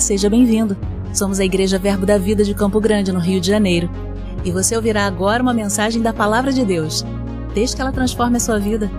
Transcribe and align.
Seja 0.00 0.28
bem-vindo. 0.28 0.76
Somos 1.14 1.40
a 1.40 1.44
Igreja 1.44 1.78
Verbo 1.78 2.04
da 2.04 2.18
Vida 2.18 2.44
de 2.44 2.54
Campo 2.54 2.78
Grande, 2.80 3.10
no 3.10 3.18
Rio 3.18 3.40
de 3.40 3.46
Janeiro. 3.46 3.88
E 4.44 4.50
você 4.50 4.76
ouvirá 4.76 5.06
agora 5.06 5.42
uma 5.42 5.54
mensagem 5.54 6.02
da 6.02 6.12
Palavra 6.12 6.52
de 6.52 6.64
Deus. 6.64 7.04
Desde 7.54 7.74
que 7.74 7.80
ela 7.80 7.90
transforme 7.90 8.36
a 8.36 8.40
sua 8.40 8.58
vida. 8.58 8.90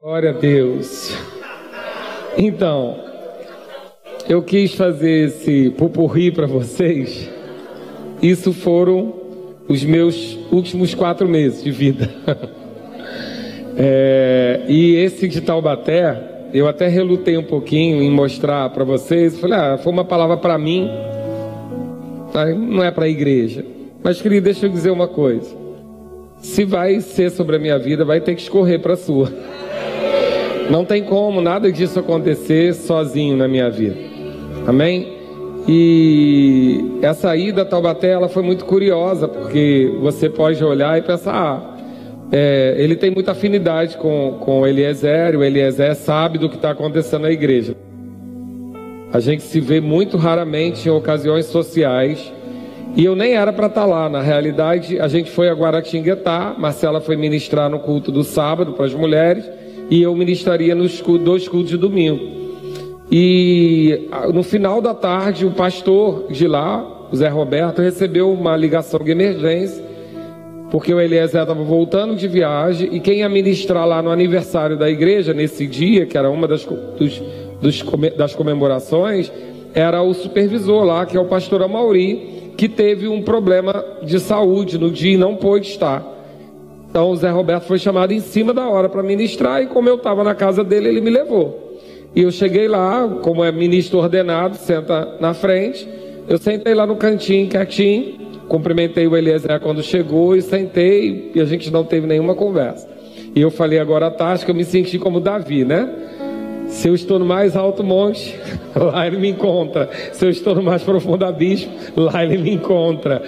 Glória 0.00 0.30
a 0.30 0.34
Deus. 0.34 1.16
Então, 2.36 2.98
eu 4.28 4.42
quis 4.42 4.74
fazer 4.74 5.28
esse 5.28 5.70
pupurri 5.70 6.32
para 6.32 6.46
vocês. 6.46 7.30
Isso 8.20 8.52
foram 8.52 9.23
os 9.68 9.82
meus 9.84 10.38
últimos 10.50 10.94
quatro 10.94 11.28
meses 11.28 11.62
de 11.62 11.70
vida. 11.70 12.10
É, 13.76 14.60
e 14.68 14.94
esse 14.94 15.26
de 15.26 15.40
Taubaté, 15.40 16.48
eu 16.54 16.68
até 16.68 16.86
relutei 16.86 17.36
um 17.36 17.42
pouquinho 17.42 18.00
em 18.00 18.08
mostrar 18.08 18.70
para 18.70 18.84
vocês. 18.84 19.36
Falei, 19.40 19.58
ah, 19.58 19.78
foi 19.82 19.92
uma 19.92 20.04
palavra 20.04 20.36
para 20.36 20.56
mim, 20.56 20.88
tá? 22.32 22.46
não 22.46 22.84
é 22.84 22.92
para 22.92 23.06
a 23.06 23.08
igreja. 23.08 23.64
Mas, 24.00 24.22
querido, 24.22 24.44
deixa 24.44 24.66
eu 24.66 24.70
dizer 24.70 24.90
uma 24.90 25.08
coisa. 25.08 25.56
Se 26.38 26.64
vai 26.64 27.00
ser 27.00 27.30
sobre 27.30 27.56
a 27.56 27.58
minha 27.58 27.76
vida, 27.76 28.04
vai 28.04 28.20
ter 28.20 28.36
que 28.36 28.42
escorrer 28.42 28.78
para 28.78 28.92
a 28.92 28.96
sua. 28.96 29.32
Não 30.70 30.84
tem 30.84 31.02
como 31.02 31.40
nada 31.40 31.72
disso 31.72 31.98
acontecer 31.98 32.74
sozinho 32.74 33.36
na 33.36 33.48
minha 33.48 33.68
vida. 33.68 33.96
Amém? 34.66 35.23
E 35.66 36.98
essa 37.00 37.34
ida 37.36 37.62
a 37.62 37.64
Taubaté 37.64 38.10
ela 38.10 38.28
foi 38.28 38.42
muito 38.42 38.64
curiosa, 38.64 39.26
porque 39.26 39.90
você 40.00 40.28
pode 40.28 40.62
olhar 40.62 40.98
e 40.98 41.02
pensar, 41.02 41.32
ah, 41.34 41.74
é, 42.30 42.74
ele 42.78 42.96
tem 42.96 43.10
muita 43.10 43.32
afinidade 43.32 43.96
com, 43.96 44.38
com 44.40 44.66
Eliezer, 44.66 45.38
o 45.38 45.42
Eliezer 45.42 45.94
sabe 45.94 46.38
do 46.38 46.50
que 46.50 46.56
está 46.56 46.70
acontecendo 46.70 47.22
na 47.22 47.30
igreja. 47.30 47.74
A 49.10 49.20
gente 49.20 49.42
se 49.42 49.60
vê 49.60 49.80
muito 49.80 50.16
raramente 50.16 50.88
em 50.88 50.92
ocasiões 50.92 51.46
sociais, 51.46 52.32
e 52.96 53.04
eu 53.04 53.16
nem 53.16 53.34
era 53.34 53.52
para 53.52 53.66
estar 53.66 53.82
tá 53.82 53.86
lá. 53.86 54.08
Na 54.08 54.20
realidade, 54.20 55.00
a 55.00 55.08
gente 55.08 55.30
foi 55.30 55.48
a 55.48 55.54
Guaratinguetá, 55.54 56.54
Marcela 56.58 57.00
foi 57.00 57.16
ministrar 57.16 57.70
no 57.70 57.78
culto 57.78 58.12
do 58.12 58.22
sábado 58.22 58.74
para 58.74 58.84
as 58.84 58.92
mulheres, 58.92 59.48
e 59.88 60.02
eu 60.02 60.14
ministraria 60.14 60.74
nos 60.74 61.00
dois 61.00 61.48
cultos 61.48 61.70
de 61.70 61.76
domingo. 61.78 62.43
E 63.16 64.08
no 64.32 64.42
final 64.42 64.80
da 64.80 64.92
tarde, 64.92 65.46
o 65.46 65.52
pastor 65.52 66.26
de 66.32 66.48
lá, 66.48 67.06
o 67.12 67.14
Zé 67.14 67.28
Roberto, 67.28 67.80
recebeu 67.80 68.32
uma 68.32 68.56
ligação 68.56 68.98
de 68.98 69.12
emergência, 69.12 69.84
porque 70.68 70.92
o 70.92 71.00
Eliezer 71.00 71.42
estava 71.42 71.62
voltando 71.62 72.16
de 72.16 72.26
viagem 72.26 72.92
e 72.92 72.98
quem 72.98 73.18
ia 73.18 73.28
ministrar 73.28 73.86
lá 73.86 74.02
no 74.02 74.10
aniversário 74.10 74.76
da 74.76 74.90
igreja, 74.90 75.32
nesse 75.32 75.64
dia, 75.64 76.06
que 76.06 76.18
era 76.18 76.28
uma 76.28 76.48
das, 76.48 76.64
dos, 76.64 77.22
dos, 77.62 77.84
das 78.16 78.34
comemorações, 78.34 79.30
era 79.72 80.02
o 80.02 80.12
supervisor 80.12 80.82
lá, 80.82 81.06
que 81.06 81.16
é 81.16 81.20
o 81.20 81.26
pastor 81.26 81.62
Amauri, 81.62 82.52
que 82.56 82.68
teve 82.68 83.06
um 83.06 83.22
problema 83.22 83.84
de 84.02 84.18
saúde 84.18 84.76
no 84.76 84.90
dia 84.90 85.14
e 85.14 85.16
não 85.16 85.36
pôde 85.36 85.68
estar. 85.68 86.04
Então 86.90 87.10
o 87.10 87.16
Zé 87.16 87.30
Roberto 87.30 87.62
foi 87.62 87.78
chamado 87.78 88.10
em 88.10 88.18
cima 88.18 88.52
da 88.52 88.68
hora 88.68 88.88
para 88.88 89.04
ministrar 89.04 89.62
e 89.62 89.68
como 89.68 89.88
eu 89.88 89.94
estava 89.94 90.24
na 90.24 90.34
casa 90.34 90.64
dele, 90.64 90.88
ele 90.88 91.00
me 91.00 91.10
levou. 91.10 91.63
E 92.14 92.22
eu 92.22 92.30
cheguei 92.30 92.68
lá, 92.68 93.08
como 93.22 93.42
é 93.42 93.50
ministro 93.50 93.98
ordenado, 93.98 94.56
senta 94.56 95.16
na 95.20 95.34
frente. 95.34 95.88
Eu 96.28 96.38
sentei 96.38 96.72
lá 96.72 96.86
no 96.86 96.96
cantinho, 96.96 97.48
quietinho, 97.48 98.14
cumprimentei 98.48 99.06
o 99.06 99.16
Eliezer 99.16 99.60
quando 99.60 99.82
chegou 99.82 100.36
e 100.36 100.42
sentei 100.42 101.32
e 101.34 101.40
a 101.40 101.44
gente 101.44 101.70
não 101.70 101.84
teve 101.84 102.06
nenhuma 102.06 102.34
conversa. 102.34 102.88
E 103.34 103.40
eu 103.40 103.50
falei 103.50 103.78
agora 103.78 104.06
à 104.06 104.10
tarde 104.10 104.44
que 104.44 104.50
eu 104.50 104.54
me 104.54 104.64
senti 104.64 104.98
como 104.98 105.18
Davi, 105.18 105.64
né? 105.64 105.88
Se 106.68 106.88
eu 106.88 106.94
estou 106.94 107.18
no 107.18 107.24
mais 107.24 107.56
alto 107.56 107.82
monte, 107.82 108.38
lá 108.74 109.06
ele 109.06 109.18
me 109.18 109.30
encontra. 109.30 109.90
Se 110.12 110.24
eu 110.24 110.30
estou 110.30 110.54
no 110.54 110.62
mais 110.62 110.82
profundo 110.82 111.24
abismo, 111.24 111.72
lá 111.96 112.24
ele 112.24 112.38
me 112.38 112.52
encontra. 112.52 113.22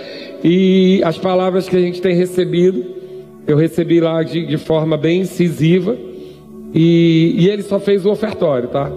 E 0.45 1.01
as 1.05 1.19
palavras 1.19 1.69
que 1.69 1.77
a 1.77 1.81
gente 1.81 2.01
tem 2.01 2.15
recebido, 2.15 2.85
eu 3.47 3.57
recebi 3.57 4.01
lá 4.01 4.23
de, 4.23 4.47
de 4.47 4.57
forma 4.57 4.97
bem 4.97 5.21
incisiva. 5.21 5.97
E, 6.79 7.35
e 7.39 7.49
ele 7.49 7.63
só 7.63 7.81
fez 7.81 8.05
o 8.05 8.11
ofertório, 8.11 8.69
tá? 8.69 8.93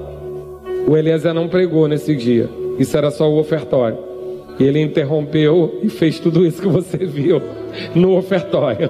O 0.85 0.97
Eliezer 0.97 1.33
não 1.33 1.47
pregou 1.47 1.87
nesse 1.87 2.13
dia. 2.13 2.49
Isso 2.77 2.97
era 2.97 3.09
só 3.09 3.29
o 3.29 3.39
ofertório. 3.39 3.97
E 4.59 4.65
ele 4.65 4.81
interrompeu 4.81 5.79
e 5.81 5.89
fez 5.89 6.19
tudo 6.19 6.45
isso 6.45 6.61
que 6.61 6.67
você 6.67 6.97
viu 6.97 7.41
no 7.95 8.17
ofertório. 8.17 8.89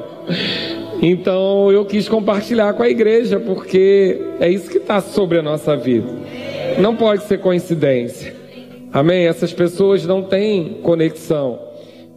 Então 1.03 1.71
eu 1.71 1.85
quis 1.85 2.09
compartilhar 2.09 2.73
com 2.73 2.81
a 2.81 2.89
igreja, 2.89 3.39
porque 3.39 4.19
é 4.39 4.49
isso 4.49 4.67
que 4.67 4.77
está 4.77 4.99
sobre 5.01 5.37
a 5.37 5.43
nossa 5.43 5.77
vida. 5.77 6.07
Não 6.79 6.95
pode 6.95 7.23
ser 7.25 7.37
coincidência. 7.37 8.35
Amém? 8.91 9.27
Essas 9.27 9.53
pessoas 9.53 10.03
não 10.03 10.23
têm 10.23 10.79
conexão. 10.81 11.59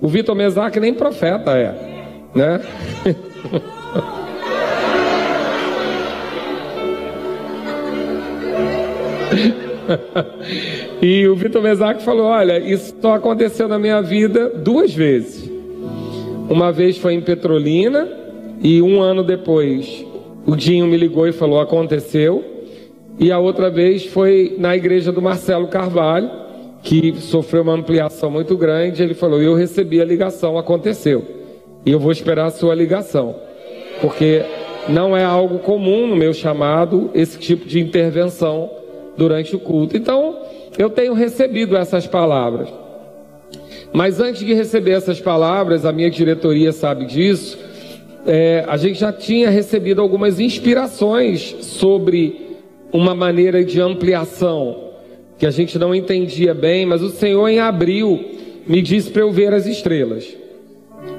O 0.00 0.08
Vitor 0.08 0.34
Mesac 0.34 0.80
nem 0.80 0.94
profeta 0.94 1.50
é, 1.50 1.74
né? 2.34 2.60
e 11.02 11.26
o 11.26 11.34
Vitor 11.34 11.62
Mesac 11.62 12.02
falou: 12.02 12.26
Olha, 12.26 12.58
isso 12.58 12.94
só 13.00 13.14
aconteceu 13.14 13.68
na 13.68 13.78
minha 13.78 14.00
vida 14.00 14.48
duas 14.50 14.92
vezes. 14.92 15.50
Uma 16.48 16.72
vez 16.72 16.98
foi 16.98 17.14
em 17.14 17.20
Petrolina, 17.20 18.08
e 18.62 18.82
um 18.82 19.00
ano 19.00 19.22
depois 19.22 20.04
o 20.46 20.54
Dinho 20.56 20.86
me 20.86 20.96
ligou 20.96 21.26
e 21.26 21.32
falou: 21.32 21.60
Aconteceu. 21.60 22.44
E 23.18 23.30
a 23.30 23.38
outra 23.38 23.70
vez 23.70 24.06
foi 24.06 24.56
na 24.58 24.74
igreja 24.74 25.12
do 25.12 25.20
Marcelo 25.20 25.68
Carvalho, 25.68 26.30
que 26.82 27.14
sofreu 27.20 27.62
uma 27.62 27.74
ampliação 27.74 28.30
muito 28.30 28.56
grande. 28.56 29.02
Ele 29.02 29.14
falou: 29.14 29.40
Eu 29.40 29.54
recebi 29.54 30.00
a 30.00 30.04
ligação, 30.04 30.58
aconteceu. 30.58 31.24
E 31.84 31.90
eu 31.90 31.98
vou 31.98 32.12
esperar 32.12 32.46
a 32.46 32.50
sua 32.50 32.74
ligação. 32.74 33.34
Porque 34.00 34.42
não 34.88 35.16
é 35.16 35.24
algo 35.24 35.60
comum 35.60 36.06
no 36.06 36.16
meu 36.16 36.32
chamado 36.32 37.10
esse 37.14 37.38
tipo 37.38 37.66
de 37.66 37.80
intervenção 37.80 38.81
durante 39.16 39.54
o 39.54 39.58
culto. 39.58 39.96
Então, 39.96 40.38
eu 40.78 40.90
tenho 40.90 41.12
recebido 41.12 41.76
essas 41.76 42.06
palavras. 42.06 42.68
Mas 43.92 44.20
antes 44.20 44.44
de 44.44 44.54
receber 44.54 44.92
essas 44.92 45.20
palavras, 45.20 45.84
a 45.84 45.92
minha 45.92 46.10
diretoria 46.10 46.72
sabe 46.72 47.04
disso, 47.04 47.58
é, 48.26 48.64
a 48.66 48.76
gente 48.76 48.98
já 48.98 49.12
tinha 49.12 49.50
recebido 49.50 50.00
algumas 50.00 50.40
inspirações 50.40 51.56
sobre 51.60 52.56
uma 52.92 53.14
maneira 53.14 53.64
de 53.64 53.80
ampliação 53.80 54.92
que 55.38 55.46
a 55.46 55.50
gente 55.50 55.78
não 55.78 55.94
entendia 55.94 56.54
bem, 56.54 56.86
mas 56.86 57.02
o 57.02 57.08
Senhor 57.08 57.48
em 57.48 57.58
abril 57.58 58.24
me 58.66 58.80
disse 58.80 59.10
para 59.10 59.22
eu 59.22 59.32
ver 59.32 59.52
as 59.52 59.66
estrelas. 59.66 60.36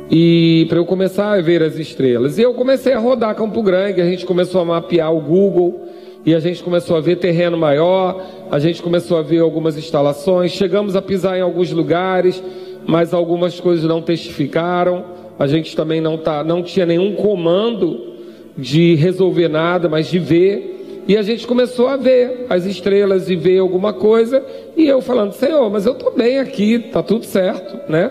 E 0.10 0.66
para 0.70 0.78
eu 0.78 0.86
começar 0.86 1.34
a 1.34 1.42
ver 1.42 1.62
as 1.62 1.76
estrelas. 1.76 2.38
E 2.38 2.42
eu 2.42 2.54
comecei 2.54 2.94
a 2.94 3.00
rodar 3.00 3.36
Campo 3.36 3.62
Grande, 3.62 4.00
a 4.00 4.06
gente 4.06 4.26
começou 4.26 4.62
a 4.62 4.66
mapear 4.66 5.14
o 5.14 5.20
Google, 5.20 5.88
e 6.26 6.34
a 6.34 6.40
gente 6.40 6.64
começou 6.64 6.96
a 6.96 7.02
ver 7.02 7.18
terreno 7.18 7.58
maior, 7.58 8.22
a 8.50 8.58
gente 8.58 8.82
começou 8.82 9.18
a 9.18 9.22
ver 9.22 9.40
algumas 9.40 9.78
instalações, 9.78 10.52
chegamos 10.52 10.96
a 10.96 11.02
pisar 11.02 11.38
em 11.38 11.42
alguns 11.42 11.72
lugares, 11.72 12.42
mas 12.86 13.14
algumas 13.14 13.60
coisas 13.60 13.86
não 13.86 14.02
testificaram. 14.02 15.04
A 15.38 15.48
gente 15.48 15.76
também 15.76 16.00
não, 16.00 16.18
tá, 16.18 16.44
não 16.44 16.64
tinha 16.64 16.86
nenhum 16.86 17.16
comando 17.16 18.14
de 18.58 18.96
resolver 18.96 19.50
nada, 19.50 19.90
mas 19.90 20.08
de 20.10 20.20
ver. 20.20 21.04
E 21.08 21.18
a 21.18 21.22
gente 21.22 21.46
começou 21.46 21.88
a 21.88 21.98
ver 21.98 22.46
as 22.50 22.66
estrelas 22.66 23.30
e 23.30 23.36
ver 23.36 23.60
alguma 23.60 23.92
coisa. 23.92 24.42
E 24.78 24.88
eu 24.88 25.02
falando, 25.02 25.34
Senhor, 25.34 25.70
mas 25.70 25.86
eu 25.86 25.92
estou 25.92 26.14
bem 26.14 26.40
aqui, 26.40 26.76
está 26.76 27.04
tudo 27.04 27.26
certo, 27.26 27.92
né? 27.92 28.10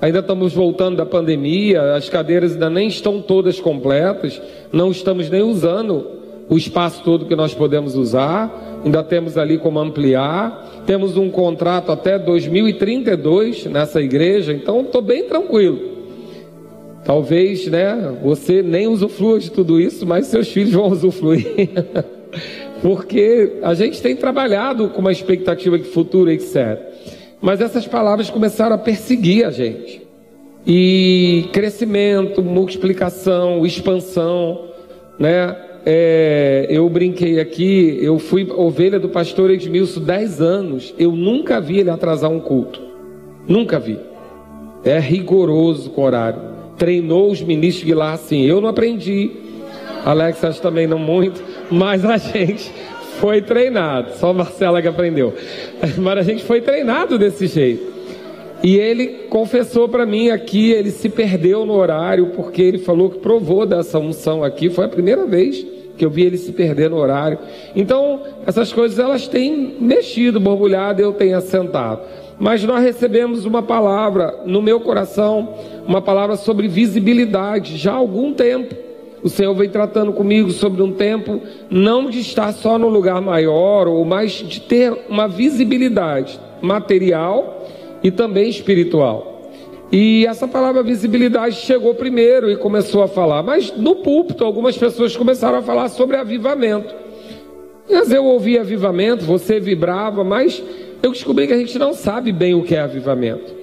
Ainda 0.00 0.20
estamos 0.20 0.54
voltando 0.54 0.96
da 0.96 1.04
pandemia, 1.04 1.94
as 1.96 2.08
cadeiras 2.08 2.52
ainda 2.52 2.70
nem 2.70 2.86
estão 2.86 3.20
todas 3.20 3.58
completas, 3.58 4.40
não 4.70 4.92
estamos 4.92 5.28
nem 5.28 5.42
usando 5.42 6.17
o 6.48 6.56
espaço 6.56 7.02
todo 7.04 7.26
que 7.26 7.36
nós 7.36 7.52
podemos 7.54 7.94
usar, 7.94 8.80
ainda 8.84 9.02
temos 9.02 9.36
ali 9.36 9.58
como 9.58 9.78
ampliar, 9.78 10.82
temos 10.86 11.16
um 11.16 11.30
contrato 11.30 11.92
até 11.92 12.18
2032 12.18 13.66
nessa 13.66 14.00
igreja, 14.00 14.52
então 14.52 14.80
estou 14.80 15.02
bem 15.02 15.24
tranquilo. 15.24 15.98
Talvez, 17.04 17.66
né, 17.66 18.16
você 18.22 18.62
nem 18.62 18.86
usufrua 18.86 19.38
de 19.38 19.50
tudo 19.50 19.80
isso, 19.80 20.06
mas 20.06 20.26
seus 20.26 20.48
filhos 20.48 20.72
vão 20.72 20.88
usufruir. 20.92 21.70
Porque 22.82 23.58
a 23.62 23.74
gente 23.74 24.00
tem 24.00 24.14
trabalhado 24.14 24.88
com 24.90 25.00
uma 25.00 25.12
expectativa 25.12 25.78
de 25.78 25.84
futuro, 25.84 26.30
etc. 26.30 26.78
Mas 27.40 27.60
essas 27.60 27.86
palavras 27.86 28.30
começaram 28.30 28.74
a 28.74 28.78
perseguir 28.78 29.44
a 29.44 29.50
gente. 29.50 30.06
E 30.66 31.48
crescimento, 31.52 32.42
multiplicação, 32.42 33.64
expansão, 33.64 34.66
né? 35.18 35.56
É, 35.86 36.66
eu 36.68 36.88
brinquei 36.88 37.40
aqui, 37.40 37.98
eu 38.00 38.18
fui 38.18 38.46
ovelha 38.50 38.98
do 38.98 39.08
pastor 39.08 39.50
Edmilson 39.50 40.00
10 40.00 40.40
anos, 40.40 40.94
eu 40.98 41.12
nunca 41.12 41.60
vi 41.60 41.80
ele 41.80 41.90
atrasar 41.90 42.30
um 42.30 42.40
culto. 42.40 42.80
Nunca 43.46 43.78
vi. 43.78 43.98
É 44.84 44.98
rigoroso 44.98 45.90
com 45.90 46.02
o 46.02 46.04
horário. 46.04 46.40
treinou 46.76 47.30
os 47.30 47.42
ministros 47.42 47.86
de 47.86 47.94
lá 47.94 48.12
assim. 48.12 48.44
Eu 48.44 48.60
não 48.60 48.68
aprendi, 48.68 49.32
Alex 50.04 50.44
acho 50.44 50.62
também 50.62 50.86
não 50.86 50.98
muito, 50.98 51.42
mas 51.70 52.04
a 52.04 52.16
gente 52.16 52.70
foi 53.18 53.42
treinado. 53.42 54.14
Só 54.14 54.32
Marcela 54.32 54.80
que 54.80 54.88
aprendeu. 54.88 55.34
Mas 55.98 56.18
a 56.18 56.22
gente 56.22 56.44
foi 56.44 56.60
treinado 56.60 57.18
desse 57.18 57.46
jeito. 57.46 57.97
E 58.62 58.76
ele 58.76 59.26
confessou 59.28 59.88
para 59.88 60.04
mim 60.04 60.30
aqui, 60.30 60.72
ele 60.72 60.90
se 60.90 61.08
perdeu 61.08 61.64
no 61.64 61.74
horário, 61.74 62.32
porque 62.34 62.60
ele 62.60 62.78
falou 62.78 63.10
que 63.10 63.18
provou 63.18 63.64
dessa 63.64 63.98
unção 63.98 64.42
aqui. 64.42 64.68
Foi 64.68 64.84
a 64.84 64.88
primeira 64.88 65.26
vez 65.26 65.64
que 65.96 66.04
eu 66.04 66.10
vi 66.10 66.22
ele 66.22 66.36
se 66.36 66.52
perder 66.52 66.90
no 66.90 66.96
horário. 66.96 67.38
Então, 67.74 68.22
essas 68.46 68.72
coisas 68.72 68.98
elas 68.98 69.28
têm 69.28 69.76
mexido, 69.80 70.40
borbulhado, 70.40 71.02
eu 71.02 71.12
tenho 71.12 71.36
assentado. 71.36 72.02
Mas 72.38 72.62
nós 72.62 72.82
recebemos 72.82 73.44
uma 73.44 73.62
palavra 73.62 74.42
no 74.46 74.62
meu 74.62 74.80
coração, 74.80 75.54
uma 75.86 76.00
palavra 76.00 76.36
sobre 76.36 76.68
visibilidade, 76.68 77.76
já 77.76 77.92
há 77.92 77.96
algum 77.96 78.32
tempo. 78.32 78.74
O 79.22 79.28
Senhor 79.28 79.52
vem 79.54 79.68
tratando 79.68 80.12
comigo 80.12 80.52
sobre 80.52 80.80
um 80.80 80.92
tempo 80.92 81.40
não 81.68 82.08
de 82.08 82.20
estar 82.20 82.52
só 82.52 82.78
no 82.78 82.88
lugar 82.88 83.20
maior, 83.20 83.88
ou 83.88 84.04
mais 84.04 84.32
de 84.32 84.60
ter 84.60 84.96
uma 85.08 85.26
visibilidade 85.26 86.38
material 86.62 87.66
e 88.02 88.10
também 88.10 88.48
espiritual. 88.48 89.38
E 89.90 90.26
essa 90.26 90.46
palavra 90.46 90.82
visibilidade 90.82 91.56
chegou 91.56 91.94
primeiro 91.94 92.50
e 92.50 92.56
começou 92.56 93.02
a 93.02 93.08
falar, 93.08 93.42
mas 93.42 93.74
no 93.76 93.96
púlpito 93.96 94.44
algumas 94.44 94.76
pessoas 94.76 95.16
começaram 95.16 95.58
a 95.58 95.62
falar 95.62 95.88
sobre 95.88 96.16
avivamento. 96.16 96.94
Mas 97.90 98.12
eu 98.12 98.24
ouvi 98.24 98.58
avivamento, 98.58 99.24
você 99.24 99.58
vibrava, 99.58 100.22
mas 100.22 100.62
eu 101.02 101.10
descobri 101.10 101.46
que 101.46 101.54
a 101.54 101.58
gente 101.58 101.78
não 101.78 101.94
sabe 101.94 102.32
bem 102.32 102.54
o 102.54 102.62
que 102.62 102.74
é 102.74 102.80
avivamento. 102.80 103.56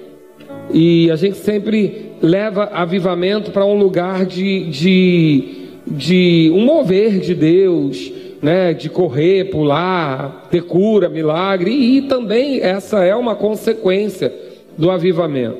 E 0.72 1.08
a 1.12 1.16
gente 1.16 1.36
sempre 1.36 2.12
leva 2.20 2.64
avivamento 2.64 3.52
para 3.52 3.64
um 3.64 3.78
lugar 3.78 4.26
de, 4.26 4.68
de, 4.68 5.44
de 5.86 6.50
um 6.52 6.64
mover 6.64 7.20
de 7.20 7.34
Deus, 7.34 8.12
né, 8.42 8.72
de 8.72 8.88
correr, 8.88 9.50
pular, 9.50 10.46
ter 10.50 10.62
cura, 10.62 11.08
milagre, 11.08 11.70
e 11.70 12.02
também 12.02 12.60
essa 12.60 13.04
é 13.04 13.14
uma 13.14 13.34
consequência 13.34 14.32
do 14.76 14.90
avivamento. 14.90 15.58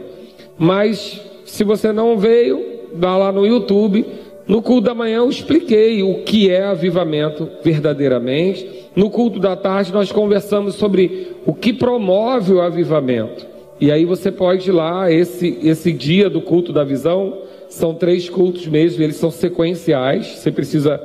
Mas 0.58 1.20
se 1.44 1.64
você 1.64 1.92
não 1.92 2.18
veio, 2.18 2.62
vá 2.94 3.16
lá 3.16 3.32
no 3.32 3.46
YouTube. 3.46 4.04
No 4.46 4.62
culto 4.62 4.82
da 4.82 4.94
manhã 4.94 5.18
eu 5.18 5.28
expliquei 5.28 6.02
o 6.02 6.22
que 6.22 6.50
é 6.50 6.64
avivamento 6.64 7.48
verdadeiramente. 7.64 8.86
No 8.94 9.10
culto 9.10 9.40
da 9.40 9.56
tarde 9.56 9.92
nós 9.92 10.12
conversamos 10.12 10.74
sobre 10.74 11.32
o 11.44 11.52
que 11.52 11.72
promove 11.72 12.52
o 12.52 12.60
avivamento. 12.60 13.46
E 13.80 13.90
aí 13.90 14.04
você 14.04 14.32
pode 14.32 14.68
ir 14.68 14.72
lá, 14.72 15.10
esse, 15.10 15.58
esse 15.62 15.92
dia 15.92 16.30
do 16.30 16.40
culto 16.40 16.72
da 16.72 16.82
visão, 16.82 17.38
são 17.68 17.94
três 17.94 18.28
cultos 18.28 18.66
mesmo, 18.66 19.02
eles 19.02 19.16
são 19.16 19.30
sequenciais, 19.30 20.26
você 20.26 20.50
precisa 20.50 21.00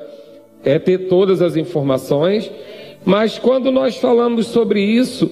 é, 0.64 0.80
ter 0.80 1.08
todas 1.08 1.42
as 1.42 1.56
informações. 1.56 2.52
Mas 3.04 3.40
quando 3.40 3.72
nós 3.72 3.98
falamos 3.98 4.48
sobre 4.48 4.82
isso, 4.82 5.30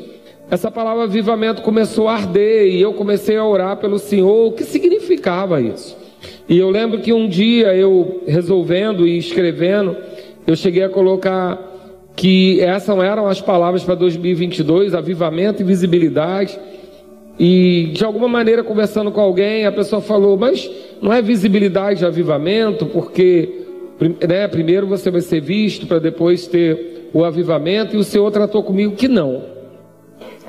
essa 0.50 0.72
palavra 0.72 1.04
avivamento 1.04 1.62
começou 1.62 2.08
a 2.08 2.16
arder 2.16 2.68
e 2.68 2.82
eu 2.82 2.94
comecei 2.94 3.38
a 3.38 3.46
orar 3.46 3.78
pelo 3.78 4.00
Senhor, 4.00 4.48
o 4.48 4.52
que 4.52 4.64
significava 4.64 5.62
isso? 5.62 5.96
E 6.48 6.58
eu 6.58 6.70
lembro 6.72 7.00
que 7.00 7.14
um 7.14 7.28
dia 7.28 7.76
eu 7.76 8.24
resolvendo 8.26 9.08
e 9.08 9.18
escrevendo, 9.18 9.96
eu 10.48 10.56
cheguei 10.56 10.84
a 10.84 10.90
colocar 10.90 11.70
que 12.16 12.60
essas 12.60 12.98
eram 12.98 13.28
as 13.28 13.40
palavras 13.40 13.84
para 13.84 13.94
2022, 13.96 14.96
avivamento 14.96 15.62
e 15.62 15.66
visibilidade. 15.66 16.60
E 17.40 17.92
de 17.94 18.04
alguma 18.04 18.28
maneira 18.28 18.64
conversando 18.64 19.12
com 19.12 19.22
alguém, 19.22 19.66
a 19.66 19.72
pessoa 19.72 20.02
falou: 20.02 20.36
"Mas 20.36 20.70
não 21.02 21.14
é 21.14 21.22
visibilidade 21.22 22.00
de 22.00 22.06
avivamento, 22.06 22.88
porque 22.88 23.59
né, 24.00 24.48
primeiro 24.48 24.88
você 24.88 25.12
vai 25.12 25.22
ser 25.22 25.42
visto 25.42 25.88
para 25.88 26.00
depois 26.00 26.48
ter 26.48 27.10
o 27.14 27.24
avivamento". 27.24 27.96
E 27.96 28.00
o 28.00 28.04
Senhor 28.04 28.30
tratou 28.32 28.64
comigo 28.64 28.96
que 28.96 29.08
não 29.08 29.60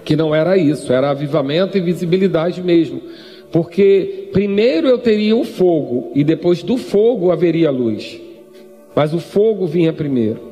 que 0.04 0.16
não 0.16 0.34
era 0.34 0.56
isso, 0.56 0.92
era 0.92 1.10
avivamento 1.10 1.76
e 1.76 1.80
visibilidade 1.80 2.62
mesmo. 2.62 3.00
Porque 3.52 4.28
primeiro 4.32 4.88
eu 4.88 4.98
teria 4.98 5.36
o 5.36 5.44
fogo 5.44 6.12
e 6.14 6.22
depois 6.22 6.62
do 6.62 6.76
fogo 6.76 7.30
haveria 7.30 7.70
luz. 7.70 8.20
Mas 8.94 9.12
o 9.12 9.18
fogo 9.18 9.66
vinha 9.66 9.92
primeiro. 9.92 10.50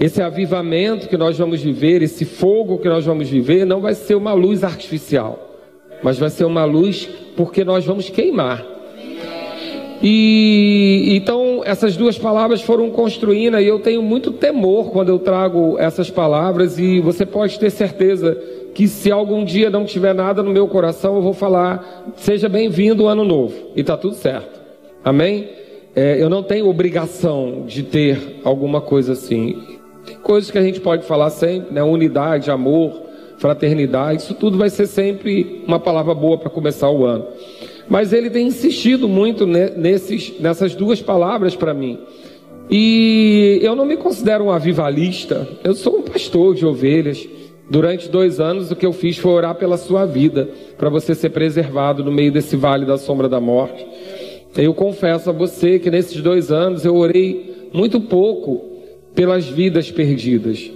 Esse 0.00 0.22
avivamento 0.22 1.08
que 1.08 1.16
nós 1.16 1.36
vamos 1.36 1.62
viver, 1.62 2.02
esse 2.02 2.24
fogo 2.24 2.78
que 2.78 2.88
nós 2.88 3.04
vamos 3.04 3.28
viver, 3.28 3.64
não 3.64 3.80
vai 3.80 3.94
ser 3.94 4.14
uma 4.14 4.32
luz 4.32 4.62
artificial, 4.62 5.56
mas 6.02 6.18
vai 6.18 6.30
ser 6.30 6.44
uma 6.44 6.64
luz 6.64 7.08
porque 7.36 7.64
nós 7.64 7.84
vamos 7.84 8.08
queimar. 8.08 8.64
E 10.02 11.16
então 11.16 11.62
essas 11.64 11.96
duas 11.96 12.16
palavras 12.16 12.62
foram 12.62 12.90
construindo 12.90 13.58
e 13.58 13.66
eu 13.66 13.80
tenho 13.80 14.02
muito 14.02 14.30
temor 14.30 14.90
quando 14.90 15.08
eu 15.08 15.18
trago 15.18 15.76
essas 15.78 16.08
palavras 16.08 16.78
e 16.78 17.00
você 17.00 17.26
pode 17.26 17.58
ter 17.58 17.70
certeza 17.70 18.40
que 18.74 18.86
se 18.86 19.10
algum 19.10 19.44
dia 19.44 19.70
não 19.70 19.84
tiver 19.84 20.14
nada 20.14 20.40
no 20.40 20.52
meu 20.52 20.68
coração, 20.68 21.16
eu 21.16 21.22
vou 21.22 21.32
falar, 21.32 22.12
seja 22.14 22.48
bem-vindo 22.48 23.08
ano 23.08 23.24
novo, 23.24 23.54
e 23.74 23.80
está 23.80 23.96
tudo 23.96 24.14
certo. 24.14 24.60
Amém? 25.04 25.48
É, 25.96 26.22
eu 26.22 26.30
não 26.30 26.44
tenho 26.44 26.68
obrigação 26.68 27.64
de 27.66 27.82
ter 27.82 28.40
alguma 28.44 28.80
coisa 28.80 29.14
assim. 29.14 29.60
Tem 30.06 30.16
coisas 30.16 30.48
que 30.48 30.58
a 30.58 30.62
gente 30.62 30.80
pode 30.80 31.04
falar 31.04 31.30
sempre, 31.30 31.74
né? 31.74 31.82
Unidade, 31.82 32.52
amor, 32.52 33.02
fraternidade, 33.38 34.22
isso 34.22 34.34
tudo 34.34 34.56
vai 34.56 34.70
ser 34.70 34.86
sempre 34.86 35.64
uma 35.66 35.80
palavra 35.80 36.14
boa 36.14 36.38
para 36.38 36.48
começar 36.48 36.88
o 36.88 37.04
ano. 37.04 37.26
Mas 37.88 38.12
ele 38.12 38.30
tem 38.30 38.46
insistido 38.46 39.08
muito 39.08 39.46
nesses, 39.46 40.38
nessas 40.38 40.74
duas 40.74 41.00
palavras 41.00 41.56
para 41.56 41.72
mim. 41.72 41.98
E 42.70 43.58
eu 43.62 43.74
não 43.74 43.86
me 43.86 43.96
considero 43.96 44.44
um 44.44 44.50
avivalista, 44.50 45.48
eu 45.64 45.74
sou 45.74 45.98
um 45.98 46.02
pastor 46.02 46.54
de 46.54 46.66
ovelhas. 46.66 47.26
Durante 47.70 48.08
dois 48.08 48.40
anos, 48.40 48.70
o 48.70 48.76
que 48.76 48.86
eu 48.86 48.92
fiz 48.92 49.18
foi 49.18 49.30
orar 49.32 49.54
pela 49.54 49.76
sua 49.76 50.06
vida, 50.06 50.48
para 50.76 50.88
você 50.88 51.14
ser 51.14 51.30
preservado 51.30 52.02
no 52.02 52.10
meio 52.10 52.32
desse 52.32 52.56
vale 52.56 52.86
da 52.86 52.96
sombra 52.96 53.28
da 53.28 53.40
morte. 53.40 53.86
Eu 54.56 54.72
confesso 54.72 55.28
a 55.28 55.32
você 55.32 55.78
que 55.78 55.90
nesses 55.90 56.20
dois 56.22 56.50
anos 56.50 56.84
eu 56.84 56.96
orei 56.96 57.68
muito 57.72 58.00
pouco 58.00 58.64
pelas 59.14 59.46
vidas 59.46 59.90
perdidas, 59.90 60.70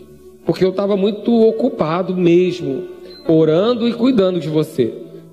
porque 0.44 0.64
eu 0.64 0.70
estava 0.70 0.96
muito 0.96 1.32
ocupado 1.32 2.14
mesmo, 2.14 2.84
orando 3.26 3.88
e 3.88 3.92
cuidando 3.92 4.38
de 4.38 4.48
você, 4.48 4.92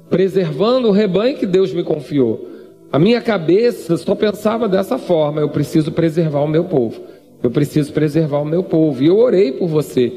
preservando 0.09 0.87
o 0.87 0.91
rebanho 0.91 1.37
que 1.37 1.45
Deus 1.45 1.73
me 1.73 1.83
confiou. 1.83 2.49
A 2.91 2.97
minha 2.97 3.21
cabeça 3.21 3.95
só 3.97 4.15
pensava 4.15 4.67
dessa 4.67 4.97
forma: 4.97 5.41
eu 5.41 5.49
preciso 5.49 5.91
preservar 5.91 6.41
o 6.41 6.47
meu 6.47 6.65
povo, 6.65 7.01
eu 7.43 7.51
preciso 7.51 7.93
preservar 7.93 8.39
o 8.39 8.45
meu 8.45 8.63
povo, 8.63 9.03
e 9.03 9.07
eu 9.07 9.17
orei 9.17 9.51
por 9.51 9.67
você. 9.67 10.11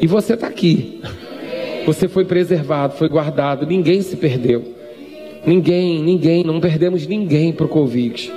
E 0.00 0.06
você 0.06 0.34
está 0.34 0.46
aqui. 0.46 1.00
Você 1.86 2.08
foi 2.08 2.24
preservado, 2.24 2.94
foi 2.94 3.08
guardado, 3.08 3.66
ninguém 3.66 4.00
se 4.00 4.16
perdeu. 4.16 4.64
Ninguém, 5.46 6.02
ninguém, 6.02 6.42
não 6.42 6.58
perdemos 6.58 7.06
ninguém 7.06 7.52
para 7.52 7.66
o 7.66 7.68
Covid. 7.68 8.32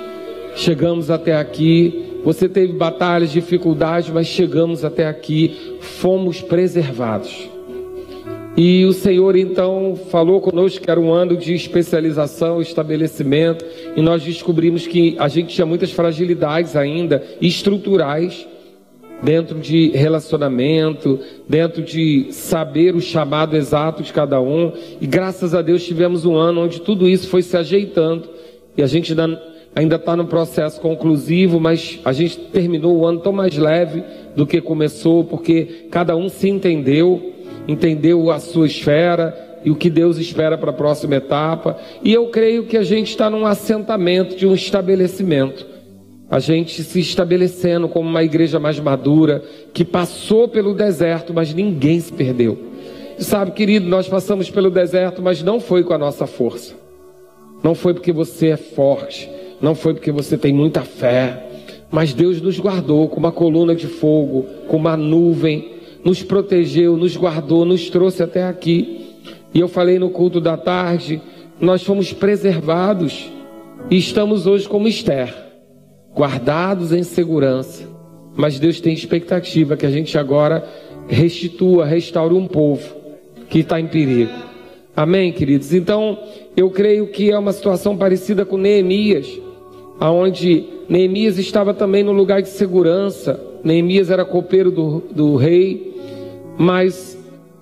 Chegamos 0.54 1.10
até 1.10 1.34
aqui. 1.34 2.20
Você 2.24 2.46
teve 2.46 2.74
batalhas, 2.74 3.32
dificuldades, 3.32 4.10
mas 4.10 4.26
chegamos 4.26 4.84
até 4.84 5.06
aqui. 5.06 5.78
Fomos 5.80 6.42
preservados. 6.42 7.48
E 8.60 8.84
o 8.86 8.92
Senhor 8.92 9.36
então 9.36 9.96
falou 10.10 10.40
conosco 10.40 10.84
que 10.84 10.90
era 10.90 10.98
um 10.98 11.12
ano 11.12 11.36
de 11.36 11.54
especialização, 11.54 12.60
estabelecimento, 12.60 13.64
e 13.94 14.02
nós 14.02 14.24
descobrimos 14.24 14.84
que 14.84 15.14
a 15.16 15.28
gente 15.28 15.54
tinha 15.54 15.64
muitas 15.64 15.92
fragilidades 15.92 16.74
ainda 16.74 17.22
estruturais 17.40 18.48
dentro 19.22 19.60
de 19.60 19.90
relacionamento, 19.90 21.20
dentro 21.48 21.82
de 21.82 22.32
saber 22.32 22.96
o 22.96 23.00
chamado 23.00 23.56
exato 23.56 24.02
de 24.02 24.12
cada 24.12 24.40
um. 24.40 24.72
E 25.00 25.06
graças 25.06 25.54
a 25.54 25.62
Deus 25.62 25.84
tivemos 25.84 26.24
um 26.24 26.34
ano 26.34 26.62
onde 26.62 26.80
tudo 26.80 27.08
isso 27.08 27.28
foi 27.28 27.42
se 27.42 27.56
ajeitando. 27.56 28.28
E 28.76 28.82
a 28.82 28.88
gente 28.88 29.14
ainda 29.72 29.94
está 29.94 30.16
no 30.16 30.26
processo 30.26 30.80
conclusivo, 30.80 31.60
mas 31.60 32.00
a 32.04 32.12
gente 32.12 32.36
terminou 32.36 32.96
o 32.96 33.06
ano 33.06 33.20
tão 33.20 33.32
mais 33.32 33.56
leve 33.56 34.02
do 34.34 34.44
que 34.44 34.60
começou, 34.60 35.22
porque 35.22 35.86
cada 35.92 36.16
um 36.16 36.28
se 36.28 36.48
entendeu, 36.48 37.37
entendeu 37.68 38.30
a 38.30 38.40
sua 38.40 38.66
esfera 38.66 39.60
e 39.64 39.70
o 39.70 39.76
que 39.76 39.90
Deus 39.90 40.16
espera 40.16 40.56
para 40.56 40.70
a 40.70 40.74
próxima 40.74 41.16
etapa. 41.16 41.78
E 42.02 42.12
eu 42.12 42.28
creio 42.28 42.64
que 42.64 42.76
a 42.76 42.82
gente 42.82 43.10
está 43.10 43.28
num 43.30 43.46
assentamento 43.46 44.34
de 44.34 44.46
um 44.46 44.54
estabelecimento 44.54 45.78
a 46.30 46.38
gente 46.38 46.82
se 46.82 47.00
estabelecendo 47.00 47.88
como 47.88 48.08
uma 48.08 48.22
igreja 48.22 48.58
mais 48.58 48.78
madura, 48.78 49.42
que 49.72 49.84
passou 49.84 50.46
pelo 50.46 50.74
deserto, 50.74 51.32
mas 51.32 51.54
ninguém 51.54 51.98
se 52.00 52.12
perdeu. 52.12 52.58
Sabe, 53.18 53.52
querido, 53.52 53.88
nós 53.88 54.06
passamos 54.06 54.50
pelo 54.50 54.70
deserto, 54.70 55.22
mas 55.22 55.42
não 55.42 55.58
foi 55.58 55.82
com 55.82 55.94
a 55.94 55.98
nossa 55.98 56.26
força. 56.26 56.74
Não 57.62 57.74
foi 57.74 57.94
porque 57.94 58.12
você 58.12 58.48
é 58.48 58.56
forte, 58.56 59.28
não 59.60 59.74
foi 59.74 59.94
porque 59.94 60.12
você 60.12 60.36
tem 60.36 60.52
muita 60.52 60.82
fé, 60.82 61.44
mas 61.90 62.12
Deus 62.12 62.40
nos 62.42 62.60
guardou 62.60 63.08
com 63.08 63.18
uma 63.18 63.32
coluna 63.32 63.74
de 63.74 63.86
fogo, 63.86 64.44
com 64.68 64.76
uma 64.76 64.96
nuvem, 64.96 65.77
nos 66.04 66.22
protegeu, 66.22 66.96
nos 66.96 67.16
guardou, 67.16 67.64
nos 67.64 67.90
trouxe 67.90 68.22
até 68.22 68.44
aqui. 68.44 69.16
E 69.52 69.60
eu 69.60 69.68
falei 69.68 69.98
no 69.98 70.10
culto 70.10 70.40
da 70.40 70.56
tarde, 70.56 71.20
nós 71.60 71.82
fomos 71.82 72.12
preservados 72.12 73.30
E 73.90 73.96
estamos 73.96 74.46
hoje 74.46 74.68
como 74.68 74.86
Esther, 74.86 75.34
guardados 76.14 76.92
em 76.92 77.02
segurança. 77.02 77.84
Mas 78.36 78.58
Deus 78.58 78.80
tem 78.80 78.92
expectativa 78.92 79.76
que 79.76 79.86
a 79.86 79.90
gente 79.90 80.18
agora 80.18 80.68
restitua, 81.08 81.86
restaure 81.86 82.34
um 82.34 82.46
povo 82.46 82.86
que 83.48 83.60
está 83.60 83.80
em 83.80 83.86
perigo. 83.86 84.32
Amém, 84.94 85.32
queridos? 85.32 85.72
Então, 85.72 86.18
eu 86.56 86.70
creio 86.70 87.06
que 87.06 87.30
é 87.30 87.38
uma 87.38 87.52
situação 87.52 87.96
parecida 87.96 88.44
com 88.44 88.58
Neemias, 88.58 89.26
aonde 89.98 90.66
Neemias 90.88 91.38
estava 91.38 91.72
também 91.72 92.02
no 92.02 92.12
lugar 92.12 92.42
de 92.42 92.48
segurança. 92.48 93.40
Neemias 93.64 94.10
era 94.10 94.24
copeiro 94.24 94.70
do, 94.70 95.02
do 95.10 95.36
rei, 95.36 95.94
mas 96.56 97.18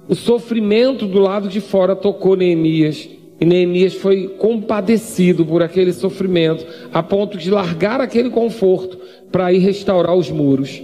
o 0.08 0.14
sofrimento 0.14 1.06
do 1.06 1.18
lado 1.18 1.48
de 1.48 1.60
fora 1.60 1.96
tocou 1.96 2.36
Neemias. 2.36 3.08
E 3.38 3.44
Neemias 3.44 3.94
foi 3.94 4.28
compadecido 4.38 5.44
por 5.44 5.62
aquele 5.62 5.92
sofrimento, 5.92 6.64
a 6.92 7.02
ponto 7.02 7.36
de 7.36 7.50
largar 7.50 8.00
aquele 8.00 8.30
conforto 8.30 8.98
para 9.30 9.52
ir 9.52 9.58
restaurar 9.58 10.14
os 10.14 10.30
muros. 10.30 10.82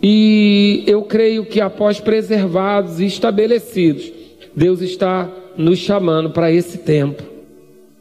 E 0.00 0.84
eu 0.86 1.02
creio 1.02 1.44
que 1.44 1.60
após 1.60 1.98
preservados 1.98 3.00
e 3.00 3.06
estabelecidos, 3.06 4.12
Deus 4.54 4.80
está 4.80 5.30
nos 5.56 5.78
chamando 5.78 6.30
para 6.30 6.52
esse 6.52 6.78
tempo. 6.78 7.31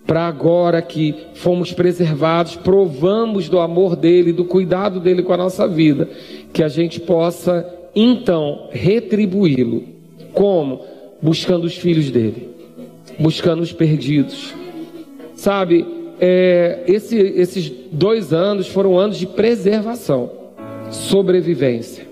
Para 0.05 0.27
agora 0.27 0.81
que 0.81 1.15
fomos 1.36 1.72
preservados, 1.72 2.55
provamos 2.55 3.48
do 3.48 3.60
amor 3.60 3.96
dele, 3.96 4.34
do 4.34 4.43
cuidado 4.43 5.00
dele 5.00 5.24
com 5.24 5.34
a 5.34 5.38
nossa 5.38 5.67
vida, 5.67 6.10
que 6.51 6.63
a 6.63 6.67
gente 6.67 7.00
possa 7.00 7.65
então 7.96 8.67
retribuí-lo. 8.72 9.84
Como? 10.34 10.81
Buscando 11.22 11.65
os 11.65 11.75
filhos 11.75 12.10
dele, 12.10 12.50
buscando 13.20 13.62
os 13.62 13.72
perdidos. 13.72 14.53
Sabe, 15.36 15.86
é, 16.20 16.84
esse, 16.88 17.17
esses 17.17 17.72
dois 17.91 18.34
anos 18.34 18.67
foram 18.67 18.98
anos 18.98 19.17
de 19.17 19.27
preservação, 19.27 20.31
sobrevivência. 20.91 22.08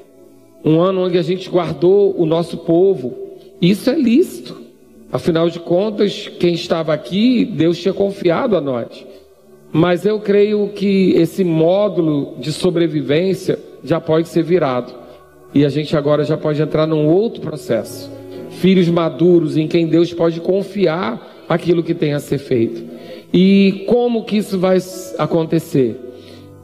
Um 0.63 0.79
ano 0.79 1.05
onde 1.05 1.17
a 1.17 1.21
gente 1.21 1.49
guardou 1.49 2.19
o 2.19 2.25
nosso 2.25 2.57
povo. 2.57 3.15
Isso 3.61 3.89
é 3.89 3.95
lícito. 3.95 4.68
Afinal 5.11 5.49
de 5.49 5.59
contas, 5.59 6.29
quem 6.39 6.53
estava 6.53 6.93
aqui, 6.93 7.43
Deus 7.43 7.79
tinha 7.79 7.93
confiado 7.93 8.55
a 8.55 8.61
nós. 8.61 9.05
Mas 9.71 10.05
eu 10.05 10.19
creio 10.19 10.69
que 10.69 11.13
esse 11.13 11.43
módulo 11.43 12.35
de 12.39 12.51
sobrevivência 12.51 13.57
já 13.83 13.99
pode 13.99 14.27
ser 14.27 14.43
virado. 14.43 14.93
E 15.53 15.65
a 15.65 15.69
gente 15.69 15.97
agora 15.97 16.23
já 16.23 16.37
pode 16.37 16.61
entrar 16.61 16.85
num 16.85 17.07
outro 17.07 17.41
processo. 17.41 18.11
Filhos 18.51 18.87
maduros 18.87 19.57
em 19.57 19.67
quem 19.67 19.87
Deus 19.87 20.13
pode 20.13 20.39
confiar 20.41 21.45
aquilo 21.47 21.83
que 21.83 21.95
tem 21.95 22.13
a 22.13 22.19
ser 22.19 22.37
feito. 22.37 22.83
E 23.33 23.83
como 23.87 24.25
que 24.25 24.37
isso 24.37 24.59
vai 24.59 24.77
acontecer? 25.17 25.99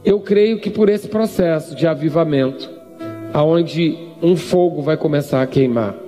Eu 0.03 0.19
creio 0.19 0.59
que 0.59 0.69
por 0.69 0.87
esse 0.87 1.07
processo 1.07 1.75
de 1.75 1.87
avivamento, 1.87 2.69
aonde 3.33 3.97
um 4.21 4.35
fogo 4.35 4.83
vai 4.83 4.97
começar 4.97 5.41
a 5.41 5.47
queimar. 5.47 6.04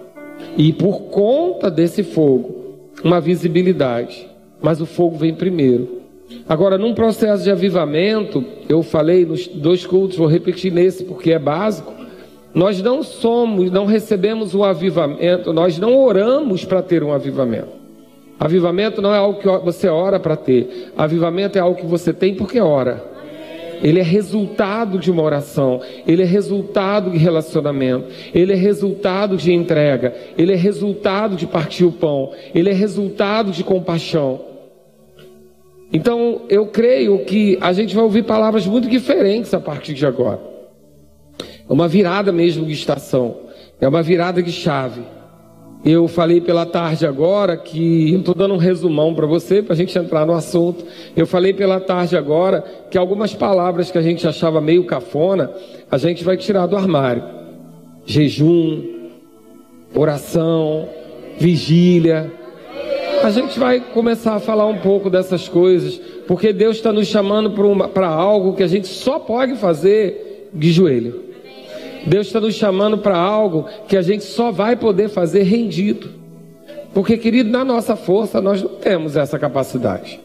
E 0.57 0.73
por 0.73 1.01
conta 1.03 1.69
desse 1.69 2.01
fogo, 2.01 2.79
uma 3.03 3.21
visibilidade. 3.21 4.27
Mas 4.59 4.81
o 4.81 4.87
fogo 4.87 5.15
vem 5.15 5.35
primeiro. 5.35 6.01
Agora, 6.49 6.77
num 6.77 6.95
processo 6.95 7.43
de 7.43 7.51
avivamento, 7.51 8.43
eu 8.67 8.81
falei 8.81 9.23
nos 9.23 9.47
dois 9.47 9.85
cultos, 9.85 10.17
vou 10.17 10.27
repetir 10.27 10.73
nesse 10.73 11.03
porque 11.03 11.31
é 11.31 11.39
básico. 11.39 11.93
Nós 12.53 12.81
não 12.81 13.03
somos, 13.03 13.69
não 13.69 13.85
recebemos 13.85 14.55
um 14.55 14.63
avivamento, 14.63 15.53
nós 15.53 15.77
não 15.77 15.95
oramos 15.95 16.65
para 16.65 16.81
ter 16.81 17.03
um 17.03 17.13
avivamento. 17.13 17.77
Avivamento 18.39 19.01
não 19.01 19.13
é 19.13 19.17
algo 19.17 19.39
que 19.39 19.47
você 19.47 19.87
ora 19.87 20.19
para 20.19 20.35
ter. 20.35 20.91
Avivamento 20.97 21.57
é 21.57 21.61
algo 21.61 21.79
que 21.79 21.85
você 21.85 22.11
tem 22.11 22.33
porque 22.33 22.59
ora. 22.59 23.16
Ele 23.81 23.99
é 23.99 24.03
resultado 24.03 24.97
de 24.97 25.11
uma 25.11 25.21
oração, 25.21 25.81
ele 26.05 26.23
é 26.23 26.25
resultado 26.25 27.11
de 27.11 27.17
relacionamento, 27.17 28.07
ele 28.33 28.53
é 28.53 28.55
resultado 28.55 29.37
de 29.37 29.53
entrega, 29.53 30.13
ele 30.37 30.53
é 30.53 30.55
resultado 30.55 31.35
de 31.35 31.45
partir 31.45 31.85
o 31.85 31.91
pão, 31.91 32.31
ele 32.53 32.69
é 32.69 32.73
resultado 32.73 33.51
de 33.51 33.63
compaixão. 33.63 34.41
Então, 35.91 36.41
eu 36.49 36.67
creio 36.67 37.19
que 37.19 37.57
a 37.61 37.71
gente 37.71 37.95
vai 37.95 38.03
ouvir 38.03 38.23
palavras 38.23 38.65
muito 38.65 38.89
diferentes 38.89 39.53
a 39.53 39.59
partir 39.59 39.93
de 39.93 40.05
agora. 40.05 40.41
É 41.69 41.73
uma 41.73 41.87
virada 41.87 42.31
mesmo 42.31 42.65
de 42.65 42.73
estação. 42.73 43.47
É 43.79 43.87
uma 43.87 44.01
virada 44.01 44.41
de 44.41 44.51
chave. 44.51 45.01
Eu 45.89 46.05
falei 46.05 46.41
pela 46.41 46.65
tarde 46.65 47.07
agora 47.07 47.55
que, 47.55 48.13
estou 48.13 48.35
dando 48.35 48.55
um 48.55 48.57
resumão 48.57 49.15
para 49.15 49.25
você, 49.25 49.63
para 49.63 49.71
a 49.71 49.77
gente 49.77 49.97
entrar 49.97 50.25
no 50.25 50.33
assunto. 50.33 50.83
Eu 51.15 51.25
falei 51.25 51.53
pela 51.53 51.79
tarde 51.79 52.17
agora 52.17 52.61
que 52.91 52.97
algumas 52.97 53.33
palavras 53.33 53.89
que 53.89 53.97
a 53.97 54.01
gente 54.01 54.27
achava 54.27 54.59
meio 54.59 54.83
cafona, 54.83 55.49
a 55.89 55.97
gente 55.97 56.25
vai 56.25 56.35
tirar 56.35 56.65
do 56.65 56.75
armário: 56.75 57.23
jejum, 58.05 58.83
oração, 59.95 60.89
vigília. 61.39 62.33
A 63.23 63.29
gente 63.29 63.57
vai 63.57 63.79
começar 63.79 64.35
a 64.35 64.39
falar 64.41 64.65
um 64.65 64.79
pouco 64.79 65.09
dessas 65.09 65.47
coisas, 65.47 65.95
porque 66.27 66.51
Deus 66.51 66.75
está 66.75 66.91
nos 66.91 67.07
chamando 67.07 67.49
para 67.93 68.09
algo 68.09 68.57
que 68.57 68.63
a 68.63 68.67
gente 68.67 68.89
só 68.89 69.19
pode 69.19 69.55
fazer 69.55 70.49
de 70.53 70.69
joelho. 70.69 71.26
Deus 72.07 72.27
está 72.27 72.39
nos 72.39 72.55
chamando 72.55 72.97
para 72.97 73.17
algo 73.17 73.65
que 73.87 73.97
a 73.97 74.01
gente 74.01 74.23
só 74.23 74.49
vai 74.49 74.77
poder 74.77 75.09
fazer 75.09 75.43
rendido. 75.43 76.09
Porque, 76.93 77.17
querido, 77.17 77.49
na 77.49 77.65
nossa 77.65 77.97
força 77.97 78.41
nós 78.41 78.61
não 78.63 78.69
temos 78.75 79.17
essa 79.17 79.37
capacidade. 79.37 80.21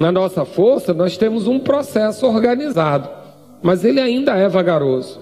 Na 0.00 0.10
nossa 0.10 0.44
força 0.44 0.92
nós 0.92 1.16
temos 1.16 1.46
um 1.46 1.60
processo 1.60 2.26
organizado, 2.26 3.08
mas 3.62 3.84
ele 3.84 4.00
ainda 4.00 4.36
é 4.36 4.48
vagaroso. 4.48 5.20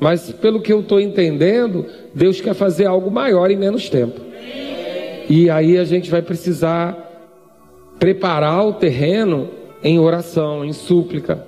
Mas 0.00 0.32
pelo 0.32 0.62
que 0.62 0.72
eu 0.72 0.80
estou 0.80 0.98
entendendo, 0.98 1.84
Deus 2.14 2.40
quer 2.40 2.54
fazer 2.54 2.86
algo 2.86 3.10
maior 3.10 3.50
em 3.50 3.56
menos 3.56 3.90
tempo. 3.90 4.20
E 5.28 5.50
aí 5.50 5.76
a 5.76 5.84
gente 5.84 6.10
vai 6.10 6.22
precisar 6.22 6.96
preparar 7.98 8.66
o 8.66 8.72
terreno 8.72 9.50
em 9.84 9.98
oração, 9.98 10.64
em 10.64 10.72
súplica, 10.72 11.46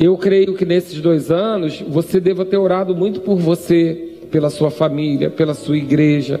eu 0.00 0.16
creio 0.16 0.54
que 0.54 0.64
nesses 0.64 0.98
dois 0.98 1.30
anos 1.30 1.82
você 1.82 2.18
deva 2.18 2.42
ter 2.42 2.56
orado 2.56 2.96
muito 2.96 3.20
por 3.20 3.36
você, 3.36 4.16
pela 4.30 4.48
sua 4.48 4.70
família, 4.70 5.28
pela 5.28 5.52
sua 5.52 5.76
igreja, 5.76 6.40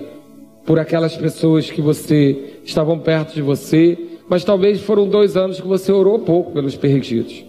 por 0.64 0.78
aquelas 0.78 1.14
pessoas 1.14 1.70
que 1.70 1.82
você 1.82 2.54
estavam 2.64 2.98
perto 2.98 3.34
de 3.34 3.42
você, 3.42 3.98
mas 4.26 4.44
talvez 4.44 4.80
foram 4.80 5.06
dois 5.06 5.36
anos 5.36 5.60
que 5.60 5.66
você 5.66 5.92
orou 5.92 6.20
pouco 6.20 6.52
pelos 6.52 6.74
perdidos. 6.74 7.44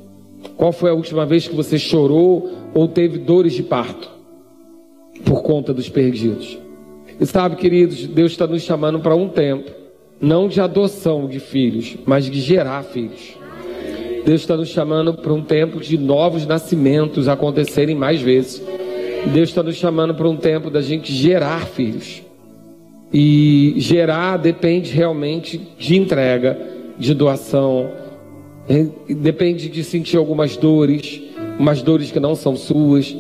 Qual 0.58 0.74
foi 0.74 0.90
a 0.90 0.94
última 0.94 1.26
vez 1.26 1.48
que 1.48 1.56
você 1.56 1.80
chorou 1.80 2.52
ou 2.74 2.90
teve 2.90 3.18
dores 3.18 3.54
de 3.54 3.64
parto 3.64 4.10
por 5.24 5.42
conta 5.42 5.74
dos 5.74 5.88
perdidos? 5.88 6.60
E 7.20 7.26
sabe, 7.26 7.56
queridos, 7.56 8.06
Deus 8.06 8.34
está 8.34 8.46
nos 8.46 8.64
chamando 8.64 9.00
para 9.00 9.16
um 9.16 9.30
tempo, 9.30 9.72
não 10.20 10.50
de 10.50 10.60
adoção 10.60 11.28
de 11.28 11.40
filhos, 11.40 11.96
mas 12.06 12.26
de 12.26 12.42
gerar 12.42 12.84
filhos. 12.84 13.41
Deus 14.26 14.42
está 14.42 14.56
nos 14.56 14.70
chamando 14.70 15.14
para 15.14 15.34
um 15.34 15.42
tempo 15.42 15.80
de 15.80 15.98
novos 15.98 16.46
nascimentos 16.46 17.28
acontecerem 17.28 17.96
mais 17.96 18.22
vezes. 18.22 18.62
Deus 19.34 19.50
está 19.50 19.64
nos 19.64 19.76
chamando 19.76 20.14
para 20.14 20.28
um 20.28 20.36
tempo 20.36 20.70
da 20.70 20.82
gente 20.82 21.12
gerar 21.12 21.66
filhos. 21.68 22.22
E 23.14 23.74
gerar 23.78 24.38
depende 24.38 24.92
realmente 24.92 25.60
de 25.78 25.98
entrega, 25.98 26.58
de 26.98 27.14
doação, 27.14 27.90
depende 29.10 29.70
de 29.70 29.84
sentir 29.84 30.18
algumas 30.18 30.56
dores, 30.56 31.22
umas 31.60 31.82
dores 31.82 32.12
que 32.12 32.20
não 32.20 32.36
são 32.36 32.56
suas. 32.56 33.16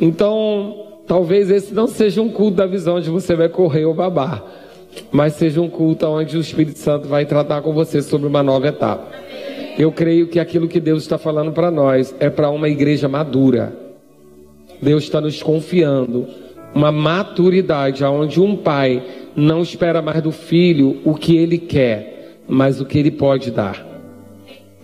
Então, 0.00 0.86
talvez 1.06 1.50
esse 1.50 1.72
não 1.72 1.86
seja 1.86 2.20
um 2.20 2.28
culto 2.28 2.56
da 2.56 2.66
visão 2.66 2.96
onde 2.96 3.08
você 3.08 3.34
vai 3.34 3.48
correr 3.48 3.86
ou 3.86 3.94
babar, 3.94 4.44
mas 5.10 5.34
seja 5.34 5.60
um 5.60 5.68
culto 5.68 6.06
onde 6.06 6.36
o 6.36 6.40
Espírito 6.40 6.78
Santo 6.78 7.08
vai 7.08 7.24
tratar 7.24 7.62
com 7.62 7.72
você 7.72 8.02
sobre 8.02 8.26
uma 8.26 8.42
nova 8.42 8.68
etapa. 8.68 9.08
Eu 9.78 9.90
creio 9.90 10.28
que 10.28 10.38
aquilo 10.38 10.68
que 10.68 10.80
Deus 10.80 11.02
está 11.02 11.16
falando 11.16 11.52
para 11.52 11.70
nós 11.70 12.14
é 12.20 12.28
para 12.28 12.50
uma 12.50 12.68
igreja 12.68 13.08
madura. 13.08 13.74
Deus 14.80 15.04
está 15.04 15.20
nos 15.20 15.42
confiando 15.42 16.26
uma 16.74 16.90
maturidade 16.90 18.04
onde 18.04 18.40
um 18.40 18.56
pai 18.56 19.02
não 19.36 19.62
espera 19.62 20.02
mais 20.02 20.22
do 20.22 20.32
filho 20.32 21.00
o 21.04 21.14
que 21.14 21.36
ele 21.36 21.58
quer, 21.58 22.38
mas 22.48 22.80
o 22.80 22.84
que 22.84 22.98
ele 22.98 23.10
pode 23.10 23.50
dar. 23.50 23.86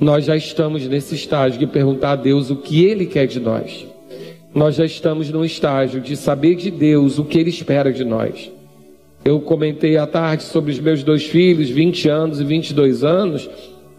Nós 0.01 0.27
já 0.27 0.37
estamos 0.37 0.87
nesse 0.87 1.15
estágio 1.15 1.59
de 1.59 1.67
perguntar 1.67 2.13
a 2.13 2.17
Deus 2.17 2.51
o 2.51 2.57
que 2.57 2.85
ele 2.85 3.07
quer 3.07 3.27
de 3.27 3.41
nós. 3.41 3.87
Nós 4.55 4.77
já 4.77 4.85
estamos 4.85 5.31
no 5.31 5.45
estágio 5.45 6.01
de 6.01 6.17
saber 6.17 6.55
de 6.55 6.71
Deus 6.71 7.19
o 7.19 7.25
que 7.25 7.39
ele 7.39 7.51
espera 7.51 7.93
de 7.93 8.05
nós. 8.05 8.51
Eu 9.25 9.41
comentei 9.41 9.97
à 9.97 10.07
tarde 10.07 10.45
sobre 10.45 10.71
os 10.71 10.79
meus 10.79 11.03
dois 11.03 11.25
filhos, 11.27 11.69
20 11.69 12.09
anos 12.09 12.41
e 12.41 12.45
22 12.45 13.05
anos, 13.05 13.51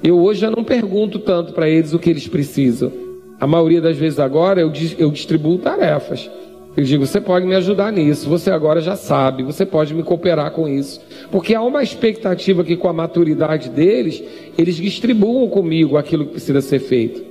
eu 0.04 0.20
hoje 0.20 0.42
já 0.42 0.50
não 0.50 0.64
pergunto 0.64 1.20
tanto 1.20 1.54
para 1.54 1.70
eles 1.70 1.94
o 1.94 2.00
que 2.00 2.10
eles 2.10 2.28
precisam. 2.28 2.92
A 3.40 3.48
maioria 3.48 3.82
das 3.82 3.98
vezes 3.98 4.20
agora 4.20 4.62
eu, 4.62 4.72
eu 4.98 5.12
distribuo 5.12 5.58
tarefas. 5.58 6.30
Eu 6.78 6.84
digo, 6.84 7.06
você 7.06 7.20
pode 7.20 7.46
me 7.46 7.56
ajudar 7.56 7.92
nisso, 7.92 8.30
você 8.30 8.52
agora 8.52 8.80
já 8.80 8.96
sabe, 8.96 9.44
você 9.44 9.66
pode 9.66 9.94
me 9.94 10.04
cooperar 10.04 10.52
com 10.52 10.68
isso. 10.68 11.02
Porque 11.32 11.54
há 11.54 11.62
uma 11.62 11.84
expectativa 11.84 12.64
que 12.64 12.78
com 12.78 12.88
a 12.88 12.94
maturidade 12.94 13.70
deles, 13.70 14.24
eles 14.58 14.76
distribuam 14.76 15.50
comigo 15.50 15.98
aquilo 15.98 16.26
que 16.26 16.32
precisa 16.32 16.62
ser 16.62 16.80
feito. 16.80 17.22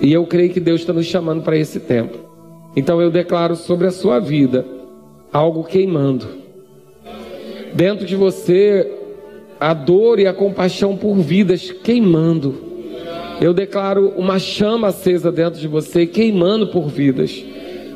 E 0.00 0.12
eu 0.12 0.24
creio 0.26 0.50
que 0.50 0.60
Deus 0.60 0.80
está 0.80 0.92
nos 0.92 1.06
chamando 1.06 1.42
para 1.42 1.56
esse 1.56 1.80
tempo. 1.80 2.16
Então 2.76 3.00
eu 3.00 3.10
declaro 3.10 3.56
sobre 3.56 3.86
a 3.86 3.90
sua 3.90 4.18
vida 4.18 4.64
algo 5.32 5.64
queimando. 5.64 6.26
Dentro 7.74 8.06
de 8.06 8.16
você, 8.16 8.93
a 9.64 9.72
dor 9.72 10.20
e 10.20 10.26
a 10.26 10.34
compaixão 10.34 10.94
por 10.94 11.14
vidas 11.14 11.70
queimando. 11.70 12.54
Eu 13.40 13.54
declaro 13.54 14.12
uma 14.14 14.38
chama 14.38 14.88
acesa 14.88 15.32
dentro 15.32 15.58
de 15.58 15.66
você, 15.66 16.04
queimando 16.04 16.66
por 16.66 16.86
vidas. 16.88 17.42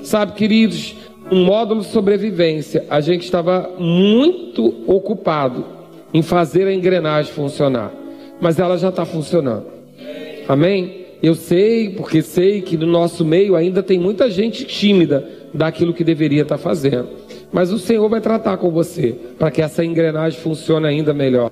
Sabe, 0.02 0.32
queridos, 0.32 0.94
um 1.30 1.44
módulo 1.44 1.82
sobrevivência, 1.82 2.86
a 2.88 3.02
gente 3.02 3.24
estava 3.24 3.70
muito 3.78 4.82
ocupado 4.86 5.66
em 6.14 6.22
fazer 6.22 6.66
a 6.66 6.72
engrenagem 6.72 7.30
funcionar, 7.34 7.92
mas 8.40 8.58
ela 8.58 8.78
já 8.78 8.88
está 8.88 9.04
funcionando. 9.04 9.66
Amém? 10.48 11.04
Eu 11.22 11.34
sei, 11.34 11.90
porque 11.90 12.22
sei 12.22 12.62
que 12.62 12.78
no 12.78 12.86
nosso 12.86 13.26
meio 13.26 13.54
ainda 13.54 13.82
tem 13.82 13.98
muita 13.98 14.30
gente 14.30 14.64
tímida 14.64 15.22
daquilo 15.52 15.92
que 15.92 16.02
deveria 16.02 16.42
estar 16.42 16.56
tá 16.56 16.62
fazendo. 16.62 17.08
Mas 17.52 17.72
o 17.72 17.78
Senhor 17.78 18.08
vai 18.08 18.20
tratar 18.20 18.56
com 18.58 18.70
você 18.70 19.14
para 19.38 19.50
que 19.50 19.62
essa 19.62 19.84
engrenagem 19.84 20.40
funcione 20.40 20.86
ainda 20.86 21.14
melhor. 21.14 21.50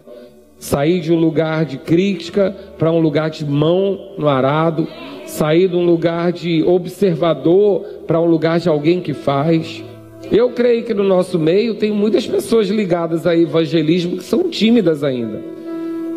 Sair 0.58 1.00
de 1.00 1.12
um 1.12 1.18
lugar 1.18 1.64
de 1.64 1.78
crítica 1.78 2.54
para 2.78 2.90
um 2.90 2.98
lugar 2.98 3.30
de 3.30 3.44
mão 3.44 4.14
no 4.18 4.28
arado, 4.28 4.86
sair 5.26 5.68
de 5.68 5.76
um 5.76 5.84
lugar 5.84 6.32
de 6.32 6.62
observador 6.62 7.82
para 8.06 8.20
um 8.20 8.26
lugar 8.26 8.58
de 8.58 8.68
alguém 8.68 9.00
que 9.00 9.12
faz. 9.12 9.82
Eu 10.30 10.50
creio 10.50 10.84
que 10.84 10.94
no 10.94 11.04
nosso 11.04 11.38
meio 11.38 11.74
tem 11.74 11.92
muitas 11.92 12.26
pessoas 12.26 12.68
ligadas 12.68 13.26
a 13.26 13.36
evangelismo 13.36 14.16
que 14.16 14.24
são 14.24 14.48
tímidas 14.48 15.04
ainda, 15.04 15.40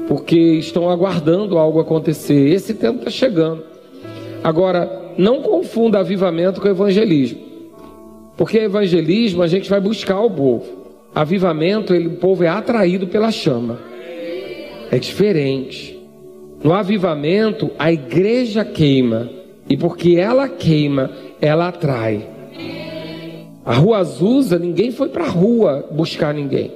porque 0.07 0.38
estão 0.38 0.89
aguardando 0.89 1.57
algo 1.57 1.79
acontecer. 1.79 2.50
Esse 2.50 2.74
tempo 2.74 3.00
está 3.00 3.12
chegando. 3.12 3.63
Agora, 4.43 5.13
não 5.17 5.41
confunda 5.41 6.00
avivamento 6.00 6.62
com 6.62 6.67
evangelismo, 6.67 7.39
porque 8.39 8.58
evangelismo 8.58 9.43
a 9.43 9.48
gente 9.48 9.69
vai 9.69 9.81
buscar 9.81 10.22
o 10.22 10.31
povo. 10.31 10.63
Avivamento, 11.13 11.93
ele, 11.93 12.08
o 12.08 12.15
povo 12.15 12.41
é 12.41 12.48
atraído 12.48 13.05
pela 13.05 13.31
chama. 13.31 13.77
É 14.89 14.98
diferente. 14.98 16.00
No 16.63 16.72
avivamento, 16.72 17.69
a 17.77 17.91
igreja 17.91 18.63
queima. 18.63 19.29
E 19.67 19.75
porque 19.75 20.15
ela 20.15 20.48
queima, 20.48 21.12
ela 21.41 21.67
atrai. 21.67 22.25
A 23.65 23.74
rua 23.74 23.98
Azusa, 23.98 24.58
ninguém 24.58 24.89
foi 24.89 25.10
para 25.10 25.25
a 25.25 25.29
rua 25.29 25.86
buscar 25.91 26.34
ninguém. 26.34 26.72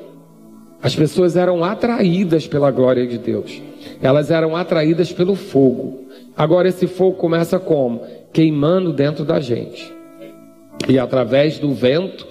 As 0.82 0.93
pessoas 0.93 1.38
eram 1.38 1.63
atraídas 1.63 2.46
pela 2.46 2.72
glória 2.72 3.08
de 3.08 3.17
Deus. 3.17 3.62
Elas 4.01 4.29
eram 4.29 4.53
atraídas 4.53 5.13
pelo 5.13 5.34
fogo. 5.34 6.08
Agora 6.36 6.67
esse 6.67 6.88
fogo 6.88 7.15
começa 7.15 7.58
como? 7.58 8.01
Queimando 8.34 8.91
dentro 8.91 9.24
da 9.24 9.39
gente. 9.39 10.02
E 10.88 11.00
através 11.00 11.60
do 11.60 11.74
vento, 11.74 12.28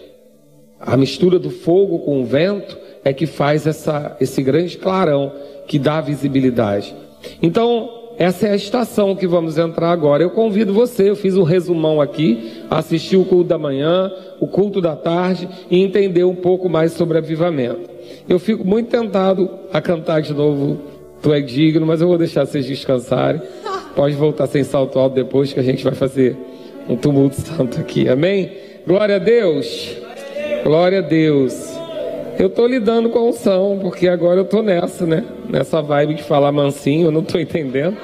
a 0.79 0.97
mistura 0.97 1.39
do 1.39 1.51
fogo 1.51 2.01
com 2.01 2.23
o 2.23 2.25
vento 2.25 2.77
é 3.05 3.13
que 3.13 3.27
faz 3.27 3.67
essa, 3.67 4.17
esse 4.21 4.43
grande 4.43 4.77
clarão 4.79 5.33
que 5.67 5.79
dá 5.79 6.01
visibilidade. 6.01 6.95
Então, 7.41 7.89
essa 8.19 8.47
é 8.47 8.51
a 8.51 8.57
estação 8.57 9.17
que 9.17 9.27
vamos 9.27 9.59
entrar 9.59 9.91
agora. 9.91 10.23
Eu 10.23 10.31
convido 10.31 10.73
você, 10.73 11.09
eu 11.09 11.17
fiz 11.17 11.37
um 11.37 11.43
resumão 11.43 12.01
aqui, 12.01 12.63
assistir 12.71 13.17
o 13.17 13.25
culto 13.25 13.49
da 13.49 13.59
manhã, 13.59 14.13
o 14.41 14.47
culto 14.47 14.81
da 14.81 14.95
tarde 14.95 15.49
e 15.71 15.81
entender 15.81 16.25
um 16.25 16.35
pouco 16.35 16.69
mais 16.69 16.93
sobre 16.93 17.19
avivamento. 17.19 17.91
Eu 18.29 18.39
fico 18.39 18.65
muito 18.65 18.91
tentado 18.91 19.49
a 19.73 19.81
cantar 19.81 20.21
de 20.21 20.35
novo 20.35 20.93
Tu 21.23 21.33
é 21.33 21.41
digno, 21.41 21.87
mas 21.87 22.01
eu 22.01 22.09
vou 22.09 22.19
deixar 22.19 22.45
vocês 22.45 22.67
descansarem. 22.67 23.41
Pode 23.95 24.17
voltar 24.17 24.49
sem 24.49 24.65
salto 24.65 24.99
alto 24.99 25.15
depois 25.15 25.53
que 25.53 25.61
a 25.61 25.63
gente 25.63 25.85
vai 25.85 25.95
fazer 25.95 26.37
um 26.89 26.97
tumulto 26.97 27.41
santo 27.41 27.81
aqui. 27.81 28.09
Amém? 28.09 28.53
Glória 28.87 29.17
a 29.17 29.19
Deus. 29.19 29.97
Glória 30.65 30.99
a 30.99 31.03
Deus. 31.03 31.73
Eu 32.39 32.49
tô 32.49 32.67
lidando 32.67 33.11
com 33.11 33.19
a 33.19 33.25
unção, 33.25 33.79
porque 33.81 34.09
agora 34.09 34.41
eu 34.41 34.45
tô 34.45 34.63
nessa, 34.63 35.07
né? 35.07 35.25
Nessa 35.49 35.81
vibe 35.83 36.15
de 36.15 36.23
falar 36.23 36.51
mansinho, 36.51 37.07
eu 37.07 37.11
não 37.11 37.23
tô 37.23 37.39
entendendo. 37.39 37.97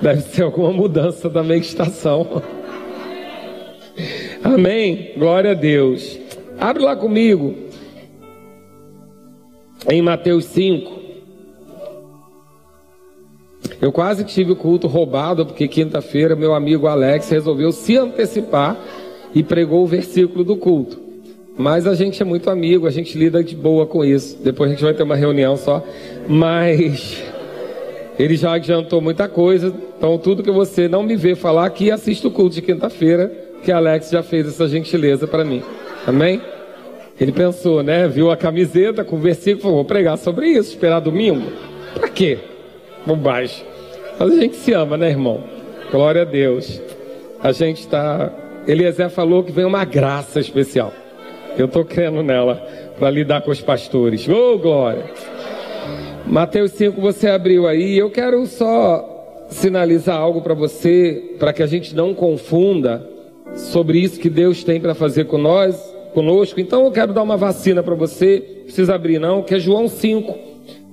Deve 0.00 0.20
ser 0.22 0.42
alguma 0.42 0.72
mudança 0.72 1.28
da 1.28 1.42
meditação. 1.42 2.42
Amém? 4.44 5.12
Glória 5.16 5.52
a 5.52 5.54
Deus. 5.54 6.18
Abre 6.58 6.82
lá 6.82 6.96
comigo. 6.96 7.54
Em 9.88 10.02
Mateus 10.02 10.44
5. 10.46 10.95
Eu 13.86 13.92
quase 13.92 14.24
tive 14.24 14.50
o 14.50 14.56
culto 14.56 14.88
roubado, 14.88 15.46
porque 15.46 15.68
quinta-feira 15.68 16.34
meu 16.34 16.54
amigo 16.54 16.88
Alex 16.88 17.30
resolveu 17.30 17.70
se 17.70 17.96
antecipar 17.96 18.76
e 19.32 19.44
pregou 19.44 19.84
o 19.84 19.86
versículo 19.86 20.42
do 20.42 20.56
culto. 20.56 20.98
Mas 21.56 21.86
a 21.86 21.94
gente 21.94 22.20
é 22.20 22.24
muito 22.24 22.50
amigo, 22.50 22.88
a 22.88 22.90
gente 22.90 23.16
lida 23.16 23.44
de 23.44 23.54
boa 23.54 23.86
com 23.86 24.04
isso. 24.04 24.38
Depois 24.42 24.68
a 24.68 24.74
gente 24.74 24.82
vai 24.82 24.92
ter 24.92 25.04
uma 25.04 25.14
reunião 25.14 25.56
só. 25.56 25.84
Mas 26.26 27.22
ele 28.18 28.34
já 28.34 28.54
adiantou 28.54 29.00
muita 29.00 29.28
coisa. 29.28 29.72
Então, 29.96 30.18
tudo 30.18 30.42
que 30.42 30.50
você 30.50 30.88
não 30.88 31.04
me 31.04 31.14
vê 31.14 31.36
falar 31.36 31.64
aqui, 31.64 31.88
assista 31.88 32.26
o 32.26 32.32
culto 32.32 32.56
de 32.56 32.62
quinta-feira, 32.62 33.32
que 33.62 33.70
Alex 33.70 34.10
já 34.10 34.24
fez 34.24 34.48
essa 34.48 34.66
gentileza 34.66 35.28
para 35.28 35.44
mim. 35.44 35.62
Amém? 36.04 36.42
Ele 37.20 37.30
pensou, 37.30 37.84
né? 37.84 38.08
Viu 38.08 38.32
a 38.32 38.36
camiseta 38.36 39.04
com 39.04 39.14
o 39.14 39.20
versículo, 39.20 39.62
falou: 39.62 39.76
vou 39.76 39.84
pregar 39.84 40.18
sobre 40.18 40.48
isso, 40.48 40.70
esperar 40.70 40.98
domingo. 40.98 41.52
Para 41.94 42.08
quê? 42.08 42.36
Bobagem. 43.06 43.75
Mas 44.18 44.30
a 44.30 44.34
gente 44.40 44.56
se 44.56 44.72
ama, 44.72 44.96
né, 44.96 45.10
irmão? 45.10 45.42
Glória 45.90 46.22
a 46.22 46.24
Deus. 46.24 46.80
A 47.42 47.52
gente 47.52 47.80
está. 47.80 48.32
Eliezer 48.66 49.10
falou 49.10 49.44
que 49.44 49.52
vem 49.52 49.64
uma 49.64 49.84
graça 49.84 50.40
especial. 50.40 50.92
Eu 51.56 51.66
estou 51.66 51.84
crendo 51.84 52.22
nela 52.22 52.56
para 52.98 53.10
lidar 53.10 53.42
com 53.42 53.50
os 53.50 53.60
pastores. 53.60 54.26
Oh, 54.28 54.58
glória! 54.58 55.04
Mateus 56.26 56.72
5, 56.72 57.00
você 57.00 57.28
abriu 57.28 57.66
aí. 57.66 57.96
Eu 57.96 58.10
quero 58.10 58.44
só 58.46 59.46
sinalizar 59.48 60.16
algo 60.16 60.40
para 60.40 60.54
você, 60.54 61.36
para 61.38 61.52
que 61.52 61.62
a 61.62 61.66
gente 61.66 61.94
não 61.94 62.14
confunda 62.14 63.08
sobre 63.54 63.98
isso 63.98 64.18
que 64.18 64.28
Deus 64.28 64.64
tem 64.64 64.80
para 64.80 64.94
fazer 64.94 65.26
com 65.26 65.38
nós, 65.38 65.76
conosco. 66.12 66.58
Então 66.60 66.84
eu 66.84 66.90
quero 66.90 67.12
dar 67.12 67.22
uma 67.22 67.36
vacina 67.36 67.82
para 67.82 67.94
você, 67.94 68.40
precisa 68.64 68.94
abrir 68.94 69.18
não, 69.18 69.42
que 69.42 69.54
é 69.54 69.58
João 69.58 69.88
5, 69.88 70.45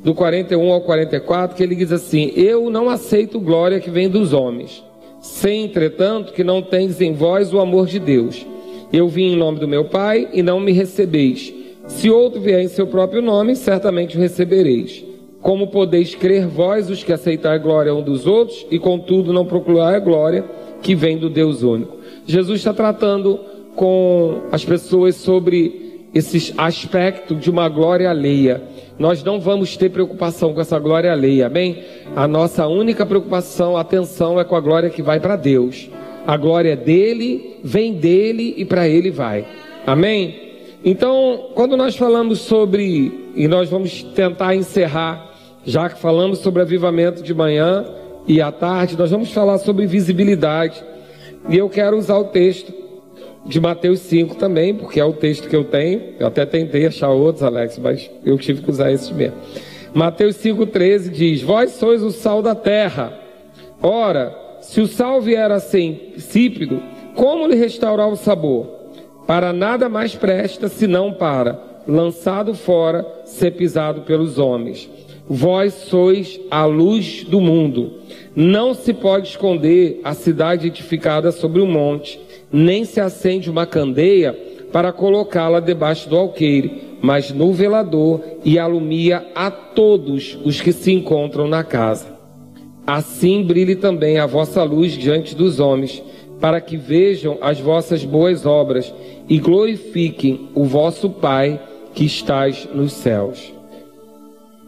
do 0.04 0.14
41 0.14 0.72
ao 0.72 0.82
44, 0.82 1.56
que 1.56 1.64
ele 1.64 1.76
diz 1.76 1.92
assim: 1.92 2.32
Eu 2.36 2.70
não 2.70 2.90
aceito 2.90 3.40
glória 3.40 3.80
que 3.80 3.90
vem 3.90 4.10
dos 4.10 4.34
homens, 4.34 4.84
sem 5.22 5.64
entretanto 5.64 6.34
que 6.34 6.44
não 6.44 6.62
tendes 6.62 7.00
em 7.00 7.14
vós 7.14 7.54
o 7.54 7.60
amor 7.60 7.88
de 7.88 8.00
Deus. 8.00 8.46
Eu 8.92 9.08
vim 9.08 9.34
em 9.34 9.38
nome 9.38 9.60
do 9.60 9.68
meu 9.68 9.86
Pai 9.86 10.30
e 10.34 10.44
não 10.44 10.60
me 10.60 10.72
recebeis. 10.72 11.54
Se 11.88 12.10
outro 12.10 12.40
vier 12.40 12.62
em 12.62 12.68
seu 12.68 12.86
próprio 12.86 13.22
nome, 13.22 13.56
certamente 13.56 14.18
o 14.18 14.20
recebereis. 14.20 15.04
Como 15.42 15.68
podeis 15.68 16.16
crer 16.16 16.48
vós, 16.48 16.90
os 16.90 17.04
que 17.04 17.12
aceitar 17.12 17.58
glória 17.60 17.94
um 17.94 18.02
dos 18.02 18.26
outros, 18.26 18.66
e 18.72 18.80
contudo 18.80 19.34
não 19.34 19.46
procurar 19.46 19.94
a 19.96 20.00
glória 20.00 20.46
que 20.82 20.96
vem 20.96 21.18
do 21.18 21.30
Deus 21.30 21.64
único? 21.64 21.98
Jesus 22.26 22.60
está 22.60 22.74
tratando 22.74 23.40
com 23.76 24.44
as 24.52 24.64
pessoas 24.64 25.16
sobre 25.16 26.08
esse 26.14 26.54
aspecto 26.58 27.36
de 27.36 27.50
uma 27.50 27.68
glória 27.68 28.10
alheia. 28.10 28.62
Nós 28.98 29.24
não 29.24 29.40
vamos 29.40 29.76
ter 29.76 29.90
preocupação 29.90 30.54
com 30.54 30.62
essa 30.62 30.78
glória 30.78 31.12
alheia, 31.12 31.48
amém? 31.48 31.84
A 32.16 32.28
nossa 32.28 32.68
única 32.68 33.06
preocupação, 33.06 33.76
atenção, 33.76 34.40
é 34.40 34.44
com 34.44 34.56
a 34.56 34.60
glória 34.60 34.90
que 34.90 35.02
vai 35.02 35.20
para 35.20 35.36
Deus. 35.36 35.90
A 36.28 36.38
glória 36.38 36.74
é 36.74 36.76
dele, 36.76 37.58
vem 37.64 37.94
dele 37.94 38.54
e 38.56 38.64
para 38.64 38.88
ele 38.88 39.10
vai. 39.10 39.46
Amém? 39.86 40.44
Então, 40.86 41.50
quando 41.56 41.76
nós 41.76 41.96
falamos 41.96 42.40
sobre, 42.40 43.32
e 43.36 43.48
nós 43.48 43.70
vamos 43.70 44.04
tentar 44.04 44.56
encerrar, 44.56 45.32
já 45.66 45.90
que 45.90 46.00
falamos 46.00 46.40
sobre 46.40 46.62
avivamento 46.62 47.24
de 47.24 47.34
manhã 47.34 47.86
e 48.28 48.42
à 48.42 48.52
tarde, 48.52 48.98
nós 48.98 49.10
vamos 49.10 49.32
falar 49.32 49.58
sobre 49.58 49.88
visibilidade. 49.88 50.84
E 51.50 51.58
eu 51.58 51.70
quero 51.70 51.98
usar 51.98 52.18
o 52.18 52.26
texto 52.26 52.83
de 53.46 53.60
Mateus 53.60 54.00
5 54.02 54.36
também, 54.36 54.74
porque 54.74 55.00
é 55.00 55.06
o 55.06 55.14
texto 55.14 55.50
que 55.50 55.56
eu 55.56 55.64
tenho. 55.64 56.14
Eu 56.20 56.28
até 56.28 56.46
tentei 56.46 56.86
achar 56.86 57.10
outros, 57.10 57.44
Alex, 57.44 57.78
mas 57.78 58.10
eu 58.26 58.38
tive 58.38 58.62
que 58.62 58.70
usar 58.70 58.92
esse 58.92 59.14
mesmo. 59.14 59.38
Mateus 59.94 60.38
5,13 60.38 61.10
diz: 61.10 61.42
Vós 61.42 61.72
sois 61.72 62.02
o 62.02 62.12
sal 62.12 62.42
da 62.42 62.56
terra. 62.56 63.20
Ora, 63.82 64.36
se 64.62 64.80
o 64.82 64.88
sal 64.88 65.22
vier 65.22 65.52
a 65.52 65.60
ser 65.60 66.14
insípido, 66.16 66.82
como 67.16 67.48
lhe 67.48 67.56
restaurar 67.56 68.08
o 68.10 68.16
sabor? 68.16 68.68
Para 69.28 69.54
nada 69.54 69.88
mais 69.88 70.16
presta 70.16 70.68
senão 70.68 71.14
para, 71.14 71.62
lançado 71.88 72.54
fora, 72.54 73.06
ser 73.26 73.52
pisado 73.52 74.02
pelos 74.02 74.38
homens. 74.38 74.90
Vós 75.28 75.74
sois 75.74 76.40
a 76.52 76.66
luz 76.66 77.24
do 77.24 77.40
mundo. 77.40 78.00
Não 78.36 78.74
se 78.74 78.94
pode 78.94 79.30
esconder 79.30 80.02
a 80.04 80.14
cidade 80.14 80.68
edificada 80.68 81.32
sobre 81.32 81.62
o 81.62 81.66
um 81.66 81.72
monte. 81.72 82.20
Nem 82.54 82.86
se 82.86 83.02
acende 83.02 83.50
uma 83.50 83.66
candeia 83.66 84.32
para 84.72 84.94
colocá-la 84.94 85.60
debaixo 85.60 86.08
do 86.08 86.16
alqueire, 86.16 86.98
mas 87.02 87.32
no 87.32 87.52
velador 87.52 88.22
e 88.46 88.60
alumia 88.60 89.26
a 89.34 89.50
todos 89.50 90.38
os 90.46 90.62
que 90.62 90.72
se 90.72 90.92
encontram 90.92 91.48
na 91.48 91.64
casa. 91.64 92.14
Assim 92.86 93.44
brilhe 93.44 93.76
também 93.76 94.20
a 94.20 94.26
vossa 94.26 94.64
luz 94.64 94.94
diante 94.94 95.36
dos 95.36 95.60
homens, 95.60 96.04
para 96.40 96.60
que 96.60 96.78
vejam 96.78 97.38
as 97.42 97.60
vossas 97.60 98.04
boas 98.04 98.46
obras 98.46 98.94
e 99.30 99.40
glorifiquem 99.40 100.50
o 100.54 100.66
vosso 100.66 101.10
Pai 101.10 101.60
que 101.94 102.06
estás 102.06 102.68
nos 102.74 102.94
céus. 102.94 103.53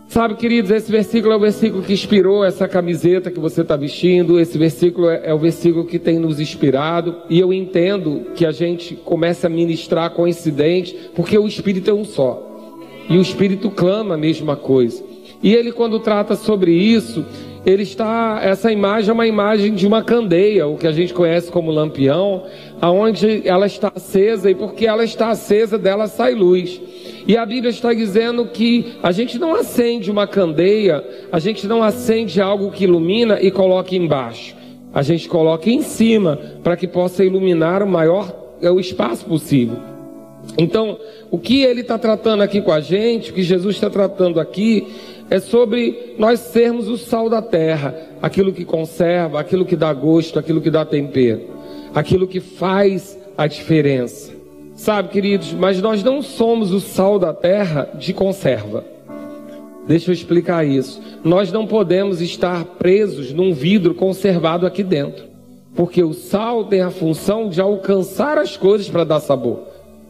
Sabe, 0.07 0.35
queridos, 0.35 0.71
esse 0.71 0.91
versículo 0.91 1.33
é 1.33 1.35
o 1.35 1.39
versículo 1.39 1.83
que 1.83 1.91
inspirou 1.91 2.45
essa 2.45 2.67
camiseta 2.67 3.31
que 3.31 3.39
você 3.39 3.61
está 3.61 3.75
vestindo. 3.75 4.39
Esse 4.39 4.57
versículo 4.57 5.09
é, 5.09 5.21
é, 5.25 5.33
o 5.33 5.39
versículo 5.39 5.85
que 5.85 5.99
tem 5.99 6.19
nos 6.19 6.39
inspirado. 6.39 7.17
E 7.29 7.39
eu 7.39 7.51
entendo 7.51 8.27
que 8.35 8.45
a 8.45 8.51
gente 8.51 8.95
começa 8.95 9.47
a 9.47 9.49
ministrar 9.49 10.11
coincidente, 10.11 11.09
porque 11.15 11.37
o 11.37 11.47
Espírito 11.47 11.89
é 11.89 11.93
um 11.93 12.05
só. 12.05 12.41
E 13.09 13.17
o 13.17 13.21
Espírito 13.21 13.69
clama 13.69 14.15
a 14.15 14.17
mesma 14.17 14.55
coisa. 14.55 15.03
E 15.43 15.53
ele, 15.53 15.71
quando 15.71 15.99
trata 15.99 16.35
sobre 16.35 16.71
isso, 16.71 17.25
ele 17.65 17.83
está. 17.83 18.39
Essa 18.41 18.71
imagem 18.71 19.09
é 19.09 19.13
uma 19.13 19.27
imagem 19.27 19.73
de 19.73 19.85
uma 19.85 20.03
candeia, 20.03 20.67
o 20.67 20.77
que 20.77 20.87
a 20.87 20.91
gente 20.91 21.13
conhece 21.13 21.51
como 21.51 21.71
lampião, 21.71 22.43
aonde 22.79 23.41
ela 23.45 23.65
está 23.65 23.91
acesa, 23.93 24.49
e 24.49 24.55
porque 24.55 24.85
ela 24.85 25.03
está 25.03 25.29
acesa, 25.29 25.77
dela 25.77 26.07
sai 26.07 26.35
luz. 26.35 26.79
E 27.27 27.35
a 27.35 27.45
Bíblia 27.45 27.71
está 27.71 27.91
dizendo 27.91 28.45
que 28.45 28.93
a 29.01 29.11
gente 29.11 29.39
não 29.39 29.55
acende 29.55 30.11
uma 30.11 30.27
candeia, 30.27 31.03
a 31.31 31.39
gente 31.39 31.65
não 31.65 31.81
acende 31.81 32.39
algo 32.39 32.71
que 32.71 32.83
ilumina 32.83 33.41
e 33.41 33.49
coloca 33.49 33.95
embaixo. 33.95 34.55
A 34.93 35.01
gente 35.01 35.27
coloca 35.27 35.69
em 35.69 35.81
cima 35.81 36.39
para 36.63 36.77
que 36.77 36.87
possa 36.87 37.23
iluminar 37.23 37.81
o 37.81 37.87
maior 37.87 38.57
é, 38.61 38.69
o 38.69 38.79
espaço 38.79 39.25
possível. 39.25 39.77
Então, 40.57 40.99
o 41.31 41.39
que 41.39 41.63
ele 41.63 41.81
está 41.81 41.97
tratando 41.97 42.43
aqui 42.43 42.61
com 42.61 42.71
a 42.71 42.79
gente, 42.79 43.31
o 43.31 43.33
que 43.33 43.41
Jesus 43.41 43.75
está 43.75 43.89
tratando 43.89 44.39
aqui, 44.39 44.87
é 45.27 45.39
sobre 45.39 46.13
nós 46.19 46.39
sermos 46.39 46.87
o 46.87 46.97
sal 46.97 47.27
da 47.27 47.41
terra, 47.41 47.95
aquilo 48.21 48.53
que 48.53 48.63
conserva, 48.63 49.39
aquilo 49.39 49.65
que 49.65 49.75
dá 49.75 49.91
gosto, 49.91 50.37
aquilo 50.37 50.61
que 50.61 50.69
dá 50.69 50.85
tempero, 50.85 51.49
aquilo 51.93 52.27
que 52.27 52.39
faz 52.39 53.17
a 53.35 53.47
diferença. 53.47 54.34
Sabe, 54.75 55.07
queridos, 55.07 55.53
mas 55.53 55.81
nós 55.81 56.03
não 56.03 56.21
somos 56.21 56.73
o 56.73 56.81
sal 56.81 57.17
da 57.17 57.33
terra 57.33 57.89
de 57.97 58.13
conserva. 58.13 58.83
Deixa 59.87 60.11
eu 60.11 60.13
explicar 60.13 60.67
isso. 60.67 61.01
Nós 61.23 61.49
não 61.49 61.65
podemos 61.65 62.21
estar 62.21 62.65
presos 62.65 63.31
num 63.31 63.53
vidro 63.53 63.95
conservado 63.95 64.65
aqui 64.67 64.83
dentro. 64.83 65.23
Porque 65.73 66.03
o 66.03 66.13
sal 66.13 66.65
tem 66.65 66.81
a 66.81 66.91
função 66.91 67.47
de 67.47 67.61
alcançar 67.61 68.37
as 68.37 68.57
coisas 68.57 68.89
para 68.89 69.05
dar 69.05 69.21
sabor. 69.21 69.59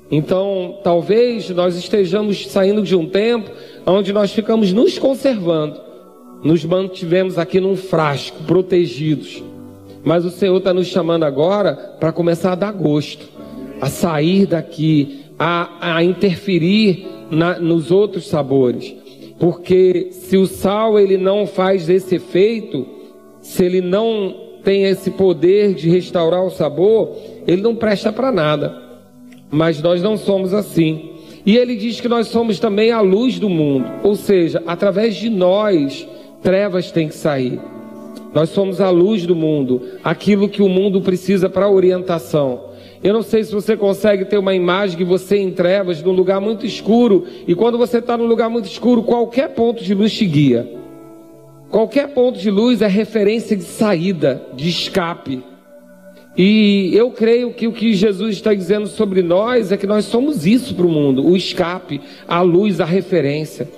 Então, 0.10 0.80
talvez 0.84 1.50
nós 1.52 1.76
estejamos 1.76 2.48
saindo 2.48 2.82
de 2.82 2.96
um 2.96 3.08
tempo 3.08 3.52
onde 3.86 4.12
nós 4.12 4.34
ficamos 4.34 4.74
nos 4.74 4.98
conservando. 4.98 5.80
Nos 6.44 6.66
mantivemos 6.66 7.38
aqui 7.38 7.60
num 7.60 7.76
frasco, 7.76 8.44
protegidos. 8.44 9.44
Mas 10.04 10.26
o 10.26 10.32
Senhor 10.32 10.58
está 10.58 10.74
nos 10.74 10.88
chamando 10.88 11.24
agora 11.24 11.74
para 12.00 12.12
começar 12.12 12.54
a 12.54 12.56
dar 12.56 12.72
gosto 12.72 13.35
a 13.80 13.88
sair 13.88 14.46
daqui, 14.46 15.26
a, 15.38 15.96
a 15.96 16.04
interferir 16.04 17.06
na, 17.30 17.60
nos 17.60 17.92
outros 17.92 18.28
sabores. 18.28 18.96
Porque 19.40 20.10
se 20.12 20.38
o 20.38 20.48
sal 20.48 21.00
ele 21.00 21.18
não 21.18 21.46
faz 21.46 21.90
esse 21.90 22.16
efeito, 22.16 22.86
se 23.42 23.64
ele 23.64 23.82
não 23.82 24.34
tem 24.64 24.86
esse 24.86 25.12
poder 25.12 25.74
de 25.74 25.90
restaurar 25.90 26.44
o 26.44 26.50
sabor, 26.50 27.16
ele 27.46 27.62
não 27.62 27.76
presta 27.76 28.12
para 28.12 28.32
nada. 28.32 28.76
Mas 29.52 29.82
nós 29.82 30.02
não 30.02 30.18
somos 30.18 30.54
assim. 30.54 31.12
E 31.46 31.56
ele 31.56 31.76
diz 31.76 32.02
que 32.02 32.08
nós 32.08 32.28
somos 32.28 32.60
também 32.60 32.92
a 32.92 33.02
luz 33.02 33.38
do 33.38 33.48
mundo, 33.48 33.86
ou 34.02 34.16
seja, 34.16 34.64
através 34.66 35.16
de 35.16 35.30
nós, 35.30 36.08
trevas 36.42 36.92
têm 36.92 37.08
que 37.08 37.16
sair. 37.16 37.60
Nós 38.34 38.50
somos 38.50 38.82
a 38.82 38.90
luz 38.90 39.26
do 39.28 39.36
mundo, 39.36 39.84
aquilo 40.04 40.50
que 40.50 40.64
o 40.64 40.68
mundo 40.68 41.02
precisa 41.02 41.48
para 41.48 41.70
orientação. 41.70 42.75
Eu 43.06 43.14
não 43.14 43.22
sei 43.22 43.44
se 43.44 43.54
você 43.54 43.78
consegue 43.78 44.26
ter 44.26 44.40
uma 44.40 44.56
imagem 44.56 44.98
que 44.98 45.04
você 45.04 45.38
em 45.38 45.52
trevas, 45.52 46.02
num 46.02 46.12
lugar 46.12 46.42
muito 46.42 46.66
escuro, 46.66 47.24
e 47.48 47.54
quando 47.54 47.78
você 47.78 48.00
está 48.00 48.18
num 48.18 48.26
lugar 48.26 48.50
muito 48.50 48.66
escuro, 48.66 49.04
qualquer 49.04 49.50
ponto 49.50 49.84
de 49.84 49.94
luz 49.94 50.12
te 50.12 50.26
guia. 50.26 50.68
Qualquer 51.70 52.08
ponto 52.16 52.40
de 52.40 52.50
luz 52.50 52.82
é 52.82 52.88
referência 52.88 53.56
de 53.56 53.62
saída, 53.62 54.42
de 54.56 54.68
escape. 54.68 55.44
E 56.36 56.90
eu 56.96 57.12
creio 57.12 57.54
que 57.54 57.68
o 57.68 57.72
que 57.72 57.94
Jesus 57.94 58.38
está 58.38 58.56
dizendo 58.56 58.88
sobre 58.88 59.22
nós 59.22 59.72
é 59.72 59.78
que 59.78 59.86
nós 59.86 60.06
somos 60.06 60.48
isso 60.48 60.74
para 60.74 60.88
o 60.88 60.90
mundo: 60.90 61.28
o 61.28 61.38
escape, 61.38 62.02
a 62.28 62.42
luz, 62.42 62.82
a 62.82 62.86
referência. 62.86 63.70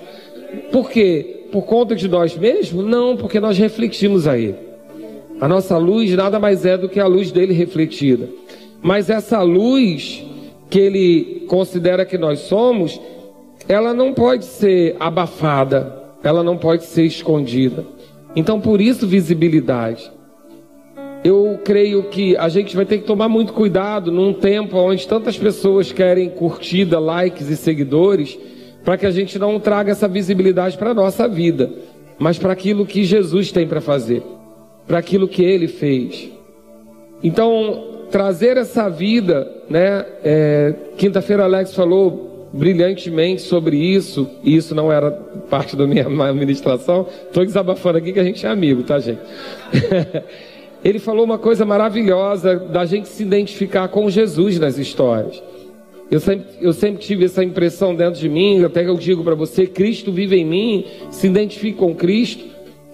Por 0.72 0.88
quê? 0.88 1.48
Por 1.52 1.66
conta 1.66 1.94
de 1.94 2.08
nós 2.08 2.34
mesmos? 2.34 2.82
Não, 2.82 3.14
porque 3.14 3.38
nós 3.40 3.58
refletimos 3.58 4.26
a 4.26 4.38
Ele. 4.38 4.56
A 5.38 5.46
nossa 5.46 5.76
luz 5.76 6.10
nada 6.14 6.38
mais 6.38 6.64
é 6.64 6.78
do 6.78 6.88
que 6.88 6.98
a 6.98 7.06
luz 7.06 7.30
dele 7.30 7.52
refletida. 7.52 8.26
Mas 8.82 9.10
essa 9.10 9.42
luz 9.42 10.24
que 10.70 10.78
ele 10.78 11.46
considera 11.48 12.04
que 12.04 12.18
nós 12.18 12.40
somos, 12.40 13.00
ela 13.68 13.92
não 13.92 14.12
pode 14.12 14.44
ser 14.44 14.96
abafada, 15.00 16.04
ela 16.22 16.42
não 16.42 16.56
pode 16.56 16.84
ser 16.84 17.04
escondida. 17.04 17.84
Então, 18.36 18.60
por 18.60 18.80
isso, 18.80 19.06
visibilidade. 19.06 20.10
Eu 21.24 21.58
creio 21.64 22.04
que 22.04 22.36
a 22.36 22.48
gente 22.48 22.76
vai 22.76 22.86
ter 22.86 22.98
que 22.98 23.04
tomar 23.04 23.28
muito 23.28 23.52
cuidado 23.52 24.12
num 24.12 24.32
tempo 24.32 24.76
onde 24.76 25.08
tantas 25.08 25.36
pessoas 25.36 25.90
querem 25.92 26.30
curtida, 26.30 26.98
likes 26.98 27.48
e 27.48 27.56
seguidores, 27.56 28.38
para 28.84 28.96
que 28.96 29.06
a 29.06 29.10
gente 29.10 29.38
não 29.38 29.58
traga 29.58 29.90
essa 29.90 30.06
visibilidade 30.06 30.78
para 30.78 30.90
a 30.90 30.94
nossa 30.94 31.26
vida, 31.26 31.70
mas 32.18 32.38
para 32.38 32.52
aquilo 32.52 32.86
que 32.86 33.02
Jesus 33.02 33.50
tem 33.50 33.66
para 33.66 33.80
fazer, 33.80 34.22
para 34.86 34.98
aquilo 34.98 35.26
que 35.26 35.42
ele 35.42 35.66
fez. 35.66 36.30
Então, 37.22 37.97
trazer 38.10 38.56
essa 38.56 38.88
vida, 38.88 39.50
né? 39.68 40.04
É, 40.24 40.74
Quinta-feira 40.96 41.44
Alex 41.44 41.74
falou 41.74 42.48
brilhantemente 42.52 43.42
sobre 43.42 43.76
isso, 43.76 44.28
e 44.42 44.56
isso 44.56 44.74
não 44.74 44.90
era 44.90 45.10
parte 45.10 45.76
da 45.76 45.86
minha 45.86 46.06
administração. 46.28 47.06
Estou 47.26 47.44
desabafando 47.44 47.98
aqui 47.98 48.12
que 48.12 48.20
a 48.20 48.24
gente 48.24 48.44
é 48.44 48.48
amigo, 48.48 48.82
tá, 48.82 48.98
gente? 48.98 49.20
Ele 50.84 50.98
falou 50.98 51.24
uma 51.24 51.38
coisa 51.38 51.64
maravilhosa 51.64 52.56
da 52.56 52.84
gente 52.84 53.08
se 53.08 53.22
identificar 53.22 53.88
com 53.88 54.08
Jesus 54.08 54.58
nas 54.58 54.78
histórias. 54.78 55.42
Eu 56.10 56.20
sempre, 56.20 56.46
eu 56.60 56.72
sempre 56.72 57.02
tive 57.02 57.26
essa 57.26 57.44
impressão 57.44 57.94
dentro 57.94 58.18
de 58.18 58.28
mim, 58.28 58.64
até 58.64 58.82
que 58.82 58.88
eu 58.88 58.96
digo 58.96 59.22
para 59.22 59.34
você: 59.34 59.66
Cristo 59.66 60.10
vive 60.10 60.36
em 60.36 60.44
mim, 60.44 60.84
se 61.10 61.26
identifique 61.26 61.78
com 61.78 61.94
Cristo. 61.94 62.44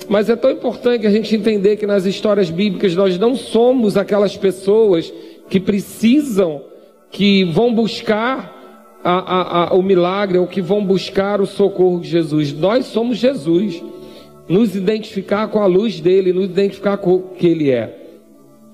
Mas 0.08 0.28
é 0.28 0.36
tão 0.36 0.50
importante 0.50 1.06
a 1.06 1.10
gente 1.10 1.34
entender 1.34 1.76
que 1.76 1.86
nas 1.86 2.04
histórias 2.04 2.50
bíblicas 2.50 2.94
nós 2.94 3.18
não 3.18 3.34
somos 3.34 3.96
aquelas 3.96 4.36
pessoas 4.36 5.12
que 5.48 5.58
precisam, 5.58 6.62
que 7.10 7.44
vão 7.44 7.74
buscar 7.74 8.54
a, 9.02 9.12
a, 9.12 9.68
a, 9.68 9.74
o 9.74 9.82
milagre 9.82 10.38
ou 10.38 10.46
que 10.46 10.60
vão 10.60 10.84
buscar 10.84 11.40
o 11.40 11.46
socorro 11.46 12.00
de 12.00 12.08
Jesus. 12.08 12.52
Nós 12.52 12.86
somos 12.86 13.18
Jesus. 13.18 13.82
Nos 14.46 14.76
identificar 14.76 15.48
com 15.48 15.58
a 15.58 15.66
luz 15.66 16.00
dele, 16.00 16.32
nos 16.32 16.44
identificar 16.44 16.98
com 16.98 17.14
o 17.14 17.22
que 17.30 17.46
ele 17.46 17.70
é. 17.70 17.98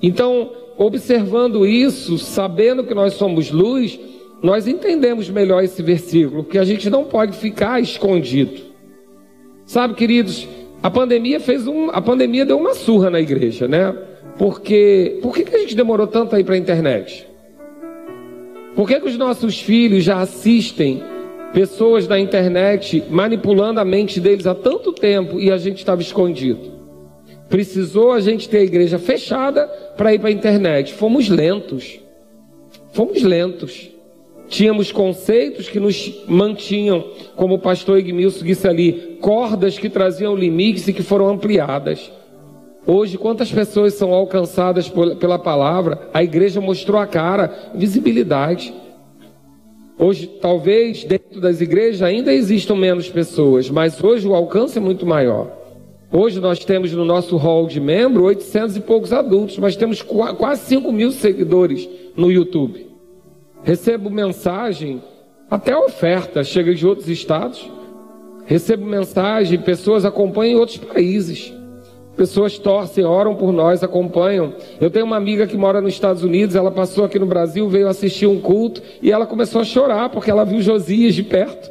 Então, 0.02 0.50
observando 0.76 1.64
isso, 1.64 2.18
sabendo 2.18 2.82
que 2.82 2.92
nós 2.92 3.12
somos 3.14 3.52
luz, 3.52 3.98
nós 4.42 4.66
entendemos 4.66 5.28
melhor 5.28 5.62
esse 5.62 5.82
versículo, 5.82 6.42
porque 6.42 6.58
a 6.58 6.64
gente 6.64 6.90
não 6.90 7.04
pode 7.04 7.36
ficar 7.36 7.80
escondido. 7.80 8.62
Sabe, 9.64 9.94
queridos, 9.94 10.48
a 10.82 10.90
pandemia 10.90 11.38
fez 11.38 11.66
um, 11.66 11.90
a 11.90 12.00
pandemia 12.00 12.46
deu 12.46 12.58
uma 12.58 12.74
surra 12.74 13.10
na 13.10 13.20
igreja, 13.20 13.68
né? 13.68 13.94
Porque 14.38 15.18
por 15.20 15.34
que, 15.34 15.44
que 15.44 15.54
a 15.54 15.58
gente 15.58 15.76
demorou 15.76 16.06
tanto 16.06 16.34
aí 16.34 16.42
para 16.42 16.54
a 16.54 16.58
internet? 16.58 17.26
Por 18.74 18.88
que, 18.88 18.98
que 18.98 19.08
os 19.08 19.18
nossos 19.18 19.60
filhos 19.60 20.04
já 20.04 20.20
assistem 20.20 21.02
pessoas 21.52 22.08
na 22.08 22.18
internet 22.18 23.02
manipulando 23.10 23.80
a 23.80 23.84
mente 23.84 24.20
deles 24.20 24.46
há 24.46 24.54
tanto 24.54 24.92
tempo 24.92 25.38
e 25.38 25.50
a 25.50 25.58
gente 25.58 25.78
estava 25.78 26.00
escondido? 26.00 26.80
Precisou 27.50 28.12
a 28.12 28.20
gente 28.20 28.48
ter 28.48 28.58
a 28.58 28.64
igreja 28.64 28.98
fechada 28.98 29.66
para 29.96 30.14
ir 30.14 30.18
para 30.18 30.28
a 30.28 30.32
internet. 30.32 30.94
Fomos 30.94 31.28
lentos. 31.28 32.00
Fomos 32.92 33.22
lentos. 33.22 33.90
Tínhamos 34.50 34.90
conceitos 34.90 35.68
que 35.68 35.78
nos 35.78 36.24
mantinham, 36.26 37.04
como 37.36 37.54
o 37.54 37.58
pastor 37.58 38.00
Igmilson 38.00 38.44
disse 38.44 38.66
ali, 38.66 39.16
cordas 39.20 39.78
que 39.78 39.88
traziam 39.88 40.34
limites 40.34 40.88
e 40.88 40.92
que 40.92 41.04
foram 41.04 41.28
ampliadas. 41.28 42.10
Hoje, 42.84 43.16
quantas 43.16 43.52
pessoas 43.52 43.94
são 43.94 44.12
alcançadas 44.12 44.90
pela 45.20 45.38
palavra? 45.38 46.10
A 46.12 46.24
igreja 46.24 46.60
mostrou 46.60 47.00
a 47.00 47.06
cara, 47.06 47.70
visibilidade. 47.76 48.74
Hoje, 49.96 50.26
talvez 50.26 51.04
dentro 51.04 51.40
das 51.40 51.60
igrejas 51.60 52.02
ainda 52.02 52.32
existam 52.32 52.74
menos 52.74 53.08
pessoas, 53.08 53.70
mas 53.70 54.02
hoje 54.02 54.26
o 54.26 54.34
alcance 54.34 54.78
é 54.78 54.80
muito 54.80 55.06
maior. 55.06 55.46
Hoje 56.10 56.40
nós 56.40 56.64
temos 56.64 56.92
no 56.92 57.04
nosso 57.04 57.36
hall 57.36 57.68
de 57.68 57.78
membro 57.78 58.24
800 58.24 58.78
e 58.78 58.80
poucos 58.80 59.12
adultos, 59.12 59.58
mas 59.58 59.76
temos 59.76 60.02
quase 60.02 60.62
5 60.62 60.90
mil 60.90 61.12
seguidores 61.12 61.88
no 62.16 62.32
YouTube. 62.32 62.89
Recebo 63.62 64.10
mensagem, 64.10 65.02
até 65.50 65.76
oferta, 65.76 66.42
chega 66.42 66.74
de 66.74 66.86
outros 66.86 67.08
estados. 67.08 67.70
Recebo 68.46 68.84
mensagem, 68.84 69.60
pessoas 69.60 70.04
acompanham 70.04 70.56
em 70.56 70.60
outros 70.60 70.78
países. 70.78 71.52
Pessoas 72.16 72.58
torcem, 72.58 73.04
oram 73.04 73.34
por 73.34 73.52
nós, 73.52 73.82
acompanham. 73.82 74.54
Eu 74.80 74.90
tenho 74.90 75.06
uma 75.06 75.16
amiga 75.16 75.46
que 75.46 75.56
mora 75.56 75.80
nos 75.80 75.92
Estados 75.92 76.22
Unidos, 76.22 76.56
ela 76.56 76.70
passou 76.70 77.04
aqui 77.04 77.18
no 77.18 77.26
Brasil, 77.26 77.68
veio 77.68 77.88
assistir 77.88 78.26
um 78.26 78.40
culto 78.40 78.82
e 79.00 79.12
ela 79.12 79.26
começou 79.26 79.60
a 79.60 79.64
chorar 79.64 80.08
porque 80.10 80.30
ela 80.30 80.44
viu 80.44 80.60
Josias 80.60 81.14
de 81.14 81.22
perto. 81.22 81.70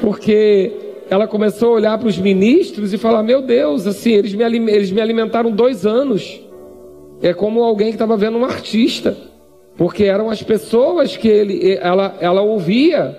Porque 0.00 0.72
ela 1.08 1.26
começou 1.26 1.70
a 1.70 1.76
olhar 1.76 1.98
para 1.98 2.08
os 2.08 2.18
ministros 2.18 2.92
e 2.92 2.98
falar: 2.98 3.22
Meu 3.22 3.42
Deus, 3.42 3.86
assim, 3.86 4.12
eles 4.12 4.34
me, 4.34 4.44
eles 4.70 4.90
me 4.90 5.00
alimentaram 5.00 5.50
dois 5.50 5.86
anos. 5.86 6.40
É 7.22 7.34
como 7.34 7.62
alguém 7.62 7.88
que 7.88 7.94
estava 7.94 8.16
vendo 8.16 8.38
um 8.38 8.44
artista, 8.44 9.16
porque 9.76 10.04
eram 10.04 10.30
as 10.30 10.42
pessoas 10.42 11.16
que 11.16 11.28
ele, 11.28 11.78
ela, 11.80 12.16
ela 12.20 12.42
ouvia 12.42 13.16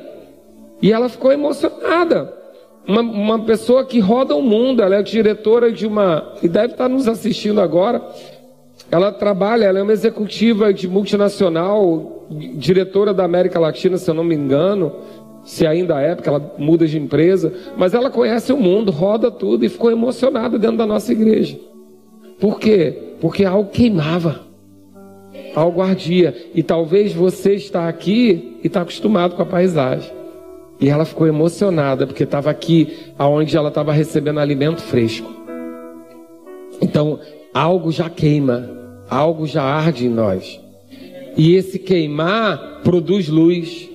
e 0.81 0.91
ela 0.91 1.09
ficou 1.09 1.31
emocionada. 1.31 2.33
Uma, 2.87 3.01
uma 3.01 3.39
pessoa 3.39 3.85
que 3.85 3.99
roda 3.99 4.35
o 4.35 4.41
mundo, 4.41 4.81
ela 4.81 4.95
é 4.95 5.03
diretora 5.03 5.71
de 5.71 5.85
uma, 5.85 6.33
e 6.41 6.47
deve 6.47 6.73
estar 6.73 6.89
nos 6.89 7.07
assistindo 7.07 7.61
agora. 7.61 8.01
Ela 8.89 9.11
trabalha, 9.11 9.65
ela 9.65 9.79
é 9.79 9.83
uma 9.83 9.93
executiva 9.93 10.73
de 10.73 10.87
multinacional, 10.87 12.25
diretora 12.29 13.13
da 13.13 13.23
América 13.23 13.59
Latina, 13.59 13.97
se 13.97 14.09
eu 14.09 14.15
não 14.15 14.23
me 14.23 14.35
engano 14.35 14.91
se 15.43 15.65
ainda 15.65 15.99
é, 15.99 16.15
porque 16.15 16.29
ela 16.29 16.53
muda 16.57 16.87
de 16.87 16.97
empresa, 16.97 17.53
mas 17.75 17.93
ela 17.93 18.09
conhece 18.09 18.53
o 18.53 18.57
mundo, 18.57 18.91
roda 18.91 19.31
tudo 19.31 19.65
e 19.65 19.69
ficou 19.69 19.91
emocionada 19.91 20.57
dentro 20.57 20.77
da 20.77 20.85
nossa 20.85 21.11
igreja. 21.11 21.59
Por 22.39 22.59
quê? 22.59 23.10
Porque 23.21 23.45
algo 23.45 23.69
queimava, 23.69 24.41
algo 25.55 25.81
ardia. 25.81 26.35
E 26.55 26.63
talvez 26.63 27.13
você 27.13 27.53
está 27.53 27.87
aqui 27.87 28.57
e 28.63 28.67
está 28.67 28.81
acostumado 28.81 29.35
com 29.35 29.43
a 29.43 29.45
paisagem. 29.45 30.11
E 30.79 30.89
ela 30.89 31.05
ficou 31.05 31.27
emocionada 31.27 32.07
porque 32.07 32.23
estava 32.23 32.49
aqui, 32.49 32.97
aonde 33.17 33.55
ela 33.55 33.69
estava 33.69 33.93
recebendo 33.93 34.39
alimento 34.39 34.81
fresco. 34.81 35.31
Então, 36.81 37.19
algo 37.53 37.91
já 37.91 38.09
queima, 38.09 38.67
algo 39.07 39.45
já 39.45 39.61
arde 39.61 40.07
em 40.07 40.09
nós. 40.09 40.59
E 41.37 41.55
esse 41.55 41.77
queimar 41.77 42.81
produz 42.83 43.29
luz. 43.29 43.87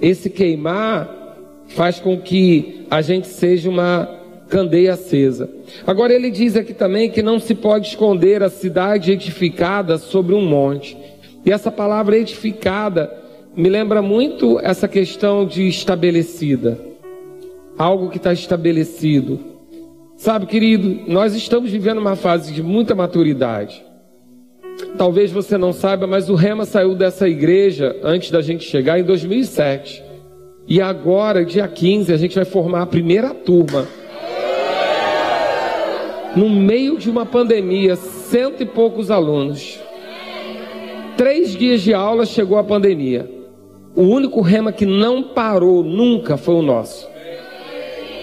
Esse 0.00 0.30
queimar 0.30 1.36
faz 1.68 2.00
com 2.00 2.18
que 2.18 2.86
a 2.90 3.02
gente 3.02 3.26
seja 3.26 3.68
uma 3.68 4.08
candeia 4.54 4.92
acesa. 4.92 5.50
Agora 5.84 6.14
ele 6.14 6.30
diz 6.30 6.54
aqui 6.54 6.72
também 6.72 7.10
que 7.10 7.20
não 7.20 7.40
se 7.40 7.56
pode 7.56 7.88
esconder 7.88 8.40
a 8.40 8.48
cidade 8.48 9.10
edificada 9.10 9.98
sobre 9.98 10.32
um 10.32 10.46
monte. 10.46 10.96
E 11.44 11.50
essa 11.50 11.72
palavra 11.72 12.16
edificada 12.16 13.12
me 13.56 13.68
lembra 13.68 14.00
muito 14.00 14.60
essa 14.60 14.86
questão 14.86 15.44
de 15.44 15.66
estabelecida. 15.66 16.78
Algo 17.76 18.10
que 18.10 18.16
está 18.16 18.32
estabelecido. 18.32 19.40
Sabe, 20.16 20.46
querido, 20.46 21.00
nós 21.08 21.34
estamos 21.34 21.72
vivendo 21.72 21.98
uma 21.98 22.14
fase 22.14 22.52
de 22.52 22.62
muita 22.62 22.94
maturidade. 22.94 23.84
Talvez 24.96 25.32
você 25.32 25.58
não 25.58 25.72
saiba, 25.72 26.06
mas 26.06 26.30
o 26.30 26.36
Rema 26.36 26.64
saiu 26.64 26.94
dessa 26.94 27.28
igreja 27.28 27.96
antes 28.04 28.30
da 28.30 28.40
gente 28.40 28.62
chegar 28.62 29.00
em 29.00 29.02
2007. 29.02 30.00
E 30.68 30.80
agora, 30.80 31.44
dia 31.44 31.66
15, 31.66 32.12
a 32.12 32.16
gente 32.16 32.36
vai 32.36 32.44
formar 32.44 32.82
a 32.82 32.86
primeira 32.86 33.34
turma. 33.34 33.84
No 36.36 36.50
meio 36.50 36.98
de 36.98 37.08
uma 37.08 37.24
pandemia, 37.24 37.94
cento 37.94 38.60
e 38.60 38.66
poucos 38.66 39.08
alunos. 39.08 39.78
Três 41.16 41.54
dias 41.54 41.80
de 41.80 41.94
aula 41.94 42.26
chegou 42.26 42.58
a 42.58 42.64
pandemia. 42.64 43.30
O 43.94 44.02
único 44.02 44.40
rema 44.40 44.72
que 44.72 44.84
não 44.84 45.22
parou 45.22 45.84
nunca 45.84 46.36
foi 46.36 46.56
o 46.56 46.62
nosso. 46.62 47.08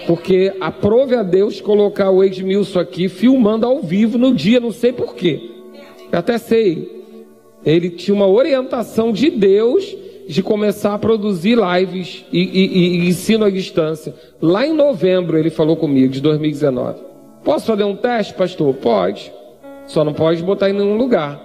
Porque 0.06 0.52
aprove 0.60 1.14
a 1.14 1.22
Deus 1.22 1.58
colocar 1.58 2.10
o 2.10 2.22
Edmilson 2.22 2.80
aqui 2.80 3.08
filmando 3.08 3.64
ao 3.64 3.80
vivo 3.80 4.18
no 4.18 4.34
dia, 4.34 4.60
não 4.60 4.72
sei 4.72 4.92
porquê. 4.92 5.50
Até 6.12 6.36
sei. 6.36 7.04
Ele 7.64 7.88
tinha 7.88 8.14
uma 8.14 8.28
orientação 8.28 9.10
de 9.10 9.30
Deus 9.30 9.96
de 10.28 10.42
começar 10.42 10.92
a 10.92 10.98
produzir 10.98 11.56
lives 11.56 12.26
e, 12.30 12.40
e, 12.40 13.04
e, 13.04 13.08
ensino 13.08 13.46
à 13.46 13.50
distância. 13.50 14.14
Lá 14.40 14.66
em 14.66 14.74
novembro 14.74 15.38
ele 15.38 15.50
falou 15.50 15.76
comigo, 15.76 16.12
de 16.12 16.20
2019. 16.20 17.11
Posso 17.44 17.66
fazer 17.66 17.84
um 17.84 17.96
teste, 17.96 18.34
pastor? 18.34 18.74
Pode. 18.74 19.32
Só 19.86 20.04
não 20.04 20.12
pode 20.12 20.42
botar 20.42 20.70
em 20.70 20.72
nenhum 20.72 20.96
lugar. 20.96 21.40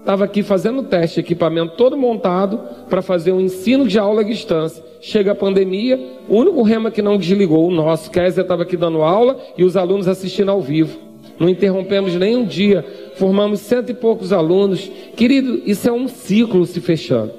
Estava 0.00 0.24
aqui 0.24 0.42
fazendo 0.42 0.82
teste, 0.82 1.20
equipamento 1.20 1.76
todo 1.76 1.96
montado 1.96 2.60
para 2.90 3.00
fazer 3.00 3.32
um 3.32 3.40
ensino 3.40 3.86
de 3.86 3.98
aula 3.98 4.20
à 4.20 4.24
distância. 4.24 4.84
Chega 5.00 5.32
a 5.32 5.34
pandemia, 5.34 5.98
o 6.28 6.36
único 6.36 6.62
rema 6.62 6.90
que 6.90 7.00
não 7.00 7.16
desligou, 7.16 7.66
o 7.66 7.70
nosso, 7.70 8.10
Kézia 8.10 8.42
estava 8.42 8.62
aqui 8.62 8.76
dando 8.76 9.02
aula 9.02 9.38
e 9.56 9.64
os 9.64 9.76
alunos 9.76 10.06
assistindo 10.06 10.50
ao 10.50 10.60
vivo. 10.60 10.98
Não 11.38 11.48
interrompemos 11.48 12.14
nem 12.14 12.36
um 12.36 12.44
dia 12.44 12.84
formamos 13.14 13.60
cento 13.60 13.90
e 13.90 13.94
poucos 13.94 14.32
alunos. 14.32 14.90
Querido, 15.16 15.62
isso 15.64 15.88
é 15.88 15.92
um 15.92 16.08
ciclo 16.08 16.64
se 16.66 16.80
fechando. 16.80 17.32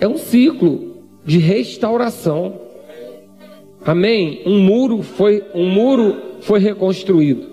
É 0.00 0.06
um 0.06 0.16
ciclo 0.16 0.96
de 1.24 1.38
restauração. 1.38 2.67
Amém? 3.88 4.42
Um 4.44 4.58
muro 4.60 5.02
foi, 5.02 5.42
um 5.54 5.66
muro 5.66 6.14
foi 6.42 6.58
reconstruído. 6.58 7.46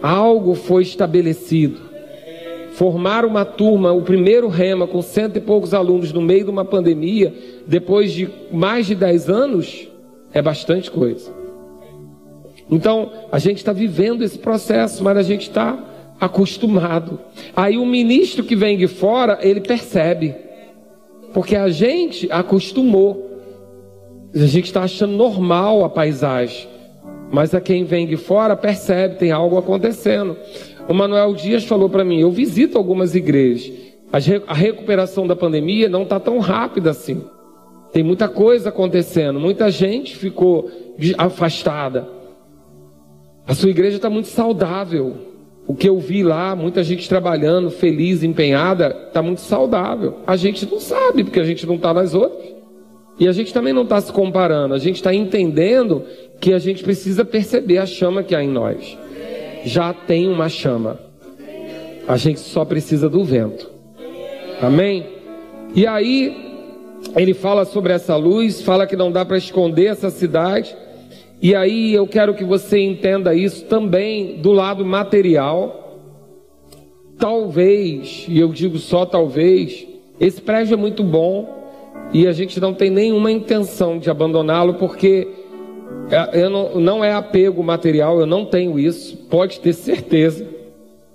Algo 0.00 0.54
foi 0.54 0.84
estabelecido. 0.84 1.80
Formar 2.74 3.24
uma 3.24 3.44
turma, 3.44 3.92
o 3.92 4.02
primeiro 4.02 4.46
rema 4.46 4.86
com 4.86 5.02
cento 5.02 5.36
e 5.36 5.40
poucos 5.40 5.74
alunos 5.74 6.12
no 6.12 6.22
meio 6.22 6.44
de 6.44 6.50
uma 6.50 6.64
pandemia, 6.64 7.34
depois 7.66 8.12
de 8.12 8.30
mais 8.52 8.86
de 8.86 8.94
dez 8.94 9.28
anos, 9.28 9.88
é 10.32 10.40
bastante 10.40 10.92
coisa. 10.92 11.32
Então, 12.70 13.10
a 13.32 13.40
gente 13.40 13.56
está 13.56 13.72
vivendo 13.72 14.22
esse 14.22 14.38
processo, 14.38 15.02
mas 15.02 15.16
a 15.16 15.22
gente 15.24 15.48
está 15.48 15.76
acostumado. 16.20 17.18
Aí 17.56 17.76
o 17.76 17.84
ministro 17.84 18.44
que 18.44 18.54
vem 18.54 18.78
de 18.78 18.86
fora, 18.86 19.40
ele 19.42 19.60
percebe. 19.60 20.36
Porque 21.32 21.56
a 21.56 21.68
gente 21.68 22.30
acostumou. 22.30 23.33
A 24.34 24.46
gente 24.46 24.64
está 24.64 24.82
achando 24.82 25.16
normal 25.16 25.84
a 25.84 25.88
paisagem. 25.88 26.68
Mas 27.30 27.54
a 27.54 27.60
quem 27.60 27.84
vem 27.84 28.06
de 28.06 28.16
fora 28.16 28.56
percebe, 28.56 29.16
tem 29.16 29.30
algo 29.30 29.56
acontecendo. 29.56 30.36
O 30.88 30.94
Manuel 30.94 31.34
Dias 31.34 31.64
falou 31.64 31.88
para 31.88 32.04
mim: 32.04 32.20
eu 32.20 32.30
visito 32.30 32.76
algumas 32.76 33.14
igrejas. 33.14 33.72
A 34.46 34.54
recuperação 34.54 35.26
da 35.26 35.34
pandemia 35.34 35.88
não 35.88 36.04
está 36.04 36.20
tão 36.20 36.38
rápida 36.38 36.90
assim. 36.90 37.24
Tem 37.92 38.02
muita 38.02 38.28
coisa 38.28 38.68
acontecendo. 38.68 39.40
Muita 39.40 39.70
gente 39.70 40.16
ficou 40.16 40.70
afastada. 41.18 42.08
A 43.46 43.54
sua 43.54 43.70
igreja 43.70 43.96
está 43.96 44.08
muito 44.08 44.28
saudável. 44.28 45.16
O 45.66 45.74
que 45.74 45.88
eu 45.88 45.98
vi 45.98 46.22
lá, 46.22 46.54
muita 46.54 46.84
gente 46.84 47.08
trabalhando, 47.08 47.70
feliz, 47.70 48.22
empenhada, 48.22 49.06
está 49.08 49.22
muito 49.22 49.40
saudável. 49.40 50.18
A 50.26 50.36
gente 50.36 50.66
não 50.70 50.78
sabe, 50.78 51.24
porque 51.24 51.40
a 51.40 51.44
gente 51.44 51.66
não 51.66 51.76
está 51.76 51.92
nas 51.92 52.14
outras. 52.14 52.53
E 53.18 53.28
a 53.28 53.32
gente 53.32 53.52
também 53.52 53.72
não 53.72 53.82
está 53.82 54.00
se 54.00 54.12
comparando, 54.12 54.74
a 54.74 54.78
gente 54.78 54.96
está 54.96 55.14
entendendo 55.14 56.02
que 56.40 56.52
a 56.52 56.58
gente 56.58 56.82
precisa 56.82 57.24
perceber 57.24 57.78
a 57.78 57.86
chama 57.86 58.22
que 58.22 58.34
há 58.34 58.42
em 58.42 58.48
nós. 58.48 58.98
Já 59.64 59.92
tem 59.92 60.28
uma 60.28 60.48
chama. 60.48 60.98
A 62.06 62.16
gente 62.16 62.40
só 62.40 62.64
precisa 62.64 63.08
do 63.08 63.24
vento. 63.24 63.70
Amém? 64.60 65.06
E 65.74 65.86
aí, 65.86 66.36
ele 67.16 67.34
fala 67.34 67.64
sobre 67.64 67.92
essa 67.92 68.16
luz, 68.16 68.62
fala 68.62 68.86
que 68.86 68.96
não 68.96 69.10
dá 69.10 69.24
para 69.24 69.38
esconder 69.38 69.86
essa 69.86 70.10
cidade. 70.10 70.76
E 71.40 71.54
aí 71.54 71.94
eu 71.94 72.06
quero 72.06 72.34
que 72.34 72.44
você 72.44 72.78
entenda 72.78 73.34
isso 73.34 73.64
também 73.66 74.38
do 74.40 74.52
lado 74.52 74.84
material. 74.84 76.00
Talvez, 77.18 78.26
e 78.28 78.38
eu 78.38 78.48
digo 78.48 78.78
só 78.78 79.06
talvez, 79.06 79.86
esse 80.18 80.40
prédio 80.40 80.74
é 80.74 80.76
muito 80.76 81.02
bom 81.04 81.63
e 82.12 82.26
a 82.26 82.32
gente 82.32 82.60
não 82.60 82.72
tem 82.72 82.90
nenhuma 82.90 83.30
intenção 83.30 83.98
de 83.98 84.08
abandoná-lo 84.08 84.74
porque 84.74 85.26
é, 86.10 86.42
eu 86.44 86.50
não, 86.50 86.80
não 86.80 87.04
é 87.04 87.12
apego 87.12 87.62
material, 87.62 88.20
eu 88.20 88.26
não 88.26 88.44
tenho 88.44 88.78
isso, 88.78 89.16
pode 89.28 89.60
ter 89.60 89.72
certeza. 89.72 90.46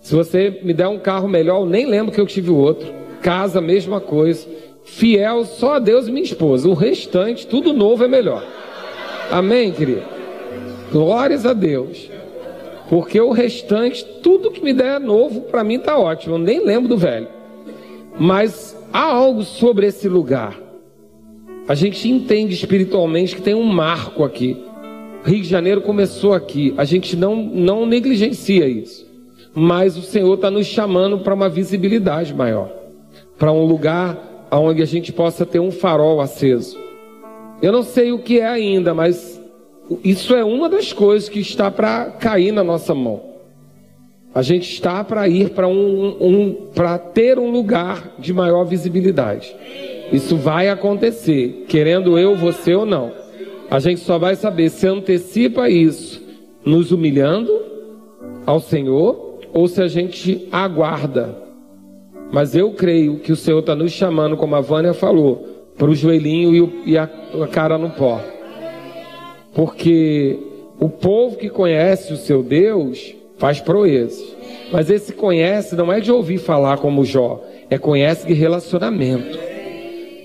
Se 0.01 0.15
você 0.15 0.59
me 0.63 0.73
der 0.73 0.87
um 0.87 0.99
carro 0.99 1.27
melhor, 1.27 1.61
eu 1.61 1.65
nem 1.65 1.85
lembro 1.85 2.13
que 2.13 2.19
eu 2.19 2.25
tive 2.25 2.49
outro. 2.49 2.87
Casa, 3.21 3.61
mesma 3.61 3.99
coisa. 3.99 4.47
Fiel 4.83 5.45
só 5.45 5.75
a 5.75 5.79
Deus 5.79 6.07
e 6.07 6.11
minha 6.11 6.23
esposa. 6.23 6.67
O 6.67 6.73
restante, 6.73 7.45
tudo 7.45 7.73
novo 7.73 8.03
é 8.03 8.07
melhor. 8.07 8.43
Amém, 9.29 9.71
querido? 9.71 10.03
Glórias 10.91 11.45
a 11.45 11.53
Deus. 11.53 12.09
Porque 12.89 13.21
o 13.21 13.31
restante, 13.31 14.03
tudo 14.23 14.51
que 14.51 14.63
me 14.63 14.73
der 14.73 14.95
é 14.95 14.99
novo, 14.99 15.41
para 15.41 15.63
mim 15.63 15.75
está 15.75 15.99
ótimo. 15.99 16.35
Eu 16.35 16.39
nem 16.39 16.65
lembro 16.65 16.89
do 16.89 16.97
velho. 16.97 17.27
Mas 18.17 18.75
há 18.91 19.03
algo 19.03 19.43
sobre 19.43 19.85
esse 19.85 20.09
lugar. 20.09 20.68
A 21.69 21.75
gente 21.75 22.09
entende 22.09 22.55
espiritualmente 22.55 23.35
que 23.35 23.43
tem 23.43 23.53
um 23.53 23.63
marco 23.63 24.23
aqui. 24.23 24.57
Rio 25.23 25.43
de 25.43 25.47
Janeiro 25.47 25.81
começou 25.81 26.33
aqui. 26.33 26.73
A 26.75 26.83
gente 26.83 27.15
não, 27.15 27.35
não 27.35 27.85
negligencia 27.85 28.67
isso. 28.67 29.05
mas 29.53 29.95
o 29.95 30.01
Senhor 30.01 30.33
está 30.33 30.49
nos 30.49 30.65
chamando 30.65 31.19
para 31.19 31.33
uma 31.33 31.47
visibilidade 31.47 32.33
maior, 32.33 32.71
para 33.37 33.51
um 33.51 33.65
lugar 33.65 34.47
onde 34.51 34.81
a 34.81 34.85
gente 34.85 35.13
possa 35.13 35.45
ter 35.45 35.59
um 35.59 35.69
farol 35.69 36.21
aceso. 36.21 36.75
Eu 37.61 37.71
não 37.71 37.83
sei 37.83 38.11
o 38.11 38.17
que 38.17 38.39
é 38.39 38.47
ainda, 38.47 38.95
mas 38.95 39.39
isso 40.03 40.33
é 40.33 40.43
uma 40.43 40.69
das 40.69 40.91
coisas 40.91 41.29
que 41.29 41.39
está 41.39 41.69
para 41.69 42.05
cair 42.05 42.51
na 42.51 42.63
nossa 42.63 42.95
mão. 42.95 43.21
A 44.33 44.41
gente 44.41 44.71
está 44.71 45.03
para 45.03 45.27
ir 45.27 45.51
para 45.51 45.67
um, 45.67 46.15
um 46.19 46.53
para 46.73 46.97
ter 46.97 47.37
um 47.37 47.51
lugar 47.51 48.15
de 48.17 48.33
maior 48.33 48.63
visibilidade. 48.63 49.55
Isso 50.11 50.35
vai 50.37 50.69
acontecer, 50.69 51.65
querendo 51.67 52.17
eu, 52.17 52.35
você 52.35 52.73
ou 52.73 52.85
não. 52.85 53.11
A 53.69 53.79
gente 53.79 54.01
só 54.01 54.17
vai 54.17 54.35
saber 54.35 54.69
se 54.69 54.87
antecipa 54.87 55.69
isso 55.69 56.21
nos 56.65 56.91
humilhando 56.91 57.51
ao 58.45 58.59
Senhor 58.59 59.39
ou 59.53 59.67
se 59.67 59.81
a 59.81 59.87
gente 59.87 60.47
aguarda. 60.51 61.37
Mas 62.31 62.55
eu 62.55 62.71
creio 62.71 63.19
que 63.19 63.31
o 63.31 63.35
Senhor 63.35 63.59
está 63.59 63.75
nos 63.75 63.91
chamando, 63.91 64.37
como 64.37 64.55
a 64.55 64.61
Vânia 64.61 64.93
falou, 64.93 65.47
para 65.77 65.89
o 65.89 65.95
joelhinho 65.95 66.73
e, 66.85 66.97
a, 66.97 67.03
a 67.03 67.47
cara 67.47 67.77
no 67.77 67.91
pó. 67.91 68.21
Porque 69.53 70.37
o 70.79 70.89
povo 70.89 71.37
que 71.37 71.49
conhece 71.49 72.13
o 72.13 72.17
seu 72.17 72.43
Deus 72.43 73.15
faz 73.37 73.59
proezas. 73.59 74.35
Mas 74.71 74.89
esse 74.89 75.13
conhece 75.13 75.75
não 75.75 75.91
é 75.91 75.99
de 75.99 76.11
ouvir 76.11 76.37
falar 76.37 76.77
como 76.77 77.05
Jó, 77.05 77.43
é 77.69 77.77
conhece 77.77 78.27
de 78.27 78.33
relacionamento. 78.33 79.48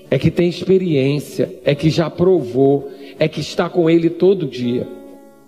É 0.09 0.17
que 0.17 0.29
tem 0.29 0.47
experiência, 0.47 1.53
é 1.63 1.73
que 1.73 1.89
já 1.89 2.09
provou, 2.09 2.89
é 3.19 3.27
que 3.27 3.39
está 3.41 3.69
com 3.69 3.89
ele 3.89 4.09
todo 4.09 4.45
dia. 4.45 4.87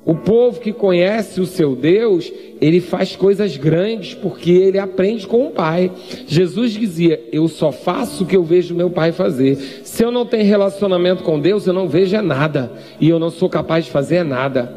O 0.07 0.15
povo 0.15 0.61
que 0.61 0.71
conhece 0.71 1.41
o 1.41 1.45
seu 1.45 1.75
Deus, 1.75 2.31
ele 2.61 2.79
faz 2.79 3.13
coisas 3.13 3.57
grandes 3.57 4.13
porque 4.13 4.51
ele 4.51 4.79
aprende 4.79 5.27
com 5.27 5.47
o 5.47 5.51
Pai. 5.51 5.91
Jesus 6.25 6.71
dizia: 6.71 7.21
Eu 7.29 7.49
só 7.49 7.73
faço 7.73 8.23
o 8.23 8.25
que 8.25 8.37
eu 8.37 8.41
vejo 8.41 8.73
meu 8.73 8.89
Pai 8.89 9.11
fazer. 9.11 9.57
Se 9.83 10.05
eu 10.05 10.09
não 10.09 10.25
tenho 10.25 10.45
relacionamento 10.45 11.23
com 11.23 11.37
Deus, 11.37 11.67
eu 11.67 11.73
não 11.73 11.89
vejo 11.89 12.15
é 12.15 12.21
nada. 12.21 12.71
E 13.01 13.09
eu 13.09 13.19
não 13.19 13.29
sou 13.29 13.49
capaz 13.49 13.83
de 13.83 13.91
fazer 13.91 14.15
é 14.15 14.23
nada. 14.23 14.73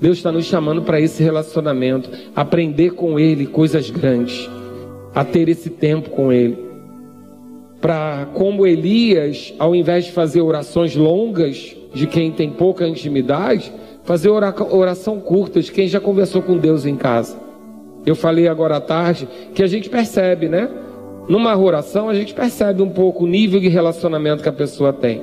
Deus 0.00 0.18
está 0.18 0.30
nos 0.30 0.44
chamando 0.44 0.82
para 0.82 1.00
esse 1.00 1.20
relacionamento, 1.20 2.08
aprender 2.36 2.90
com 2.90 3.18
Ele 3.18 3.44
coisas 3.44 3.90
grandes, 3.90 4.48
a 5.12 5.24
ter 5.24 5.48
esse 5.48 5.68
tempo 5.68 6.10
com 6.10 6.32
Ele. 6.32 6.67
Para, 7.80 8.26
como 8.34 8.66
Elias, 8.66 9.54
ao 9.58 9.74
invés 9.74 10.06
de 10.06 10.12
fazer 10.12 10.40
orações 10.40 10.96
longas 10.96 11.76
de 11.94 12.06
quem 12.06 12.32
tem 12.32 12.50
pouca 12.50 12.86
intimidade, 12.86 13.72
Fazer 14.08 14.30
oração 14.30 15.20
curta 15.20 15.60
de 15.60 15.70
quem 15.70 15.86
já 15.86 16.00
conversou 16.00 16.40
com 16.40 16.56
Deus 16.56 16.86
em 16.86 16.96
casa. 16.96 17.36
Eu 18.06 18.16
falei 18.16 18.48
agora 18.48 18.76
à 18.76 18.80
tarde 18.80 19.28
que 19.52 19.62
a 19.62 19.66
gente 19.66 19.90
percebe, 19.90 20.48
né? 20.48 20.66
Numa 21.28 21.54
oração 21.54 22.08
a 22.08 22.14
gente 22.14 22.32
percebe 22.32 22.80
um 22.80 22.88
pouco 22.88 23.24
o 23.24 23.26
nível 23.26 23.60
de 23.60 23.68
relacionamento 23.68 24.42
que 24.42 24.48
a 24.48 24.52
pessoa 24.52 24.94
tem. 24.94 25.20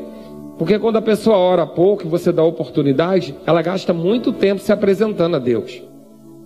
Porque 0.59 0.77
quando 0.77 0.97
a 0.97 1.01
pessoa 1.01 1.35
ora 1.35 1.65
pouco 1.65 2.05
e 2.05 2.07
você 2.07 2.31
dá 2.31 2.43
oportunidade, 2.43 3.35
ela 3.47 3.63
gasta 3.63 3.91
muito 3.91 4.31
tempo 4.31 4.61
se 4.61 4.71
apresentando 4.71 5.35
a 5.35 5.39
Deus. 5.39 5.81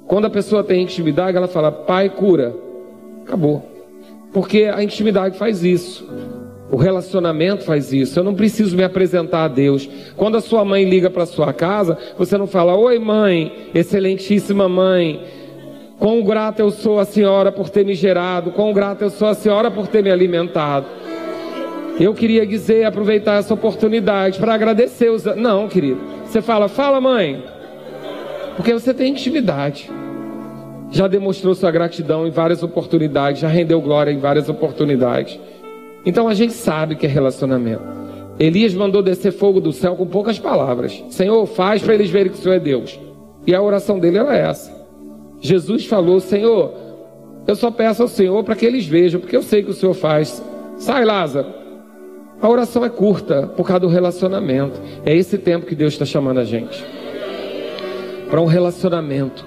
Quando 0.08 0.24
a 0.24 0.30
pessoa 0.30 0.64
tem 0.64 0.82
intimidade, 0.82 1.36
ela 1.36 1.50
fala: 1.50 1.74
Pai, 1.74 2.10
cura. 2.10 2.56
Acabou. 3.26 3.69
Porque 4.32 4.66
a 4.66 4.84
intimidade 4.84 5.38
faz 5.38 5.64
isso. 5.64 6.08
O 6.72 6.78
relacionamento 6.78 7.64
faz 7.64 7.92
isso. 7.92 8.20
Eu 8.20 8.24
não 8.24 8.36
preciso 8.36 8.78
me 8.78 8.84
apresentar 8.84 9.46
a 9.46 9.48
Deus. 9.48 9.90
Quando 10.16 10.38
a 10.38 10.42
sua 10.42 10.64
mãe 10.64 10.88
liga 10.88 11.10
para 11.10 11.26
sua 11.26 11.52
casa, 11.52 11.98
você 12.18 12.38
não 12.38 12.46
fala: 12.46 12.76
Oi, 12.76 13.00
mãe, 13.00 13.70
excelentíssima 13.74 14.70
mãe. 14.70 15.24
Quão 15.98 16.22
grata 16.24 16.62
eu 16.62 16.70
sou 16.70 17.00
a 17.00 17.06
senhora 17.06 17.52
por 17.52 17.70
ter 17.70 17.84
me 17.86 17.94
gerado. 17.94 18.52
Quão 18.52 18.72
grata 18.72 19.04
eu 19.04 19.10
sou 19.10 19.28
a 19.28 19.34
senhora 19.34 19.72
por 19.72 19.88
ter 19.88 20.04
me 20.04 20.12
alimentado. 20.12 20.86
Eu 22.00 22.14
queria 22.14 22.46
dizer, 22.46 22.86
aproveitar 22.86 23.40
essa 23.40 23.54
oportunidade 23.54 24.40
para 24.40 24.54
agradecer 24.54 25.10
os. 25.10 25.26
Não, 25.26 25.68
querido. 25.68 26.00
Você 26.24 26.42
fala: 26.42 26.68
Fala, 26.68 27.02
mãe. 27.02 27.44
Porque 28.56 28.74
você 28.74 28.94
tem 28.94 29.12
intimidade. 29.12 29.90
Já 30.92 31.08
demonstrou 31.08 31.54
sua 31.54 31.72
gratidão 31.72 32.28
em 32.28 32.32
várias 32.32 32.64
oportunidades. 32.64 33.42
Já 33.42 33.48
rendeu 33.48 33.82
glória 33.82 34.12
em 34.12 34.18
várias 34.18 34.50
oportunidades. 34.50 35.40
Então 36.06 36.28
a 36.28 36.34
gente 36.34 36.54
sabe 36.54 36.96
que 36.96 37.06
é 37.06 37.10
relacionamento. 37.10 37.84
Elias 38.40 38.74
mandou 38.74 39.04
descer 39.04 39.32
fogo 39.32 39.60
do 39.60 39.72
céu 39.72 39.96
com 39.96 40.08
poucas 40.08 40.40
palavras. 40.40 41.04
Senhor, 41.10 41.46
faz 41.46 41.82
para 41.82 41.94
eles 41.94 42.10
verem 42.10 42.32
que 42.32 42.38
o 42.38 42.42
Senhor 42.42 42.56
é 42.56 42.60
Deus. 42.60 43.00
E 43.46 43.54
a 43.54 43.62
oração 43.62 44.00
dele 44.00 44.18
era 44.18 44.36
essa. 44.36 44.74
Jesus 45.42 45.86
falou: 45.86 46.20
Senhor, 46.20 46.74
eu 47.48 47.56
só 47.56 47.70
peço 47.70 48.02
ao 48.02 48.08
Senhor 48.08 48.44
para 48.44 48.56
que 48.56 48.66
eles 48.66 48.86
vejam, 48.86 49.20
porque 49.20 49.36
eu 49.36 49.44
sei 49.44 49.64
que 49.64 49.72
o 49.72 49.74
Senhor 49.74 49.94
faz. 49.94 50.44
Sai, 50.78 51.04
Lázaro. 51.04 51.60
A 52.42 52.48
oração 52.48 52.86
é 52.86 52.90
curta 52.90 53.48
por 53.48 53.68
causa 53.68 53.82
do 53.82 53.88
relacionamento. 53.88 54.80
É 55.06 55.14
esse 55.14 55.38
tempo 55.38 55.66
que 55.66 55.76
Deus 55.76 55.94
está 55.94 56.06
chamando 56.06 56.40
a 56.40 56.46
gente 56.46 56.86
para 58.30 58.40
um 58.40 58.46
relacionamento, 58.46 59.44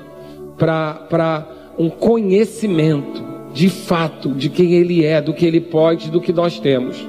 para 0.59 1.47
um 1.79 1.89
conhecimento 1.89 3.23
de 3.53 3.69
fato 3.69 4.31
de 4.31 4.49
quem 4.49 4.73
Ele 4.75 5.05
é, 5.05 5.21
do 5.21 5.35
que 5.35 5.45
Ele 5.45 5.61
pode, 5.61 6.11
do 6.11 6.21
que 6.21 6.33
nós 6.33 6.59
temos. 6.59 7.07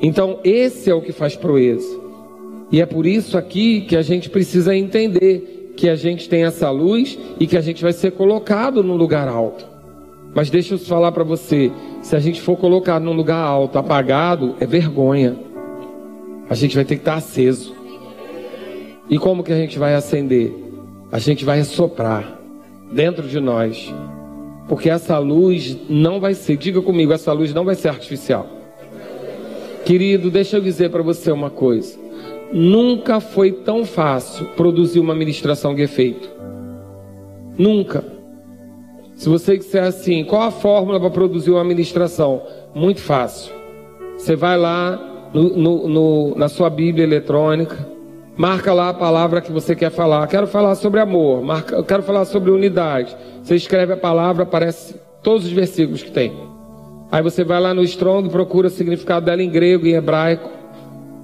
Então, 0.00 0.40
esse 0.42 0.90
é 0.90 0.94
o 0.94 1.00
que 1.00 1.12
faz 1.12 1.36
proeza. 1.36 2.00
E 2.70 2.80
é 2.80 2.86
por 2.86 3.06
isso 3.06 3.38
aqui 3.38 3.82
que 3.82 3.96
a 3.96 4.02
gente 4.02 4.28
precisa 4.28 4.74
entender 4.76 5.72
que 5.76 5.88
a 5.88 5.94
gente 5.94 6.28
tem 6.28 6.44
essa 6.44 6.70
luz 6.70 7.18
e 7.38 7.46
que 7.46 7.56
a 7.56 7.60
gente 7.60 7.82
vai 7.82 7.92
ser 7.92 8.12
colocado 8.12 8.82
num 8.82 8.96
lugar 8.96 9.28
alto. 9.28 9.66
Mas 10.34 10.50
deixa 10.50 10.74
eu 10.74 10.78
falar 10.78 11.12
para 11.12 11.22
você, 11.22 11.70
se 12.00 12.16
a 12.16 12.18
gente 12.18 12.40
for 12.40 12.56
colocado 12.56 13.02
num 13.02 13.12
lugar 13.12 13.44
alto, 13.44 13.78
apagado, 13.78 14.56
é 14.58 14.66
vergonha. 14.66 15.36
A 16.48 16.54
gente 16.54 16.74
vai 16.74 16.84
ter 16.84 16.96
que 16.96 17.02
estar 17.02 17.14
aceso. 17.14 17.74
E 19.08 19.18
como 19.18 19.44
que 19.44 19.52
a 19.52 19.56
gente 19.56 19.78
vai 19.78 19.94
acender? 19.94 20.52
A 21.10 21.18
gente 21.18 21.44
vai 21.44 21.62
soprar 21.64 22.41
dentro 22.92 23.26
de 23.26 23.40
nós 23.40 23.92
porque 24.72 24.88
essa 24.88 25.18
luz 25.18 25.76
não 25.88 26.20
vai 26.20 26.34
ser, 26.34 26.56
diga 26.56 26.80
comigo, 26.80 27.12
essa 27.12 27.30
luz 27.32 27.52
não 27.52 27.64
vai 27.64 27.74
ser 27.74 27.88
artificial. 27.88 28.46
Querido, 29.84 30.30
deixa 30.30 30.56
eu 30.56 30.60
dizer 30.62 30.90
para 30.90 31.02
você 31.02 31.30
uma 31.30 31.50
coisa. 31.50 31.98
Nunca 32.52 33.20
foi 33.20 33.52
tão 33.52 33.84
fácil 33.84 34.46
produzir 34.56 35.00
uma 35.00 35.14
ministração 35.14 35.74
de 35.74 35.82
efeito. 35.82 36.26
Nunca. 37.58 38.04
Se 39.14 39.28
você 39.28 39.58
disser 39.58 39.84
assim, 39.84 40.24
qual 40.24 40.42
a 40.42 40.50
fórmula 40.50 40.98
para 40.98 41.10
produzir 41.10 41.50
uma 41.50 41.64
ministração? 41.64 42.42
Muito 42.74 43.00
fácil. 43.00 43.52
Você 44.16 44.36
vai 44.36 44.56
lá 44.56 45.28
no, 45.34 45.56
no, 45.56 45.88
no, 45.88 46.34
na 46.34 46.48
sua 46.48 46.70
Bíblia 46.70 47.04
eletrônica, 47.04 47.91
Marca 48.42 48.72
lá 48.72 48.88
a 48.88 48.92
palavra 48.92 49.40
que 49.40 49.52
você 49.52 49.72
quer 49.72 49.92
falar. 49.92 50.26
Quero 50.26 50.48
falar 50.48 50.74
sobre 50.74 50.98
amor. 50.98 51.44
Marca, 51.44 51.80
quero 51.84 52.02
falar 52.02 52.24
sobre 52.24 52.50
unidade. 52.50 53.16
Você 53.40 53.54
escreve 53.54 53.92
a 53.92 53.96
palavra, 53.96 54.42
aparece 54.42 54.96
todos 55.22 55.46
os 55.46 55.52
versículos 55.52 56.02
que 56.02 56.10
tem. 56.10 56.32
Aí 57.12 57.22
você 57.22 57.44
vai 57.44 57.60
lá 57.60 57.72
no 57.72 57.84
Strong, 57.84 58.28
procura 58.30 58.66
o 58.66 58.70
significado 58.70 59.26
dela 59.26 59.44
em 59.44 59.48
grego, 59.48 59.86
em 59.86 59.92
hebraico. 59.92 60.50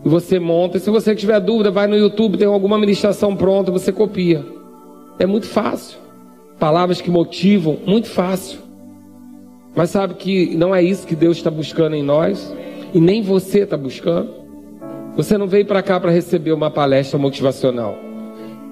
E 0.05 0.09
você 0.09 0.39
monta. 0.39 0.77
E 0.77 0.81
se 0.81 0.91
você 0.91 1.13
tiver 1.13 1.41
dúvida, 1.41 1.73
vai 1.73 1.89
no 1.89 1.97
YouTube, 1.97 2.39
tem 2.39 2.47
alguma 2.47 2.79
ministração 2.79 3.35
pronta, 3.35 3.73
você 3.73 3.91
copia. 3.91 4.47
É 5.19 5.27
muito 5.27 5.47
fácil. 5.49 5.99
Palavras 6.57 7.01
que 7.01 7.11
motivam, 7.11 7.79
muito 7.85 8.07
fácil. 8.07 8.61
Mas 9.75 9.91
sabe 9.91 10.15
que 10.15 10.55
não 10.57 10.73
é 10.73 10.85
isso 10.85 11.05
que 11.05 11.17
Deus 11.17 11.39
está 11.39 11.51
buscando 11.51 11.97
em 11.97 12.03
nós. 12.05 12.55
E 12.95 13.01
nem 13.01 13.23
você 13.23 13.63
está 13.63 13.77
buscando. 13.77 14.38
Você 15.19 15.37
não 15.37 15.49
veio 15.49 15.67
para 15.67 15.83
cá 15.83 15.99
para 15.99 16.13
receber 16.13 16.53
uma 16.53 16.71
palestra 16.71 17.19
motivacional. 17.19 17.99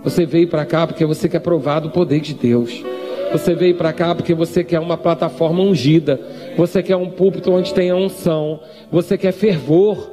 Você 0.04 0.24
veio 0.24 0.46
para 0.46 0.64
cá 0.64 0.86
porque 0.86 1.04
você 1.04 1.28
quer 1.28 1.40
provar 1.40 1.80
do 1.80 1.90
poder 1.90 2.20
de 2.20 2.34
Deus. 2.34 2.84
Você 3.32 3.52
veio 3.52 3.74
para 3.74 3.92
cá 3.92 4.14
porque 4.14 4.32
você 4.32 4.62
quer 4.62 4.78
uma 4.78 4.96
plataforma 4.96 5.60
ungida. 5.60 6.20
Você 6.56 6.84
quer 6.84 6.94
um 6.94 7.10
púlpito 7.10 7.50
onde 7.50 7.74
tenha 7.74 7.96
unção. 7.96 8.60
Você 8.92 9.18
quer 9.18 9.32
fervor. 9.32 10.12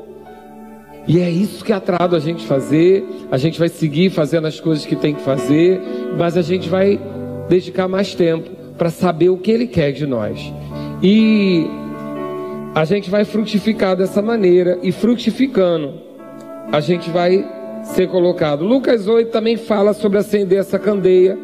E 1.08 1.20
é 1.20 1.30
isso 1.30 1.64
que 1.64 1.72
atrado 1.72 2.16
a 2.16 2.20
gente 2.20 2.44
fazer. 2.48 3.06
A 3.30 3.38
gente 3.38 3.60
vai 3.60 3.70
seguir 3.70 4.10
fazendo 4.10 4.48
as 4.48 4.60
coisas 4.60 4.88
que 4.88 4.96
tem 4.96 5.14
que 5.14 5.22
fazer, 5.22 5.80
mas 6.18 6.36
a 6.36 6.42
gente 6.42 6.68
vai 6.68 7.00
dedicar 7.48 7.88
mais 7.88 8.16
tempo 8.16 8.50
para 8.76 8.90
saber 8.90 9.30
o 9.30 9.38
que 9.38 9.52
Ele 9.52 9.68
quer 9.68 9.92
de 9.92 10.08
nós. 10.08 10.52
E 11.00 11.68
a 12.74 12.86
gente 12.86 13.08
vai 13.12 13.24
frutificar 13.24 13.96
dessa 13.96 14.20
maneira 14.20 14.80
e 14.82 14.92
frutificando 14.92 16.12
a 16.72 16.80
gente 16.80 17.10
vai 17.10 17.46
ser 17.84 18.08
colocado. 18.08 18.64
Lucas 18.64 19.08
8 19.08 19.32
também 19.32 19.58
fala 19.58 19.94
sobre 19.94 20.18
acender 20.18 20.60
essa 20.60 20.80
candeia. 20.80 21.38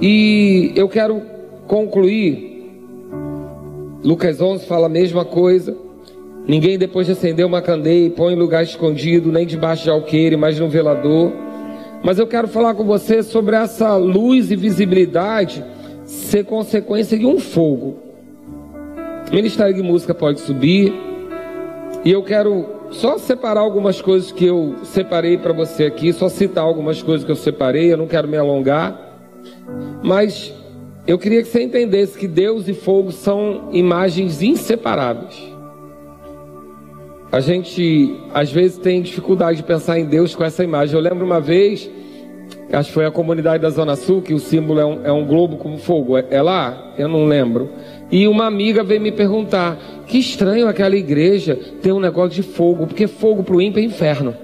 E 0.00 0.72
eu 0.74 0.88
quero 0.88 1.22
concluir. 1.66 2.52
Lucas 4.02 4.40
11 4.40 4.66
fala 4.66 4.86
a 4.86 4.90
mesma 4.90 5.24
coisa. 5.24 5.76
Ninguém 6.46 6.76
depois 6.76 7.06
de 7.06 7.12
acender 7.12 7.46
uma 7.46 7.62
candeia 7.62 8.10
põe 8.10 8.34
em 8.34 8.36
lugar 8.36 8.64
escondido, 8.64 9.30
nem 9.30 9.46
debaixo 9.46 9.84
de 9.84 9.90
alqueire, 9.90 10.36
mas 10.36 10.58
no 10.58 10.68
velador. 10.68 11.32
Mas 12.02 12.18
eu 12.18 12.26
quero 12.26 12.48
falar 12.48 12.74
com 12.74 12.84
você 12.84 13.22
sobre 13.22 13.54
essa 13.54 13.96
luz 13.96 14.50
e 14.50 14.56
visibilidade 14.56 15.64
ser 16.04 16.44
consequência 16.44 17.16
de 17.16 17.24
um 17.24 17.38
fogo. 17.38 17.96
O 19.30 19.34
Ministério 19.34 19.72
de 19.72 19.82
Música 19.82 20.12
pode 20.12 20.40
subir. 20.40 20.92
E 22.04 22.10
eu 22.10 22.24
quero 22.24 22.81
só 22.92 23.18
separar 23.18 23.60
algumas 23.60 24.00
coisas 24.00 24.30
que 24.30 24.44
eu 24.44 24.76
separei 24.84 25.36
para 25.38 25.52
você 25.52 25.84
aqui, 25.84 26.12
só 26.12 26.28
citar 26.28 26.64
algumas 26.64 27.02
coisas 27.02 27.24
que 27.24 27.30
eu 27.30 27.36
separei, 27.36 27.92
eu 27.92 27.96
não 27.96 28.06
quero 28.06 28.28
me 28.28 28.36
alongar. 28.36 29.10
Mas 30.02 30.52
eu 31.06 31.18
queria 31.18 31.42
que 31.42 31.48
você 31.48 31.62
entendesse 31.62 32.16
que 32.16 32.28
Deus 32.28 32.68
e 32.68 32.74
fogo 32.74 33.10
são 33.10 33.70
imagens 33.72 34.42
inseparáveis. 34.42 35.52
A 37.32 37.40
gente 37.40 38.14
às 38.34 38.52
vezes 38.52 38.76
tem 38.76 39.00
dificuldade 39.00 39.56
de 39.56 39.62
pensar 39.62 39.98
em 39.98 40.04
Deus 40.04 40.34
com 40.34 40.44
essa 40.44 40.62
imagem. 40.62 40.94
Eu 40.94 41.00
lembro 41.00 41.24
uma 41.24 41.40
vez, 41.40 41.90
acho 42.70 42.88
que 42.90 42.94
foi 42.94 43.06
a 43.06 43.10
comunidade 43.10 43.62
da 43.62 43.70
Zona 43.70 43.96
Sul, 43.96 44.20
que 44.20 44.34
o 44.34 44.38
símbolo 44.38 44.78
é 44.78 44.84
um, 44.84 45.06
é 45.06 45.12
um 45.12 45.24
globo 45.24 45.56
com 45.56 45.78
fogo. 45.78 46.18
É, 46.18 46.26
é 46.30 46.42
lá? 46.42 46.92
Eu 46.98 47.08
não 47.08 47.24
lembro. 47.24 47.70
E 48.10 48.28
uma 48.28 48.46
amiga 48.46 48.84
veio 48.84 49.00
me 49.00 49.10
perguntar: 49.10 49.78
que 50.06 50.18
estranho 50.18 50.68
aquela 50.68 50.96
igreja 50.96 51.58
ter 51.80 51.92
um 51.92 52.00
negócio 52.00 52.30
de 52.30 52.42
fogo, 52.42 52.86
porque 52.86 53.06
fogo 53.06 53.42
para 53.42 53.56
o 53.56 53.60
ímpio 53.60 53.80
é 53.80 53.84
inferno. 53.84 54.34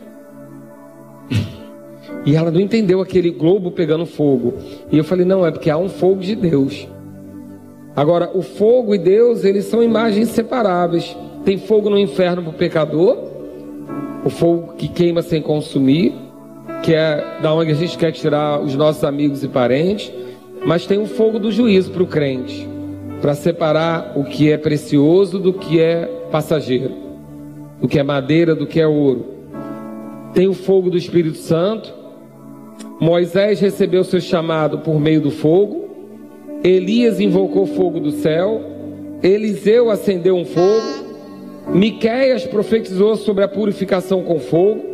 e 2.24 2.34
ela 2.34 2.50
não 2.50 2.60
entendeu 2.60 3.00
aquele 3.00 3.30
globo 3.30 3.70
pegando 3.70 4.06
fogo. 4.06 4.54
E 4.90 4.98
eu 4.98 5.04
falei: 5.04 5.24
não, 5.24 5.46
é 5.46 5.50
porque 5.50 5.70
há 5.70 5.76
um 5.76 5.88
fogo 5.88 6.20
de 6.20 6.34
Deus. 6.34 6.88
Agora, 7.96 8.30
o 8.32 8.42
fogo 8.42 8.94
e 8.94 8.98
Deus, 8.98 9.44
eles 9.44 9.64
são 9.64 9.82
imagens 9.82 10.28
separáveis. 10.28 11.16
Tem 11.44 11.58
fogo 11.58 11.90
no 11.90 11.98
inferno 11.98 12.42
para 12.42 12.50
o 12.50 12.54
pecador, 12.54 13.18
o 14.24 14.30
fogo 14.30 14.74
que 14.74 14.86
queima 14.86 15.22
sem 15.22 15.42
consumir, 15.42 16.14
que 16.82 16.94
é 16.94 17.38
da 17.42 17.52
onde 17.52 17.72
a 17.72 17.74
gente 17.74 17.96
quer 17.98 18.12
tirar 18.12 18.60
os 18.60 18.74
nossos 18.76 19.02
amigos 19.02 19.42
e 19.42 19.48
parentes, 19.48 20.12
mas 20.64 20.86
tem 20.86 20.98
o 20.98 21.06
fogo 21.06 21.38
do 21.38 21.50
juízo 21.50 21.90
para 21.90 22.02
o 22.02 22.06
crente, 22.06 22.67
para 23.20 23.34
separar 23.34 24.12
o 24.16 24.24
que 24.24 24.50
é 24.50 24.56
precioso 24.56 25.38
do 25.38 25.52
que 25.52 25.80
é 25.80 26.06
passageiro, 26.30 26.94
do 27.80 27.88
que 27.88 27.98
é 27.98 28.02
madeira, 28.02 28.54
do 28.54 28.66
que 28.66 28.80
é 28.80 28.86
ouro. 28.86 29.26
Tem 30.34 30.46
o 30.46 30.54
fogo 30.54 30.90
do 30.90 30.96
Espírito 30.96 31.38
Santo. 31.38 31.92
Moisés 33.00 33.60
recebeu 33.60 34.04
seu 34.04 34.20
chamado 34.20 34.78
por 34.80 35.00
meio 35.00 35.20
do 35.20 35.30
fogo. 35.30 35.88
Elias 36.62 37.20
invocou 37.20 37.66
fogo 37.66 37.98
do 38.00 38.10
céu. 38.10 38.60
Eliseu 39.22 39.90
acendeu 39.90 40.36
um 40.36 40.44
fogo. 40.44 41.08
Miqueias 41.72 42.44
profetizou 42.44 43.16
sobre 43.16 43.44
a 43.44 43.48
purificação 43.48 44.22
com 44.22 44.38
fogo. 44.38 44.88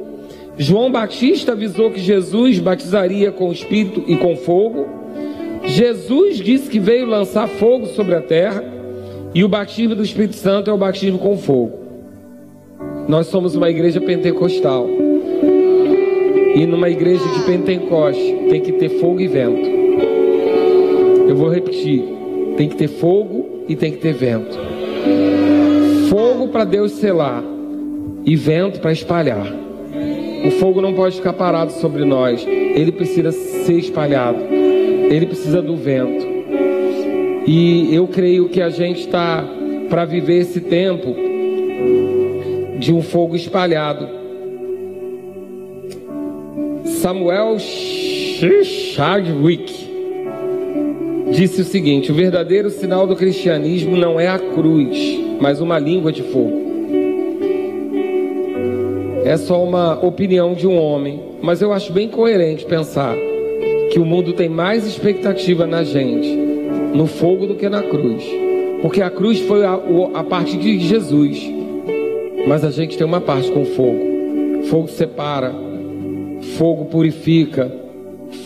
João 0.57 0.91
Batista 0.91 1.53
avisou 1.53 1.91
que 1.91 2.01
Jesus 2.01 2.59
batizaria 2.59 3.33
com 3.33 3.53
Espírito 3.53 4.05
e 4.07 4.16
com 4.16 4.37
fogo. 4.37 4.87
Jesus 5.67 6.39
disse 6.39 6.71
que 6.71 6.79
veio 6.79 7.07
lançar 7.07 7.49
fogo 7.49 7.87
sobre 7.87 8.15
a 8.15 8.21
terra. 8.21 8.65
E 9.35 9.43
o 9.43 9.49
batismo 9.49 9.95
do 9.95 10.03
Espírito 10.03 10.37
Santo 10.37 10.71
é 10.71 10.73
o 10.73 10.79
batismo 10.79 11.19
com 11.19 11.37
fogo. 11.37 11.79
Nós 13.09 13.27
somos 13.27 13.55
uma 13.55 13.69
igreja 13.69 14.01
pentecostal. 14.01 14.89
E 16.55 16.67
numa 16.67 16.89
igreja 16.89 17.25
de 17.27 17.45
Pentecoste 17.45 18.47
tem 18.49 18.61
que 18.61 18.73
ter 18.73 19.01
fogo 19.01 19.21
e 19.21 19.27
vento. 19.27 19.69
Eu 21.29 21.35
vou 21.35 21.49
repetir: 21.49 22.05
tem 22.57 22.69
que 22.69 22.77
ter 22.77 22.89
fogo 22.89 23.65
e 23.69 23.75
tem 23.75 23.91
que 23.91 23.99
ter 23.99 24.12
vento 24.12 24.57
fogo 26.15 26.47
para 26.47 26.65
Deus 26.65 26.93
selar 26.93 27.43
e 28.25 28.37
vento 28.37 28.81
para 28.81 28.93
espalhar. 28.93 29.53
O 30.47 30.51
fogo 30.53 30.81
não 30.81 30.95
pode 30.95 31.17
ficar 31.17 31.33
parado 31.33 31.73
sobre 31.73 32.05
nós, 32.05 32.47
ele 32.47 32.93
precisa 32.93 33.33
ser 33.33 33.79
espalhado, 33.79 34.39
ele 35.11 35.26
precisa 35.26 35.61
do 35.61 35.76
vento. 35.76 36.26
E 37.46 37.94
eu 37.94 38.07
creio 38.09 38.48
que 38.48 38.61
a 38.61 38.70
gente 38.70 39.00
está 39.00 39.44
para 39.88 40.05
viver 40.05 40.38
esse 40.40 40.61
tempo 40.61 41.14
de 42.78 42.92
um 42.92 43.02
fogo 43.02 43.36
espalhado. 43.36 44.09
Samuel 46.84 47.59
Chadwick 48.94 49.72
disse 51.32 51.61
o 51.61 51.64
seguinte: 51.64 52.11
o 52.11 52.14
verdadeiro 52.14 52.70
sinal 52.70 53.07
do 53.07 53.14
cristianismo 53.14 53.96
não 53.96 54.18
é 54.18 54.28
a 54.28 54.38
cruz 54.38 55.24
mas 55.40 55.61
uma 55.61 55.78
língua 55.78 56.12
de 56.12 56.22
fogo. 56.22 56.62
É 59.24 59.36
só 59.36 59.62
uma 59.62 60.02
opinião 60.05 60.55
de 60.55 60.66
um 60.66 60.76
homem, 60.76 61.20
mas 61.42 61.62
eu 61.62 61.72
acho 61.72 61.92
bem 61.92 62.09
coerente 62.09 62.64
pensar 62.64 63.14
que 63.95 64.01
o 64.01 64.05
mundo 64.05 64.32
tem 64.32 64.49
mais 64.49 64.84
expectativa 64.84 65.68
na 65.68 65.84
gente, 65.84 66.28
no 66.92 67.07
fogo, 67.07 67.47
do 67.47 67.55
que 67.55 67.68
na 67.68 67.80
cruz. 67.80 68.24
Porque 68.82 69.01
a 69.01 69.09
cruz 69.09 69.38
foi 69.42 69.64
a, 69.64 69.78
a 70.14 70.24
parte 70.24 70.57
de 70.57 70.80
Jesus, 70.80 71.40
mas 72.45 72.64
a 72.64 72.72
gente 72.72 72.99
tem 72.99 73.07
uma 73.07 73.20
parte 73.20 73.53
com 73.53 73.64
fogo. 73.64 74.64
Fogo 74.64 74.88
separa, 74.88 75.55
fogo 76.59 76.86
purifica, 76.86 77.70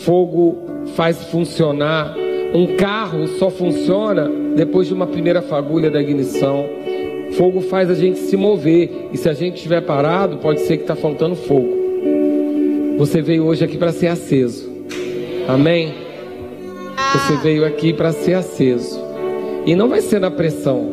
fogo 0.03 0.55
faz 0.95 1.23
funcionar. 1.31 2.15
Um 2.53 2.75
carro 2.75 3.27
só 3.39 3.49
funciona 3.49 4.29
depois 4.55 4.87
de 4.87 4.93
uma 4.93 5.07
primeira 5.07 5.41
fagulha 5.41 5.89
da 5.89 5.99
ignição. 5.99 6.63
Fogo 7.31 7.61
faz 7.61 7.89
a 7.89 7.95
gente 7.95 8.19
se 8.19 8.37
mover. 8.37 9.09
E 9.11 9.17
se 9.17 9.27
a 9.27 9.33
gente 9.33 9.55
estiver 9.55 9.81
parado, 9.81 10.37
pode 10.37 10.59
ser 10.59 10.77
que 10.77 10.83
está 10.83 10.95
faltando 10.95 11.35
fogo. 11.35 11.75
Você 12.99 13.19
veio 13.19 13.45
hoje 13.45 13.65
aqui 13.65 13.79
para 13.79 13.91
ser 13.91 14.09
aceso. 14.09 14.68
Amém? 15.49 15.95
Você 17.11 17.37
veio 17.37 17.65
aqui 17.65 17.91
para 17.91 18.11
ser 18.11 18.35
aceso. 18.35 18.99
E 19.65 19.73
não 19.75 19.89
vai 19.89 19.99
ser 19.99 20.19
na 20.19 20.29
pressão. 20.29 20.87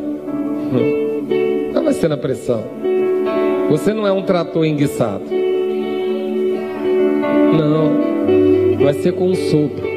Não 1.73 1.83
vai 1.83 1.93
ser 1.93 2.07
na 2.07 2.17
pressão. 2.17 2.63
Você 3.69 3.93
não 3.93 4.07
é 4.07 4.11
um 4.11 4.23
trator 4.23 4.65
enguiçado. 4.65 5.23
Não. 7.53 8.77
Vai 8.83 8.93
ser 8.95 9.13
com 9.13 9.29
um 9.29 9.35
sopro. 9.35 9.87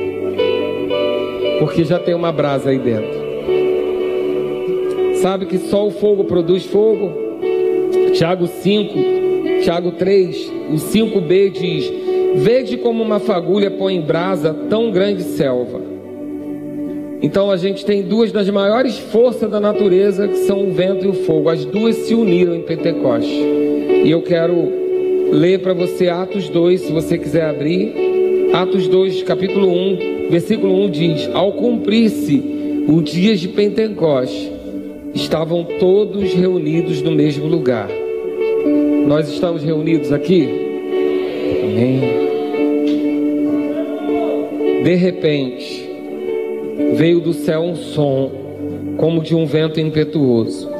Porque 1.58 1.82
já 1.84 1.98
tem 1.98 2.14
uma 2.14 2.30
brasa 2.30 2.68
aí 2.68 2.78
dentro. 2.78 3.18
Sabe 5.22 5.46
que 5.46 5.56
só 5.58 5.86
o 5.86 5.90
fogo 5.90 6.24
produz 6.24 6.66
fogo? 6.66 7.12
Tiago 8.12 8.46
5, 8.46 8.94
Tiago 9.62 9.92
3, 9.92 10.52
o 10.70 10.74
5b 10.74 11.50
diz: 11.50 11.99
Vede 12.37 12.76
como 12.76 13.03
uma 13.03 13.18
fagulha 13.18 13.70
põe 13.70 13.97
em 13.97 14.01
brasa 14.01 14.55
tão 14.68 14.91
grande 14.91 15.22
selva. 15.22 15.81
Então 17.22 17.51
a 17.51 17.57
gente 17.57 17.85
tem 17.85 18.03
duas 18.03 18.33
das 18.33 18.49
maiores 18.49 18.99
forças 18.99 19.51
da 19.51 19.61
natureza, 19.61 20.26
que 20.26 20.39
são 20.39 20.68
o 20.68 20.72
vento 20.72 21.05
e 21.05 21.09
o 21.09 21.12
fogo. 21.12 21.51
As 21.51 21.64
duas 21.64 21.97
se 21.97 22.14
uniram 22.14 22.55
em 22.55 22.62
Pentecoste. 22.62 23.31
E 24.05 24.11
eu 24.11 24.22
quero 24.22 24.55
ler 25.31 25.59
para 25.61 25.74
você 25.74 26.09
Atos 26.09 26.49
2, 26.49 26.81
se 26.81 26.93
você 26.93 27.18
quiser 27.18 27.45
abrir. 27.45 27.93
Atos 28.55 28.89
2, 28.89 29.22
capítulo 29.22 29.68
1, 29.68 30.28
versículo 30.31 30.74
1 30.85 30.91
diz: 30.91 31.31
Ao 31.35 31.53
cumprir-se 31.53 32.43
o 32.89 33.03
dia 33.03 33.37
de 33.37 33.49
Pentecoste, 33.49 34.51
estavam 35.14 35.64
todos 35.78 36.33
reunidos 36.33 37.03
no 37.03 37.11
mesmo 37.11 37.47
lugar. 37.47 37.89
Nós 39.07 39.28
estamos 39.28 39.62
reunidos 39.62 40.11
aqui? 40.11 40.69
Amém. 41.62 42.01
De 44.84 44.94
repente, 44.94 45.90
veio 46.94 47.20
do 47.20 47.32
céu 47.32 47.61
um 47.61 47.76
som, 47.76 48.30
como 48.96 49.22
de 49.22 49.34
um 49.34 49.44
vento 49.46 49.78
impetuoso, 49.78 50.70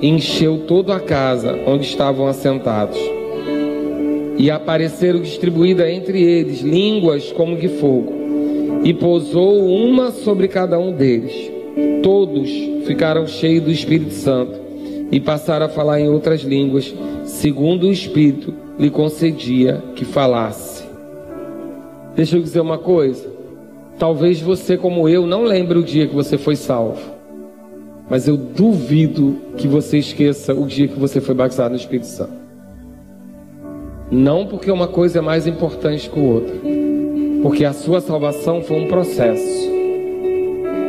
e 0.00 0.08
encheu 0.08 0.64
toda 0.66 0.96
a 0.96 1.00
casa 1.00 1.58
onde 1.66 1.84
estavam 1.84 2.26
assentados. 2.26 2.98
E 4.36 4.50
apareceram 4.50 5.20
distribuídas 5.20 5.88
entre 5.88 6.22
eles 6.22 6.60
línguas 6.60 7.30
como 7.32 7.56
de 7.56 7.68
fogo, 7.68 8.12
e 8.84 8.92
pousou 8.92 9.66
uma 9.66 10.10
sobre 10.10 10.48
cada 10.48 10.78
um 10.78 10.92
deles. 10.92 11.32
Todos 12.02 12.50
ficaram 12.86 13.26
cheios 13.26 13.64
do 13.64 13.70
Espírito 13.70 14.12
Santo 14.12 14.60
e 15.10 15.20
passaram 15.20 15.66
a 15.66 15.68
falar 15.68 16.00
em 16.00 16.08
outras 16.08 16.42
línguas, 16.42 16.92
segundo 17.24 17.86
o 17.86 17.92
Espírito 17.92 18.61
lhe 18.78 18.90
concedia 18.90 19.82
que 19.94 20.04
falasse. 20.04 20.84
Deixa 22.14 22.36
eu 22.36 22.42
dizer 22.42 22.60
uma 22.60 22.78
coisa. 22.78 23.30
Talvez 23.98 24.40
você, 24.40 24.76
como 24.76 25.08
eu, 25.08 25.26
não 25.26 25.44
lembre 25.44 25.78
o 25.78 25.82
dia 25.82 26.06
que 26.06 26.14
você 26.14 26.36
foi 26.36 26.56
salvo. 26.56 27.00
Mas 28.08 28.28
eu 28.28 28.36
duvido 28.36 29.36
que 29.56 29.68
você 29.68 29.98
esqueça 29.98 30.52
o 30.54 30.66
dia 30.66 30.88
que 30.88 30.98
você 30.98 31.20
foi 31.20 31.34
batizado 31.34 31.70
no 31.70 31.76
Espírito 31.76 32.06
Santo. 32.06 32.42
Não 34.10 34.46
porque 34.46 34.70
uma 34.70 34.88
coisa 34.88 35.18
é 35.18 35.22
mais 35.22 35.46
importante 35.46 36.10
que 36.10 36.18
outra. 36.18 36.54
Porque 37.42 37.64
a 37.64 37.72
sua 37.72 38.00
salvação 38.00 38.62
foi 38.62 38.78
um 38.78 38.88
processo 38.88 39.72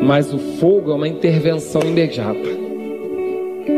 mas 0.03 0.33
o 0.33 0.37
fogo 0.37 0.91
é 0.91 0.95
uma 0.95 1.07
intervenção 1.07 1.81
imediata. 1.81 2.49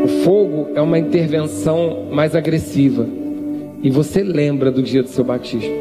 O 0.04 0.08
fogo 0.24 0.68
é 0.74 0.80
uma 0.80 0.98
intervenção 0.98 2.08
mais 2.10 2.34
agressiva. 2.34 3.06
E 3.82 3.90
você 3.90 4.22
lembra 4.22 4.70
do 4.70 4.82
dia 4.82 5.02
do 5.02 5.08
seu 5.08 5.24
batismo. 5.24 5.74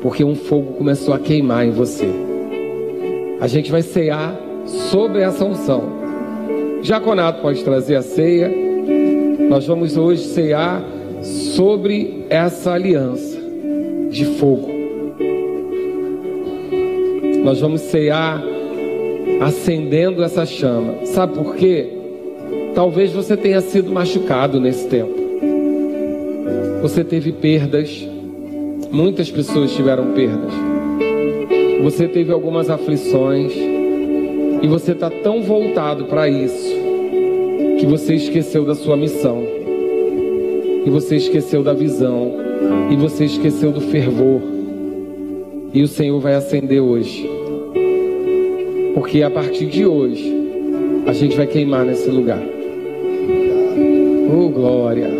Porque 0.00 0.24
um 0.24 0.34
fogo 0.34 0.74
começou 0.74 1.12
a 1.14 1.18
queimar 1.18 1.66
em 1.66 1.70
você. 1.70 2.08
A 3.40 3.46
gente 3.46 3.70
vai 3.70 3.82
cear 3.82 4.38
sobre 4.66 5.20
essa 5.20 5.44
unção. 5.44 5.82
Jaconato 6.82 7.42
pode 7.42 7.62
trazer 7.64 7.96
a 7.96 8.02
ceia. 8.02 8.50
Nós 9.48 9.66
vamos 9.66 9.96
hoje 9.96 10.22
cear 10.22 10.82
sobre 11.22 12.24
essa 12.30 12.72
aliança 12.72 13.38
de 14.10 14.24
fogo. 14.24 14.70
Nós 17.44 17.60
vamos 17.60 17.80
cear 17.82 18.42
acendendo 19.40 20.22
essa 20.22 20.44
chama. 20.44 21.04
Sabe 21.06 21.34
por 21.34 21.56
quê? 21.56 21.88
Talvez 22.74 23.12
você 23.12 23.36
tenha 23.36 23.60
sido 23.60 23.90
machucado 23.90 24.60
nesse 24.60 24.86
tempo. 24.88 25.19
Você 26.82 27.04
teve 27.04 27.32
perdas. 27.32 28.08
Muitas 28.90 29.30
pessoas 29.30 29.70
tiveram 29.72 30.12
perdas. 30.14 30.52
Você 31.82 32.08
teve 32.08 32.32
algumas 32.32 32.70
aflições. 32.70 33.52
E 34.62 34.66
você 34.66 34.92
está 34.92 35.10
tão 35.10 35.42
voltado 35.42 36.06
para 36.06 36.28
isso 36.28 36.74
que 37.78 37.86
você 37.86 38.14
esqueceu 38.14 38.64
da 38.64 38.74
sua 38.74 38.96
missão. 38.96 39.42
E 40.86 40.88
você 40.88 41.16
esqueceu 41.16 41.62
da 41.62 41.74
visão. 41.74 42.32
E 42.90 42.96
você 42.96 43.26
esqueceu 43.26 43.72
do 43.72 43.80
fervor. 43.82 44.40
E 45.74 45.82
o 45.82 45.88
Senhor 45.88 46.18
vai 46.18 46.34
acender 46.34 46.80
hoje. 46.80 47.28
Porque 48.94 49.22
a 49.22 49.30
partir 49.30 49.66
de 49.66 49.84
hoje, 49.84 50.34
a 51.06 51.12
gente 51.12 51.36
vai 51.36 51.46
queimar 51.46 51.84
nesse 51.84 52.10
lugar. 52.10 52.42
Oh, 54.34 54.48
glória. 54.48 55.19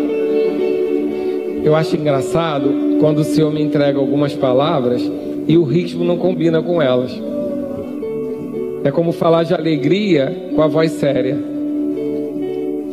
Eu 1.63 1.75
acho 1.75 1.95
engraçado 1.95 2.97
quando 2.99 3.19
o 3.19 3.23
Senhor 3.23 3.51
me 3.51 3.61
entrega 3.61 3.99
algumas 3.99 4.33
palavras 4.33 5.01
e 5.47 5.57
o 5.57 5.63
ritmo 5.63 6.03
não 6.03 6.17
combina 6.17 6.61
com 6.61 6.81
elas. 6.81 7.11
É 8.83 8.89
como 8.89 9.11
falar 9.11 9.43
de 9.43 9.53
alegria 9.53 10.51
com 10.55 10.61
a 10.61 10.67
voz 10.67 10.91
séria. 10.93 11.37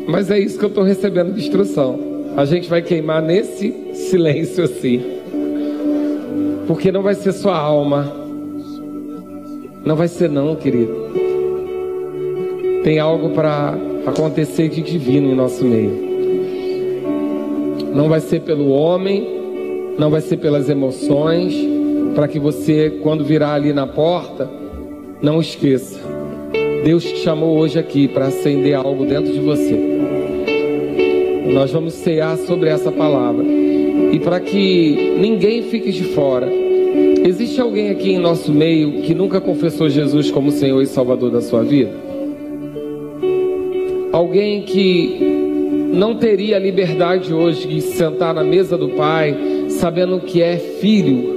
Mas 0.06 0.30
é 0.30 0.38
isso 0.38 0.58
que 0.58 0.64
eu 0.64 0.68
estou 0.68 0.84
recebendo 0.84 1.32
de 1.32 1.40
instrução. 1.40 1.98
A 2.36 2.44
gente 2.44 2.68
vai 2.68 2.82
queimar 2.82 3.22
nesse 3.22 3.74
silêncio 3.94 4.64
assim. 4.64 5.02
Porque 6.66 6.92
não 6.92 7.02
vai 7.02 7.14
ser 7.14 7.32
sua 7.32 7.56
alma. 7.56 8.12
Não 9.84 9.96
vai 9.96 10.08
ser 10.08 10.28
não, 10.28 10.54
querido. 10.54 10.94
Tem 12.84 12.98
algo 12.98 13.30
para 13.30 13.74
acontecer 14.06 14.68
de 14.68 14.82
divino 14.82 15.30
em 15.30 15.34
nosso 15.34 15.64
meio. 15.64 16.07
Não 17.94 18.08
vai 18.08 18.20
ser 18.20 18.40
pelo 18.40 18.68
homem, 18.68 19.26
não 19.98 20.10
vai 20.10 20.20
ser 20.20 20.36
pelas 20.36 20.68
emoções, 20.68 21.54
para 22.14 22.28
que 22.28 22.38
você, 22.38 22.98
quando 23.02 23.24
virar 23.24 23.54
ali 23.54 23.72
na 23.72 23.86
porta, 23.86 24.48
não 25.20 25.40
esqueça. 25.40 25.98
Deus 26.84 27.04
te 27.04 27.16
chamou 27.18 27.58
hoje 27.58 27.78
aqui 27.78 28.06
para 28.08 28.26
acender 28.26 28.74
algo 28.74 29.04
dentro 29.04 29.32
de 29.32 29.40
você. 29.40 29.78
Nós 31.52 31.70
vamos 31.72 31.94
cear 31.94 32.36
sobre 32.38 32.68
essa 32.68 32.92
palavra. 32.92 33.44
E 33.44 34.18
para 34.20 34.38
que 34.40 35.16
ninguém 35.18 35.62
fique 35.62 35.90
de 35.90 36.04
fora. 36.04 36.48
Existe 37.24 37.60
alguém 37.60 37.90
aqui 37.90 38.12
em 38.12 38.18
nosso 38.18 38.52
meio 38.52 39.02
que 39.02 39.14
nunca 39.14 39.40
confessou 39.40 39.88
Jesus 39.88 40.30
como 40.30 40.50
Senhor 40.50 40.80
e 40.82 40.86
Salvador 40.86 41.30
da 41.30 41.40
sua 41.40 41.62
vida? 41.62 41.92
Alguém 44.12 44.62
que 44.62 45.37
não 45.92 46.14
teria 46.16 46.56
a 46.56 46.58
liberdade 46.58 47.32
hoje 47.32 47.66
de 47.66 47.80
sentar 47.80 48.34
na 48.34 48.44
mesa 48.44 48.76
do 48.76 48.90
Pai, 48.90 49.36
sabendo 49.68 50.20
que 50.20 50.42
é 50.42 50.56
filho. 50.56 51.36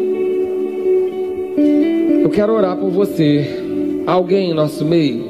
Eu 2.23 2.29
quero 2.29 2.53
orar 2.53 2.77
por 2.77 2.89
você. 2.89 3.45
Alguém 4.05 4.51
em 4.51 4.53
nosso 4.53 4.83
meio? 4.83 5.23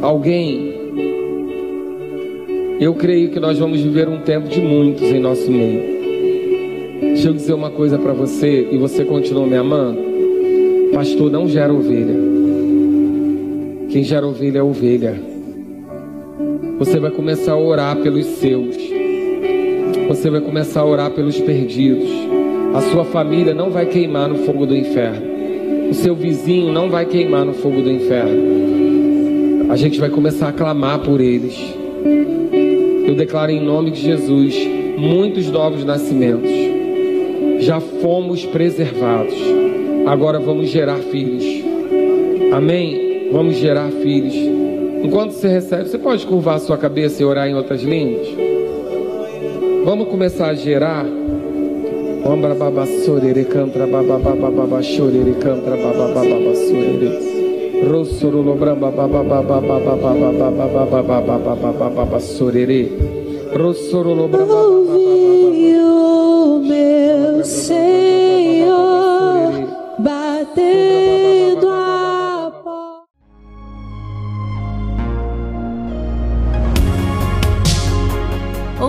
Alguém? 0.00 0.74
Eu 2.80 2.94
creio 2.94 3.30
que 3.30 3.40
nós 3.40 3.58
vamos 3.58 3.80
viver 3.80 4.08
um 4.08 4.20
tempo 4.20 4.48
de 4.48 4.60
muitos 4.60 5.02
em 5.02 5.18
nosso 5.18 5.50
meio. 5.50 5.98
Deixa 7.00 7.28
eu 7.28 7.32
dizer 7.32 7.54
uma 7.54 7.70
coisa 7.70 7.98
para 7.98 8.12
você 8.12 8.68
e 8.70 8.78
você 8.78 9.04
continua 9.04 9.46
me 9.46 9.56
amando. 9.56 9.98
Pastor 10.92 11.30
não 11.30 11.48
gera 11.48 11.72
ovelha. 11.72 12.14
Quem 13.88 14.04
gera 14.04 14.26
ovelha 14.26 14.58
é 14.58 14.62
ovelha. 14.62 15.37
Você 16.78 17.00
vai 17.00 17.10
começar 17.10 17.52
a 17.54 17.58
orar 17.58 17.96
pelos 17.96 18.24
seus. 18.24 18.76
Você 20.06 20.30
vai 20.30 20.40
começar 20.40 20.82
a 20.82 20.86
orar 20.86 21.10
pelos 21.10 21.36
perdidos. 21.40 22.08
A 22.72 22.80
sua 22.82 23.04
família 23.04 23.52
não 23.52 23.68
vai 23.68 23.86
queimar 23.86 24.28
no 24.28 24.44
fogo 24.44 24.64
do 24.64 24.76
inferno. 24.76 25.26
O 25.90 25.94
seu 25.94 26.14
vizinho 26.14 26.72
não 26.72 26.88
vai 26.88 27.04
queimar 27.04 27.44
no 27.44 27.54
fogo 27.54 27.82
do 27.82 27.90
inferno. 27.90 29.72
A 29.72 29.76
gente 29.76 29.98
vai 29.98 30.08
começar 30.08 30.50
a 30.50 30.52
clamar 30.52 31.00
por 31.00 31.20
eles. 31.20 31.58
Eu 33.08 33.16
declaro 33.16 33.50
em 33.50 33.60
nome 33.60 33.90
de 33.90 34.00
Jesus 34.00 34.56
muitos 34.96 35.50
novos 35.50 35.84
nascimentos. 35.84 36.48
Já 37.58 37.80
fomos 37.80 38.46
preservados. 38.46 39.34
Agora 40.06 40.38
vamos 40.38 40.68
gerar 40.68 40.98
filhos. 40.98 41.44
Amém? 42.52 43.28
Vamos 43.32 43.56
gerar 43.56 43.90
filhos. 43.90 44.67
Enquanto 45.02 45.32
você 45.32 45.48
recebe, 45.48 45.88
você 45.88 45.98
pode 45.98 46.26
curvar 46.26 46.60
sua 46.60 46.76
cabeça 46.76 47.22
e 47.22 47.24
orar 47.24 47.48
em 47.48 47.54
outras 47.54 47.82
línguas? 47.82 48.28
Vamos 49.84 50.08
começar 50.08 50.48
a 50.48 50.54
gerar. 50.54 51.06
Ombra 52.24 52.54
baba 52.54 52.84